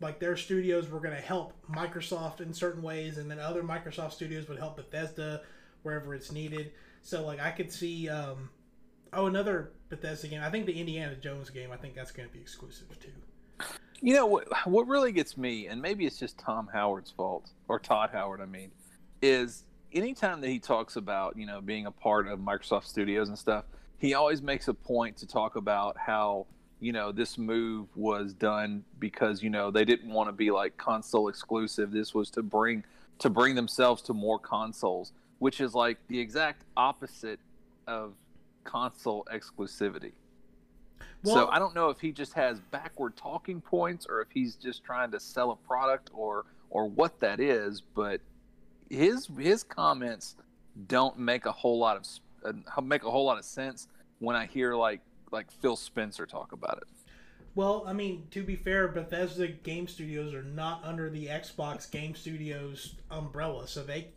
like 0.00 0.20
their 0.20 0.36
studios 0.36 0.88
were 0.88 1.00
going 1.00 1.14
to 1.14 1.20
help 1.20 1.52
Microsoft 1.68 2.40
in 2.40 2.54
certain 2.54 2.82
ways, 2.82 3.18
and 3.18 3.30
then 3.30 3.38
other 3.38 3.62
Microsoft 3.62 4.12
studios 4.12 4.48
would 4.48 4.58
help 4.58 4.76
Bethesda 4.76 5.42
wherever 5.82 6.14
it's 6.14 6.30
needed. 6.30 6.72
So 7.02 7.24
like 7.24 7.40
I 7.40 7.50
could 7.50 7.72
see, 7.72 8.08
um, 8.08 8.50
oh 9.12 9.26
another 9.26 9.72
Bethesda 9.88 10.28
game. 10.28 10.42
I 10.42 10.50
think 10.50 10.66
the 10.66 10.78
Indiana 10.78 11.16
Jones 11.16 11.50
game. 11.50 11.70
I 11.72 11.76
think 11.76 11.94
that's 11.94 12.12
going 12.12 12.28
to 12.28 12.32
be 12.32 12.40
exclusive 12.40 12.88
too. 13.00 13.12
You 14.00 14.14
know 14.14 14.26
what? 14.26 14.48
What 14.66 14.86
really 14.86 15.12
gets 15.12 15.36
me, 15.36 15.66
and 15.66 15.80
maybe 15.80 16.06
it's 16.06 16.18
just 16.18 16.38
Tom 16.38 16.68
Howard's 16.72 17.10
fault 17.10 17.50
or 17.68 17.78
Todd 17.78 18.10
Howard. 18.12 18.40
I 18.40 18.46
mean, 18.46 18.70
is 19.20 19.64
anytime 19.92 20.40
that 20.40 20.48
he 20.48 20.58
talks 20.58 20.96
about 20.96 21.36
you 21.36 21.46
know 21.46 21.60
being 21.60 21.86
a 21.86 21.90
part 21.90 22.26
of 22.26 22.38
Microsoft 22.38 22.84
Studios 22.84 23.28
and 23.28 23.38
stuff, 23.38 23.64
he 23.98 24.14
always 24.14 24.40
makes 24.40 24.68
a 24.68 24.74
point 24.74 25.18
to 25.18 25.26
talk 25.26 25.56
about 25.56 25.98
how 25.98 26.46
you 26.80 26.92
know 26.92 27.12
this 27.12 27.36
move 27.36 27.88
was 27.94 28.32
done 28.32 28.84
because 28.98 29.42
you 29.42 29.50
know 29.50 29.70
they 29.70 29.84
didn't 29.84 30.10
want 30.10 30.28
to 30.28 30.32
be 30.32 30.50
like 30.50 30.76
console 30.78 31.28
exclusive. 31.28 31.90
This 31.90 32.14
was 32.14 32.30
to 32.30 32.42
bring 32.42 32.84
to 33.18 33.28
bring 33.28 33.54
themselves 33.54 34.00
to 34.02 34.14
more 34.14 34.38
consoles, 34.38 35.12
which 35.40 35.60
is 35.60 35.74
like 35.74 35.98
the 36.08 36.18
exact 36.18 36.64
opposite 36.74 37.38
of 37.86 38.14
console 38.64 39.26
exclusivity 39.30 40.12
so 41.24 41.48
I 41.48 41.58
don't 41.58 41.74
know 41.74 41.90
if 41.90 42.00
he 42.00 42.12
just 42.12 42.32
has 42.34 42.60
backward 42.70 43.16
talking 43.16 43.60
points 43.60 44.06
or 44.08 44.20
if 44.22 44.28
he's 44.32 44.54
just 44.56 44.84
trying 44.84 45.10
to 45.12 45.20
sell 45.20 45.50
a 45.50 45.56
product 45.56 46.10
or 46.14 46.46
or 46.70 46.88
what 46.88 47.20
that 47.20 47.40
is. 47.40 47.80
But 47.80 48.20
his 48.88 49.28
his 49.38 49.62
comments 49.62 50.36
don't 50.86 51.18
make 51.18 51.46
a 51.46 51.52
whole 51.52 51.78
lot 51.78 51.96
of 51.96 52.06
uh, 52.44 52.80
make 52.80 53.04
a 53.04 53.10
whole 53.10 53.24
lot 53.24 53.38
of 53.38 53.44
sense 53.44 53.88
when 54.18 54.36
I 54.36 54.46
hear 54.46 54.74
like 54.74 55.00
like 55.30 55.50
Phil 55.50 55.76
Spencer 55.76 56.26
talk 56.26 56.52
about 56.52 56.78
it. 56.78 56.88
Well, 57.54 57.82
I 57.86 57.92
mean, 57.92 58.28
to 58.30 58.42
be 58.44 58.54
fair, 58.54 58.86
Bethesda 58.88 59.48
Game 59.48 59.88
Studios 59.88 60.32
are 60.34 60.42
not 60.42 60.82
under 60.84 61.10
the 61.10 61.26
Xbox 61.26 61.90
Game 61.90 62.14
Studios 62.14 62.94
umbrella, 63.10 63.66
so 63.66 63.82
they. 63.82 64.08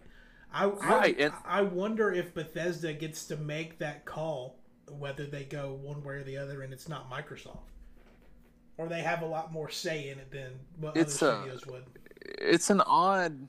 I, 0.53 0.65
Right, 0.67 1.19
I, 1.19 1.23
and- 1.23 1.33
I 1.43 1.61
wonder 1.63 2.11
if 2.11 2.35
Bethesda 2.35 2.93
gets 2.93 3.25
to 3.25 3.35
make 3.37 3.79
that 3.79 4.05
call, 4.05 4.55
whether 4.89 5.25
they 5.25 5.43
go 5.43 5.77
one 5.81 6.03
way 6.03 6.15
or 6.15 6.23
the 6.23 6.37
other, 6.37 6.61
and 6.61 6.73
it's 6.73 6.89
not 6.89 7.09
Microsoft, 7.09 7.69
or 8.77 8.87
they 8.87 9.01
have 9.01 9.21
a 9.21 9.25
lot 9.25 9.51
more 9.51 9.69
say 9.69 10.09
in 10.09 10.19
it 10.19 10.31
than 10.31 10.51
what 10.79 10.97
It's, 10.97 11.21
other 11.21 11.31
uh, 11.31 11.41
studios 11.41 11.65
would. 11.67 11.83
It's 12.21 12.69
an 12.69 12.81
odd. 12.81 13.47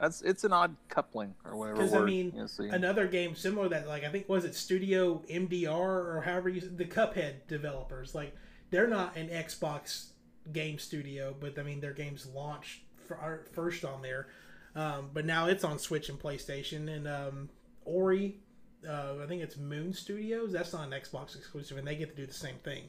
That's 0.00 0.20
it's 0.20 0.44
an 0.44 0.52
odd 0.52 0.76
coupling 0.88 1.34
or 1.44 1.56
whatever. 1.56 1.78
Because 1.78 1.94
I 1.94 2.04
mean, 2.04 2.32
you 2.34 2.66
know, 2.66 2.74
another 2.74 3.06
game 3.06 3.34
similar 3.34 3.68
that 3.70 3.88
like 3.88 4.04
I 4.04 4.10
think 4.10 4.28
was 4.28 4.44
it 4.44 4.54
Studio 4.54 5.22
MDR 5.30 5.70
or 5.70 6.22
however 6.24 6.50
you 6.50 6.60
the 6.60 6.84
Cuphead 6.84 7.46
developers 7.48 8.14
like 8.14 8.34
they're 8.70 8.88
not 8.88 9.16
an 9.16 9.28
Xbox 9.28 10.08
game 10.52 10.78
studio, 10.78 11.34
but 11.38 11.58
I 11.58 11.62
mean 11.62 11.80
their 11.80 11.94
games 11.94 12.26
launched 12.26 12.80
for, 13.06 13.46
first 13.52 13.86
on 13.86 14.02
there, 14.02 14.26
um, 14.74 15.10
but 15.14 15.24
now 15.24 15.46
it's 15.46 15.64
on 15.64 15.78
Switch 15.78 16.10
and 16.10 16.20
PlayStation 16.20 16.94
and 16.94 17.08
um, 17.08 17.48
Ori. 17.84 18.40
Uh, 18.86 19.14
I 19.22 19.26
think 19.26 19.42
it's 19.42 19.56
Moon 19.56 19.92
Studios. 19.92 20.52
That's 20.52 20.72
not 20.72 20.84
an 20.86 20.90
Xbox 20.98 21.36
exclusive, 21.36 21.76
and 21.78 21.86
they 21.86 21.96
get 21.96 22.10
to 22.10 22.16
do 22.16 22.26
the 22.26 22.32
same 22.34 22.56
thing. 22.56 22.88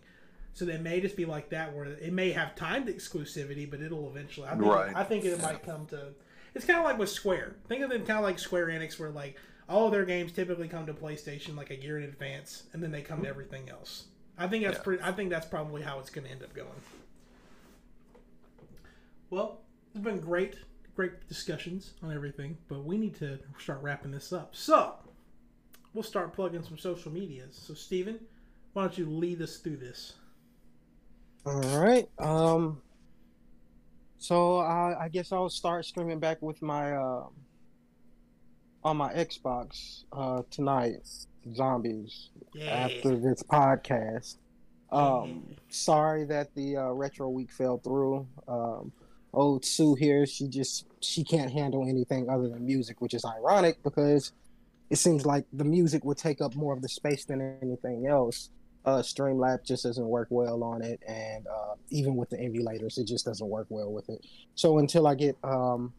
So 0.53 0.65
they 0.65 0.77
may 0.77 0.99
just 1.01 1.15
be 1.15 1.25
like 1.25 1.49
that, 1.49 1.73
where 1.75 1.85
it 1.85 2.13
may 2.13 2.31
have 2.31 2.55
timed 2.55 2.87
exclusivity, 2.87 3.69
but 3.69 3.81
it'll 3.81 4.09
eventually. 4.09 4.47
I 4.47 4.51
think, 4.51 4.63
Right. 4.65 4.95
I 4.95 5.03
think 5.03 5.25
it 5.25 5.41
might 5.41 5.63
come 5.63 5.85
to. 5.87 6.13
It's 6.55 6.65
kind 6.65 6.79
of 6.79 6.85
like 6.85 6.97
with 6.97 7.09
Square. 7.09 7.55
Think 7.67 7.83
of 7.83 7.89
them 7.89 8.05
kind 8.05 8.17
of 8.17 8.23
like 8.23 8.39
Square 8.39 8.67
Enix, 8.67 8.99
where 8.99 9.09
like 9.11 9.37
all 9.69 9.85
of 9.87 9.91
their 9.91 10.05
games 10.05 10.31
typically 10.31 10.67
come 10.67 10.85
to 10.87 10.93
PlayStation 10.93 11.55
like 11.55 11.69
a 11.69 11.75
year 11.75 11.97
in 11.97 12.03
advance, 12.05 12.63
and 12.73 12.81
then 12.81 12.91
they 12.91 13.01
come 13.01 13.21
to 13.23 13.29
everything 13.29 13.69
else. 13.69 14.05
I 14.37 14.47
think 14.47 14.63
that's 14.63 14.77
Yeah. 14.77 14.83
pretty. 14.83 15.03
I 15.03 15.11
think 15.11 15.29
that's 15.29 15.45
probably 15.45 15.81
how 15.83 15.99
it's 15.99 16.09
going 16.09 16.25
to 16.25 16.31
end 16.31 16.41
up 16.43 16.53
going. 16.53 16.69
Well, 19.29 19.61
it's 19.93 20.03
been 20.03 20.19
great, 20.19 20.55
great 20.95 21.27
discussions 21.27 21.93
on 22.01 22.13
everything, 22.13 22.57
but 22.67 22.83
we 22.85 22.97
need 22.97 23.15
to 23.15 23.39
start 23.59 23.81
wrapping 23.81 24.11
this 24.11 24.31
up. 24.31 24.55
So 24.55 24.95
we'll 25.93 26.03
start 26.03 26.33
plugging 26.33 26.63
some 26.63 26.77
social 26.77 27.11
medias. 27.11 27.55
So 27.67 27.73
Steven, 27.73 28.19
why 28.73 28.83
don't 28.83 28.97
you 28.97 29.05
lead 29.05 29.41
us 29.41 29.57
through 29.57 29.77
this? 29.77 30.13
All 31.45 31.61
right. 31.79 32.07
Um. 32.19 32.81
So 34.19 34.57
I, 34.57 35.05
I 35.05 35.09
guess 35.09 35.31
I'll 35.31 35.49
start 35.49 35.85
streaming 35.85 36.19
back 36.19 36.41
with 36.41 36.61
my 36.61 36.93
uh, 36.93 37.25
on 38.83 38.97
my 38.97 39.13
Xbox 39.13 40.03
uh, 40.11 40.41
tonight. 40.49 41.07
Zombies 41.55 42.29
Yeah. 42.53 42.65
after 42.65 43.15
this 43.15 43.41
podcast. 43.43 44.35
Um, 44.91 45.43
sorry 45.69 46.25
that 46.25 46.53
the 46.55 46.77
uh, 46.77 46.91
retro 46.91 47.29
week 47.29 47.51
fell 47.51 47.77
through. 47.77 48.27
Um, 48.47 48.91
old 49.33 49.63
Sue 49.65 49.95
here, 49.95 50.25
she 50.25 50.47
just 50.47 50.85
she 50.99 51.23
can't 51.23 51.51
handle 51.51 51.87
anything 51.87 52.29
other 52.29 52.49
than 52.49 52.65
music, 52.65 52.99
which 53.01 53.13
is 53.13 53.23
ironic 53.23 53.81
because 53.83 54.33
it 54.89 54.97
seems 54.97 55.25
like 55.25 55.45
the 55.53 55.63
music 55.63 56.05
would 56.05 56.17
take 56.17 56.41
up 56.41 56.55
more 56.55 56.73
of 56.73 56.81
the 56.81 56.89
space 56.89 57.25
than 57.25 57.57
anything 57.61 58.07
else. 58.07 58.49
Uh, 58.85 59.01
Streamlab 59.01 59.65
just 59.65 59.83
doesn't 59.83 60.07
work 60.07 60.27
well 60.29 60.63
on 60.63 60.81
it, 60.81 61.01
and 61.05 61.45
uh, 61.47 61.75
even 61.89 62.15
with 62.15 62.29
the 62.29 62.37
emulators, 62.37 62.97
it 62.97 63.05
just 63.05 63.25
doesn't 63.25 63.47
work 63.47 63.67
well 63.69 63.91
with 63.91 64.07
it. 64.09 64.25
So 64.55 64.77
until 64.77 65.07
I 65.07 65.15
get 65.15 65.35
um, 65.43 65.91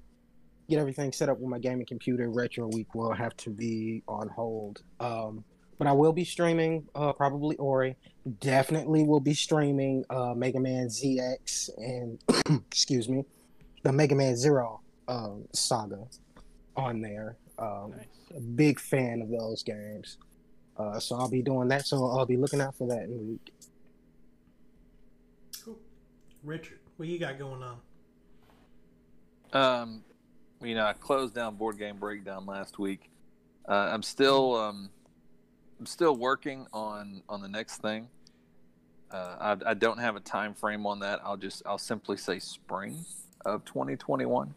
get 0.71 0.79
everything 0.79 1.13
set 1.13 1.29
up 1.29 1.39
with 1.39 1.51
my 1.51 1.59
gaming 1.59 1.87
computer, 1.87 2.31
Retro 2.31 2.67
Week 2.69 2.95
will 2.95 3.13
have 3.13 3.37
to 3.39 3.51
be 3.51 4.03
on 4.09 4.29
hold. 4.29 4.83
Um, 5.01 5.45
but 5.79 5.87
I 5.87 5.93
will 5.93 6.13
be 6.13 6.25
streaming 6.25 6.89
uh, 6.95 7.13
probably 7.13 7.57
Ori. 7.57 7.97
Definitely 8.41 9.05
will 9.05 9.21
be 9.21 9.35
streaming 9.35 10.05
uh, 10.11 10.35
Mega 10.35 10.59
Man 10.59 10.89
ZX 10.89 11.71
and 11.79 12.19
excuse 12.67 13.09
me, 13.09 13.25
the 13.83 13.93
Mega 13.93 14.15
Man 14.15 14.37
Zero 14.37 14.81
um, 15.07 15.45
saga 15.53 16.07
on 16.77 17.01
there. 17.01 17.37
Um, 17.59 17.93
Nice. 17.97 18.18
A 18.37 18.41
big 18.41 18.81
fan 18.81 19.23
of 19.23 19.31
those 19.31 19.63
games. 19.63 20.19
Uh, 20.77 21.01
so 21.01 21.17
I'll 21.17 21.29
be 21.29 21.43
doing 21.43 21.69
that. 21.69 21.87
So 21.87 22.07
I'll 22.07 22.27
be 22.27 22.37
looking 22.37 22.61
out 22.61 22.75
for 22.77 22.87
that 22.89 23.05
in 23.05 23.11
the 23.11 23.23
week. 23.23 23.53
Cool. 25.65 25.79
Richard, 26.45 26.79
what 26.97 27.09
you 27.09 27.19
got 27.19 27.39
going 27.39 27.63
on? 27.63 27.79
Um, 29.53 30.05
you 30.63 30.75
know, 30.75 30.85
I 30.85 30.93
closed 30.93 31.35
down 31.35 31.57
Board 31.57 31.79
Game 31.79 31.97
Breakdown 31.97 32.47
last 32.47 32.79
week. 32.79 33.11
Uh, 33.69 33.91
I'm 33.93 34.03
still 34.03 34.57
um, 34.57 34.91
I'm 35.79 35.87
still 35.87 36.17
working 36.17 36.67
on 36.73 37.23
on 37.29 37.41
the 37.41 37.49
next 37.49 37.83
thing. 37.83 38.09
Uh, 39.11 39.57
I, 39.65 39.71
I 39.71 39.75
don't 39.75 39.99
have 39.99 40.17
a 40.17 40.21
time 40.21 40.55
frame 40.55 40.87
on 40.87 41.01
that. 41.01 41.21
I'll 41.25 41.37
just 41.37 41.63
I'll 41.67 41.79
simply 41.79 42.17
say 42.17 42.39
spring 42.39 43.05
of 43.45 43.65
2021. 43.65 44.55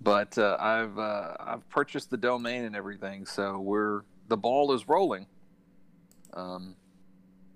But 0.00 0.36
uh, 0.38 0.56
I've 0.60 0.98
uh, 0.98 1.34
I've 1.40 1.68
purchased 1.70 2.10
the 2.10 2.16
domain 2.16 2.64
and 2.64 2.76
everything, 2.76 3.26
so 3.26 3.58
we're 3.58 4.02
the 4.28 4.36
ball 4.36 4.72
is 4.72 4.88
rolling. 4.88 5.26
Um, 6.34 6.76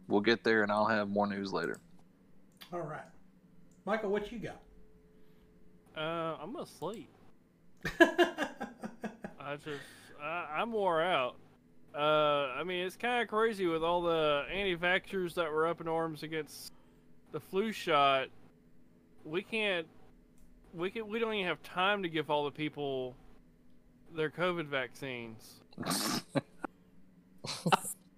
we'll 0.08 0.20
get 0.20 0.42
there, 0.42 0.62
and 0.62 0.72
I'll 0.72 0.86
have 0.86 1.08
more 1.08 1.26
news 1.26 1.52
later. 1.52 1.80
All 2.72 2.80
right, 2.80 3.00
Michael, 3.84 4.10
what 4.10 4.32
you 4.32 4.38
got? 4.38 4.60
Uh, 5.96 6.36
I'm 6.42 6.52
gonna 6.52 6.66
sleep. 6.66 7.10
I 8.00 9.56
just, 9.56 9.82
I, 10.22 10.46
I'm 10.56 10.72
wore 10.72 11.02
out. 11.02 11.36
Uh, 11.94 12.52
I 12.56 12.62
mean, 12.64 12.86
it's 12.86 12.96
kind 12.96 13.22
of 13.22 13.28
crazy 13.28 13.66
with 13.66 13.82
all 13.82 14.02
the 14.02 14.44
anti-vaxxers 14.52 15.34
that 15.34 15.50
were 15.50 15.66
up 15.66 15.80
in 15.80 15.88
arms 15.88 16.22
against 16.22 16.72
the 17.32 17.40
flu 17.40 17.72
shot. 17.72 18.28
We 19.24 19.42
can't, 19.42 19.86
we 20.74 20.90
can, 20.90 21.08
we 21.08 21.18
don't 21.18 21.34
even 21.34 21.46
have 21.46 21.62
time 21.62 22.02
to 22.02 22.08
give 22.08 22.30
all 22.30 22.44
the 22.44 22.50
people 22.50 23.14
their 24.14 24.30
COVID 24.30 24.66
vaccines. 24.66 25.60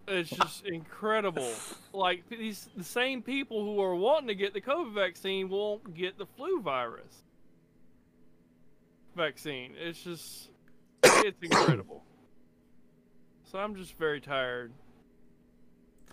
it's 0.09 0.31
just 0.31 0.67
incredible. 0.67 1.51
Like 1.93 2.29
these, 2.29 2.69
the 2.77 2.85
same 2.85 3.23
people 3.23 3.65
who 3.65 3.81
are 3.81 3.95
wanting 3.95 4.29
to 4.29 4.35
get 4.35 4.55
the 4.55 4.61
COVID 4.61 4.95
vaccine 4.95 5.49
won't 5.49 5.95
get 5.95 6.19
the 6.19 6.27
flu 6.27 6.61
virus 6.61 7.23
vaccine. 9.17 9.75
It's 9.79 10.03
just, 10.03 10.51
it's 11.03 11.43
incredible. 11.43 12.03
So 13.45 13.59
I'm 13.59 13.75
just 13.77 13.99
very 13.99 14.21
tired. 14.21 14.73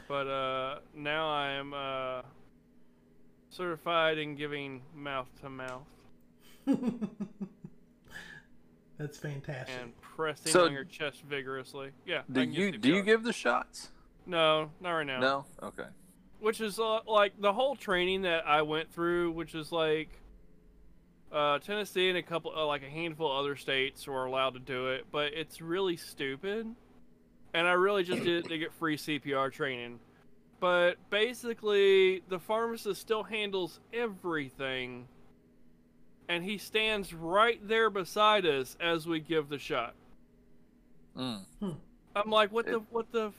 But 0.08 0.28
uh, 0.28 0.80
now 0.96 1.30
I 1.30 1.52
am 1.52 1.74
uh, 1.74 2.22
certified 3.50 4.18
in 4.18 4.36
giving 4.36 4.82
mouth 4.96 5.28
to 5.42 5.50
mouth 5.50 5.86
That's 8.98 9.18
fantastic. 9.18 9.76
and 9.82 10.00
pressing 10.02 10.52
So- 10.52 10.66
on 10.66 10.74
your 10.74 10.84
chest 10.84 11.22
vigorously. 11.24 11.92
Yeah. 12.06 12.24
Do 12.32 12.42
you 12.42 12.72
get 12.72 12.82
do 12.82 12.90
you 12.94 13.02
give 13.04 13.24
the 13.24 13.34
shots? 13.34 13.92
No, 14.26 14.72
not 14.82 14.92
right 14.92 15.08
now. 15.08 15.20
No. 15.20 15.46
Okay. 15.64 15.86
Which 16.40 16.62
is 16.62 16.80
uh, 16.80 17.00
like 17.08 17.34
the 17.40 17.54
whole 17.54 17.76
training 17.76 18.24
that 18.24 18.46
I 18.48 18.62
went 18.62 18.92
through, 18.94 19.32
which 19.32 19.56
is 19.56 19.72
like 19.72 20.10
uh, 21.32 21.60
Tennessee 21.60 22.10
and 22.10 22.18
a 22.18 22.22
couple, 22.24 22.52
uh, 22.56 22.66
like 22.66 22.84
a 22.84 22.90
handful 22.90 23.32
of 23.32 23.40
other 23.40 23.56
states 23.56 24.06
were 24.08 24.26
allowed 24.26 24.54
to 24.56 24.60
do 24.60 24.88
it, 24.90 25.06
but 25.12 25.34
it's 25.34 25.62
really 25.62 25.96
stupid. 25.98 26.68
And 27.54 27.68
I 27.68 27.72
really 27.72 28.04
just 28.04 28.24
did 28.24 28.46
it 28.46 28.50
to 28.50 28.58
get 28.58 28.74
free 28.74 28.98
CPR 28.98 29.52
training. 29.52 30.00
But 30.60 30.98
basically, 31.10 32.22
the 32.30 32.38
pharmacist 32.40 33.00
still 33.02 33.24
handles 33.24 33.80
everything, 33.94 35.08
and 36.30 36.44
he 36.44 36.58
stands 36.60 37.12
right 37.14 37.60
there 37.68 37.90
beside 37.90 38.46
us 38.46 38.78
as 38.80 39.08
we 39.08 39.20
give 39.20 39.50
the 39.50 39.58
shot. 39.58 39.96
Mm. 41.18 41.42
I'm 42.16 42.30
like, 42.30 42.52
what 42.54 42.68
the, 42.68 42.82
what 42.92 43.12
the 43.12 43.34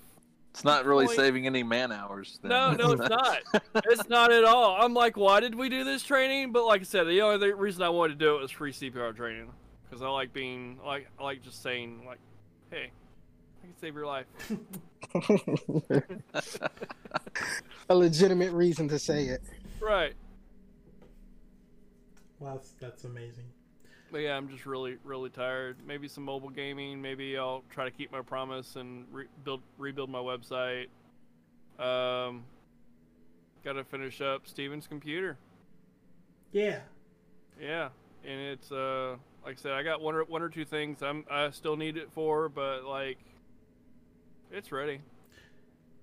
It's 0.53 0.65
not 0.65 0.85
really 0.85 1.07
Point- 1.07 1.17
saving 1.17 1.47
any 1.47 1.63
man 1.63 1.93
hours. 1.93 2.41
Then. 2.43 2.51
No, 2.51 2.73
no, 2.73 2.93
it's 2.93 3.09
not. 3.09 3.39
It's 3.87 4.09
not 4.09 4.33
at 4.33 4.45
all. 4.45 4.77
I'm 4.79 4.93
like, 4.93 5.17
why 5.17 5.41
did 5.41 5.55
we 5.55 5.69
do 5.69 5.85
this 5.85 6.03
training? 6.03 6.53
But 6.53 6.67
like 6.67 6.81
I 6.81 6.85
said, 6.85 7.07
the 7.07 7.23
only 7.23 7.53
reason 7.53 7.83
I 7.83 7.89
wanted 7.89 8.19
to 8.19 8.25
do 8.25 8.37
it 8.37 8.43
was 8.43 8.51
free 8.51 8.73
CPR 8.73 9.17
training 9.17 9.51
because 9.89 10.03
I 10.03 10.09
like 10.09 10.33
being 10.33 10.79
like 10.85 11.09
I 11.19 11.23
like 11.23 11.43
just 11.43 11.63
saying 11.63 12.03
like, 12.05 12.19
hey, 12.71 12.91
I 13.63 13.67
can 13.67 13.77
save 13.81 13.95
your 13.95 14.07
life. 14.07 14.27
a 17.89 17.95
legitimate 17.95 18.53
reason 18.53 18.89
to 18.89 18.99
say 18.99 19.27
it. 19.27 19.43
Right. 19.81 20.15
Wow, 22.41 22.55
that's, 22.55 22.73
that's 22.81 23.05
amazing. 23.05 23.45
But 24.11 24.19
yeah, 24.19 24.37
I'm 24.37 24.49
just 24.49 24.67
really, 24.67 24.97
really 25.05 25.31
tired. 25.31 25.77
Maybe 25.87 26.09
some 26.09 26.25
mobile 26.25 26.49
gaming. 26.51 27.01
Maybe 27.01 27.39
I'll 27.39 27.63
try 27.71 27.85
to 27.85 27.93
keep 27.93 28.11
my 28.11 28.23
promise 28.23 28.75
and 28.75 29.05
re- 29.13 29.29
build, 29.45 29.61
rebuild 29.79 30.11
my 30.11 30.19
website. 30.19 30.87
Um, 31.79 32.43
got 33.65 33.75
to 33.75 33.85
finish 33.85 34.21
up 34.21 34.49
Steven's 34.49 34.89
computer. 34.89 35.37
Yeah. 36.53 36.81
Yeah, 37.61 37.91
and 38.25 38.41
it's 38.41 38.73
uh 38.73 39.17
like 39.45 39.59
I 39.59 39.61
said, 39.61 39.73
I 39.73 39.83
got 39.83 40.01
one 40.01 40.15
or 40.15 40.25
one 40.25 40.43
or 40.43 40.49
two 40.49 40.65
things 40.65 41.03
I'm 41.03 41.25
I 41.31 41.51
still 41.51 41.77
need 41.77 41.97
it 41.97 42.11
for, 42.13 42.49
but 42.49 42.85
like 42.85 43.19
it's 44.51 44.73
ready. 44.73 45.01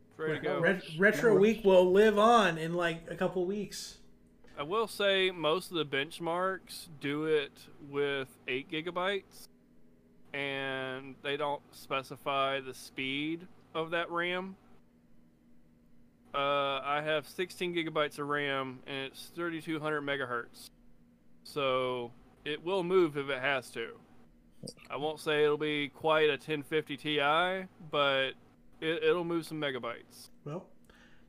It's 0.09 0.19
ready 0.19 0.35
to 0.35 0.39
go. 0.39 0.59
Ret- 0.59 0.83
Retro 0.97 1.35
Week 1.35 1.63
will 1.65 1.91
live 1.91 2.17
on 2.17 2.57
in 2.57 2.73
like 2.73 3.09
a 3.09 3.15
couple 3.15 3.45
weeks. 3.45 3.96
I 4.59 4.63
will 4.63 4.87
say 4.87 5.29
most 5.29 5.69
of 5.69 5.77
the 5.77 5.85
benchmarks 5.85 6.87
do 6.99 7.25
it 7.25 7.51
with 7.91 8.27
eight 8.47 8.71
gigabytes, 8.71 9.49
and 10.33 11.13
they 11.21 11.37
don't 11.37 11.61
specify 11.71 12.59
the 12.59 12.73
speed 12.73 13.47
of 13.75 13.91
that 13.91 14.09
RAM. 14.09 14.55
Uh, 16.33 16.81
I 16.83 17.01
have 17.05 17.27
16 17.27 17.75
gigabytes 17.75 18.17
of 18.17 18.27
RAM, 18.29 18.79
and 18.87 18.97
it's 19.05 19.31
3200 19.35 20.01
megahertz, 20.01 20.71
so 21.43 22.11
it 22.43 22.63
will 22.63 22.83
move 22.83 23.15
if 23.15 23.29
it 23.29 23.39
has 23.39 23.69
to. 23.71 23.89
I 24.89 24.97
won't 24.97 25.19
say 25.19 25.43
it'll 25.43 25.57
be 25.57 25.89
quite 25.89 26.29
a 26.29 26.33
1050 26.33 26.97
Ti, 26.97 27.67
but 27.91 28.31
it, 28.81 29.03
it'll 29.03 29.23
move 29.23 29.45
some 29.45 29.61
megabytes. 29.61 30.29
Well, 30.45 30.65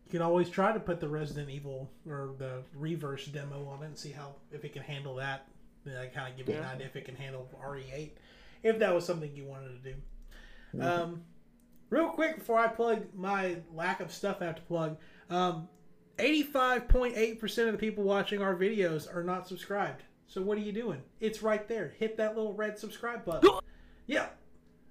you 0.09 0.13
can 0.13 0.23
always 0.23 0.49
try 0.49 0.73
to 0.73 0.81
put 0.81 1.01
the 1.01 1.09
Resident 1.09 1.51
Evil 1.51 1.91
or 2.09 2.31
the 2.39 2.63
reverse 2.75 3.27
demo 3.27 3.67
on 3.69 3.83
it 3.83 3.87
and 3.87 3.99
see 3.99 4.11
how 4.11 4.37
if 4.51 4.65
it 4.65 4.73
can 4.73 4.81
handle 4.83 5.15
that. 5.17 5.47
Then 5.85 5.99
I 5.99 6.07
kind 6.07 6.31
of 6.33 6.37
give 6.39 6.49
you 6.49 6.59
an 6.59 6.65
idea 6.67 6.87
if 6.87 6.97
it 6.97 7.05
can 7.05 7.15
handle 7.15 7.47
RE8, 7.63 8.11
if 8.63 8.79
that 8.79 8.95
was 8.95 9.05
something 9.05 9.31
you 9.35 9.45
wanted 9.45 9.83
to 9.83 9.93
do. 9.93 10.83
Um, 10.83 11.23
real 11.91 12.09
quick 12.09 12.39
before 12.39 12.59
I 12.59 12.69
plug 12.69 13.05
my 13.15 13.57
lack 13.75 14.01
of 14.01 14.11
stuff 14.11 14.39
I 14.41 14.47
have 14.47 14.57
to 14.57 14.63
plug, 14.63 14.97
um, 15.29 15.69
85.8% 16.19 17.67
of 17.67 17.73
the 17.73 17.79
people 17.79 18.03
watching 18.03 18.41
our 18.41 18.55
videos 18.55 19.15
are 19.15 19.23
not 19.23 19.47
subscribed. 19.47 20.03
So 20.27 20.41
what 20.43 20.57
are 20.59 20.63
you 20.63 20.73
doing? 20.73 21.03
It's 21.21 21.43
right 21.43 21.67
there. 21.69 21.95
Hit 21.99 22.17
that 22.17 22.35
little 22.37 22.55
red 22.55 22.79
subscribe 22.79 23.25
button. 23.27 23.51
yeah. 24.07 24.27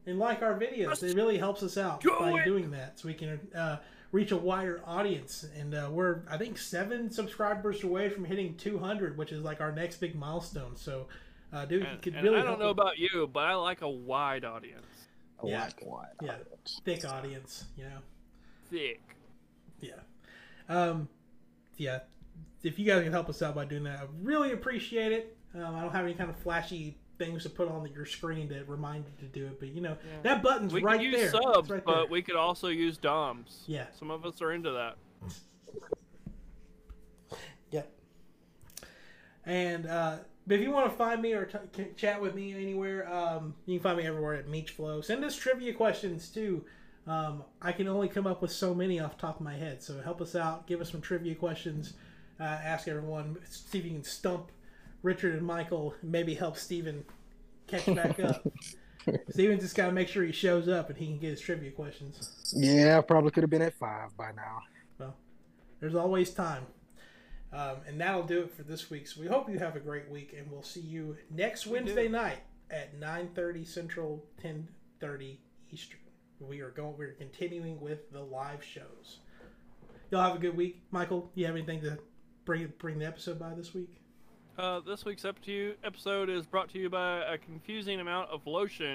And 0.05 0.19
like 0.19 0.41
our 0.41 0.57
videos. 0.57 1.03
It 1.03 1.15
really 1.15 1.37
helps 1.37 1.63
us 1.63 1.75
out 1.77 2.01
Do 2.01 2.15
by 2.19 2.39
it. 2.39 2.45
doing 2.45 2.71
that 2.71 2.99
so 2.99 3.07
we 3.07 3.13
can 3.13 3.39
uh, 3.55 3.77
reach 4.11 4.31
a 4.31 4.37
wider 4.37 4.81
audience. 4.85 5.45
And 5.57 5.73
uh, 5.73 5.89
we're, 5.91 6.21
I 6.29 6.37
think, 6.37 6.57
seven 6.57 7.09
subscribers 7.09 7.83
away 7.83 8.09
from 8.09 8.25
hitting 8.25 8.55
200, 8.57 9.17
which 9.17 9.31
is 9.31 9.41
like 9.43 9.61
our 9.61 9.71
next 9.71 9.97
big 9.97 10.15
milestone. 10.15 10.75
So, 10.75 11.07
uh, 11.53 11.65
dude, 11.65 11.81
you 11.83 11.87
And, 11.87 12.01
could 12.01 12.13
and 12.15 12.23
really 12.23 12.39
I 12.39 12.43
don't 12.43 12.59
know 12.59 12.67
a 12.67 12.71
about 12.71 12.97
you, 12.97 13.29
but 13.31 13.41
I 13.45 13.55
like 13.55 13.81
a 13.81 13.89
wide 13.89 14.45
audience. 14.45 14.85
I 15.43 15.47
Yeah. 15.47 15.63
like 15.65 15.85
wide 15.85 16.07
Yeah. 16.21 16.31
audience. 16.33 16.81
thick 16.83 17.05
audience, 17.05 17.65
you 17.75 17.83
know? 17.85 17.99
Thick. 18.69 19.01
Yeah. 19.79 19.99
Um, 20.69 21.07
yeah. 21.77 21.99
If 22.63 22.79
you 22.79 22.85
guys 22.85 23.03
can 23.03 23.11
help 23.13 23.29
us 23.29 23.41
out 23.41 23.55
by 23.55 23.65
doing 23.65 23.83
that, 23.83 23.99
I 23.99 24.07
really 24.21 24.51
appreciate 24.51 25.11
it. 25.11 25.37
Um, 25.53 25.75
I 25.75 25.81
don't 25.81 25.91
have 25.91 26.03
any 26.05 26.13
kind 26.13 26.29
of 26.29 26.35
flashy 26.37 26.97
things 27.17 27.43
to 27.43 27.49
put 27.49 27.67
on 27.69 27.89
your 27.93 28.05
screen 28.05 28.49
to 28.49 28.63
remind 28.65 29.05
you 29.05 29.27
to 29.27 29.33
do 29.39 29.45
it, 29.47 29.59
but 29.59 29.69
you 29.69 29.81
know 29.81 29.97
Yeah. 30.03 30.21
that 30.23 30.43
button's 30.43 30.73
We 30.73 30.81
right 30.81 30.99
can 30.99 31.11
there. 31.11 31.21
use 31.23 31.33
It's 31.33 31.43
subs, 31.43 31.69
right 31.69 31.83
but 31.83 31.95
there. 31.95 32.05
we 32.07 32.21
could 32.21 32.35
also 32.35 32.67
use 32.67 32.97
DOMs. 32.97 33.63
Yeah. 33.67 33.85
Some 33.97 34.11
of 34.11 34.25
us 34.25 34.41
are 34.41 34.51
into 34.51 34.71
that. 34.71 34.97
Yep. 37.71 37.91
And 39.45 39.85
uh, 39.87 40.17
but 40.45 40.55
if 40.55 40.61
you 40.61 40.71
want 40.71 40.89
to 40.91 40.97
find 40.97 41.21
me 41.21 41.33
or 41.33 41.45
t- 41.45 41.57
c- 41.75 41.87
chat 41.95 42.21
with 42.21 42.35
me 42.35 42.53
anywhere, 42.53 43.11
um, 43.13 43.55
you 43.65 43.77
can 43.79 43.83
find 43.83 43.97
me 43.97 44.05
everywhere 44.05 44.35
at 44.35 44.47
Meechflow. 44.47 45.03
Send 45.03 45.23
us 45.23 45.35
trivia 45.35 45.73
questions 45.73 46.29
too. 46.29 46.63
Um, 47.05 47.43
I 47.61 47.71
can 47.71 47.87
only 47.87 48.09
come 48.09 48.27
up 48.27 48.41
with 48.41 48.51
so 48.51 48.73
many 48.73 48.99
off 48.99 49.15
the 49.17 49.21
top 49.21 49.39
of 49.39 49.41
my 49.45 49.55
head, 49.55 49.81
so 49.81 50.01
help 50.01 50.21
us 50.21 50.35
out. 50.35 50.67
Give 50.67 50.81
us 50.81 50.91
some 50.91 51.01
trivia 51.01 51.35
questions. 51.35 51.93
Uh, 52.39 52.43
ask 52.43 52.87
everyone. 52.87 53.37
See 53.49 53.79
if 53.79 53.85
you 53.85 53.91
can 53.91 54.03
stump 54.03 54.51
Richard 55.07 55.35
and 55.35 55.47
Michael. 55.47 55.95
Maybe 56.03 56.35
help 56.35 56.57
Steven 56.57 57.05
catch 57.65 57.85
back 57.95 58.19
up. 58.23 58.45
Steven 59.29 59.57
just 59.57 59.73
got 59.73 59.85
to 59.85 59.93
make 59.93 60.09
sure 60.09 60.23
he 60.25 60.33
shows 60.33 60.67
up 60.67 60.89
and 60.89 60.97
he 60.97 61.05
can 61.05 61.17
get 61.17 61.29
his 61.29 61.39
trivia 61.39 61.71
questions. 61.71 62.53
Yeah, 62.53 62.97
I 62.97 63.01
probably 63.01 63.31
could 63.31 63.43
have 63.43 63.49
been 63.49 63.61
at 63.61 63.73
five 63.79 64.15
by 64.17 64.31
now. 64.35 64.59
Well, 64.99 65.15
there's 65.79 65.95
always 65.95 66.31
time. 66.31 66.65
Um, 67.53 67.77
and 67.87 68.01
that'll 68.01 68.23
do 68.23 68.41
it 68.41 68.53
for 68.53 68.63
this 68.63 68.89
week. 68.89 69.07
So 69.07 69.21
we 69.21 69.27
hope 69.27 69.49
you 69.49 69.57
have 69.59 69.77
a 69.77 69.79
great 69.79 70.09
week, 70.09 70.35
and 70.37 70.51
we'll 70.51 70.61
see 70.61 70.81
you 70.81 71.15
next 71.31 71.65
Wednesday 71.65 72.09
night 72.09 72.39
at 72.69 72.99
9:30 72.99 73.65
Central, 73.65 74.25
10:30 74.43 75.37
Eastern. 75.71 76.01
We 76.41 76.59
are 76.59 76.71
going. 76.71 76.97
We're 76.97 77.13
continuing 77.13 77.79
with 77.79 78.11
the 78.11 78.19
live 78.19 78.61
shows. 78.61 79.19
Y'all 80.11 80.21
have 80.21 80.35
a 80.35 80.39
good 80.39 80.57
week. 80.57 80.83
Michael, 80.91 81.31
you 81.33 81.45
have 81.45 81.55
anything 81.55 81.79
to 81.83 81.97
bring 82.43 82.73
bring 82.77 82.99
the 82.99 83.07
episode 83.07 83.39
by 83.39 83.53
this 83.53 83.73
week? 83.73 84.01
Uh, 84.57 84.79
this 84.79 85.05
week's 85.05 85.23
episode 85.83 86.29
is 86.29 86.47
brought 86.47 86.67
to 86.67 86.79
you 86.79 86.89
by 86.89 87.19
a 87.19 87.37
confusing 87.37 87.99
amount 87.99 88.27
of 88.31 88.41
lotion 88.47 88.85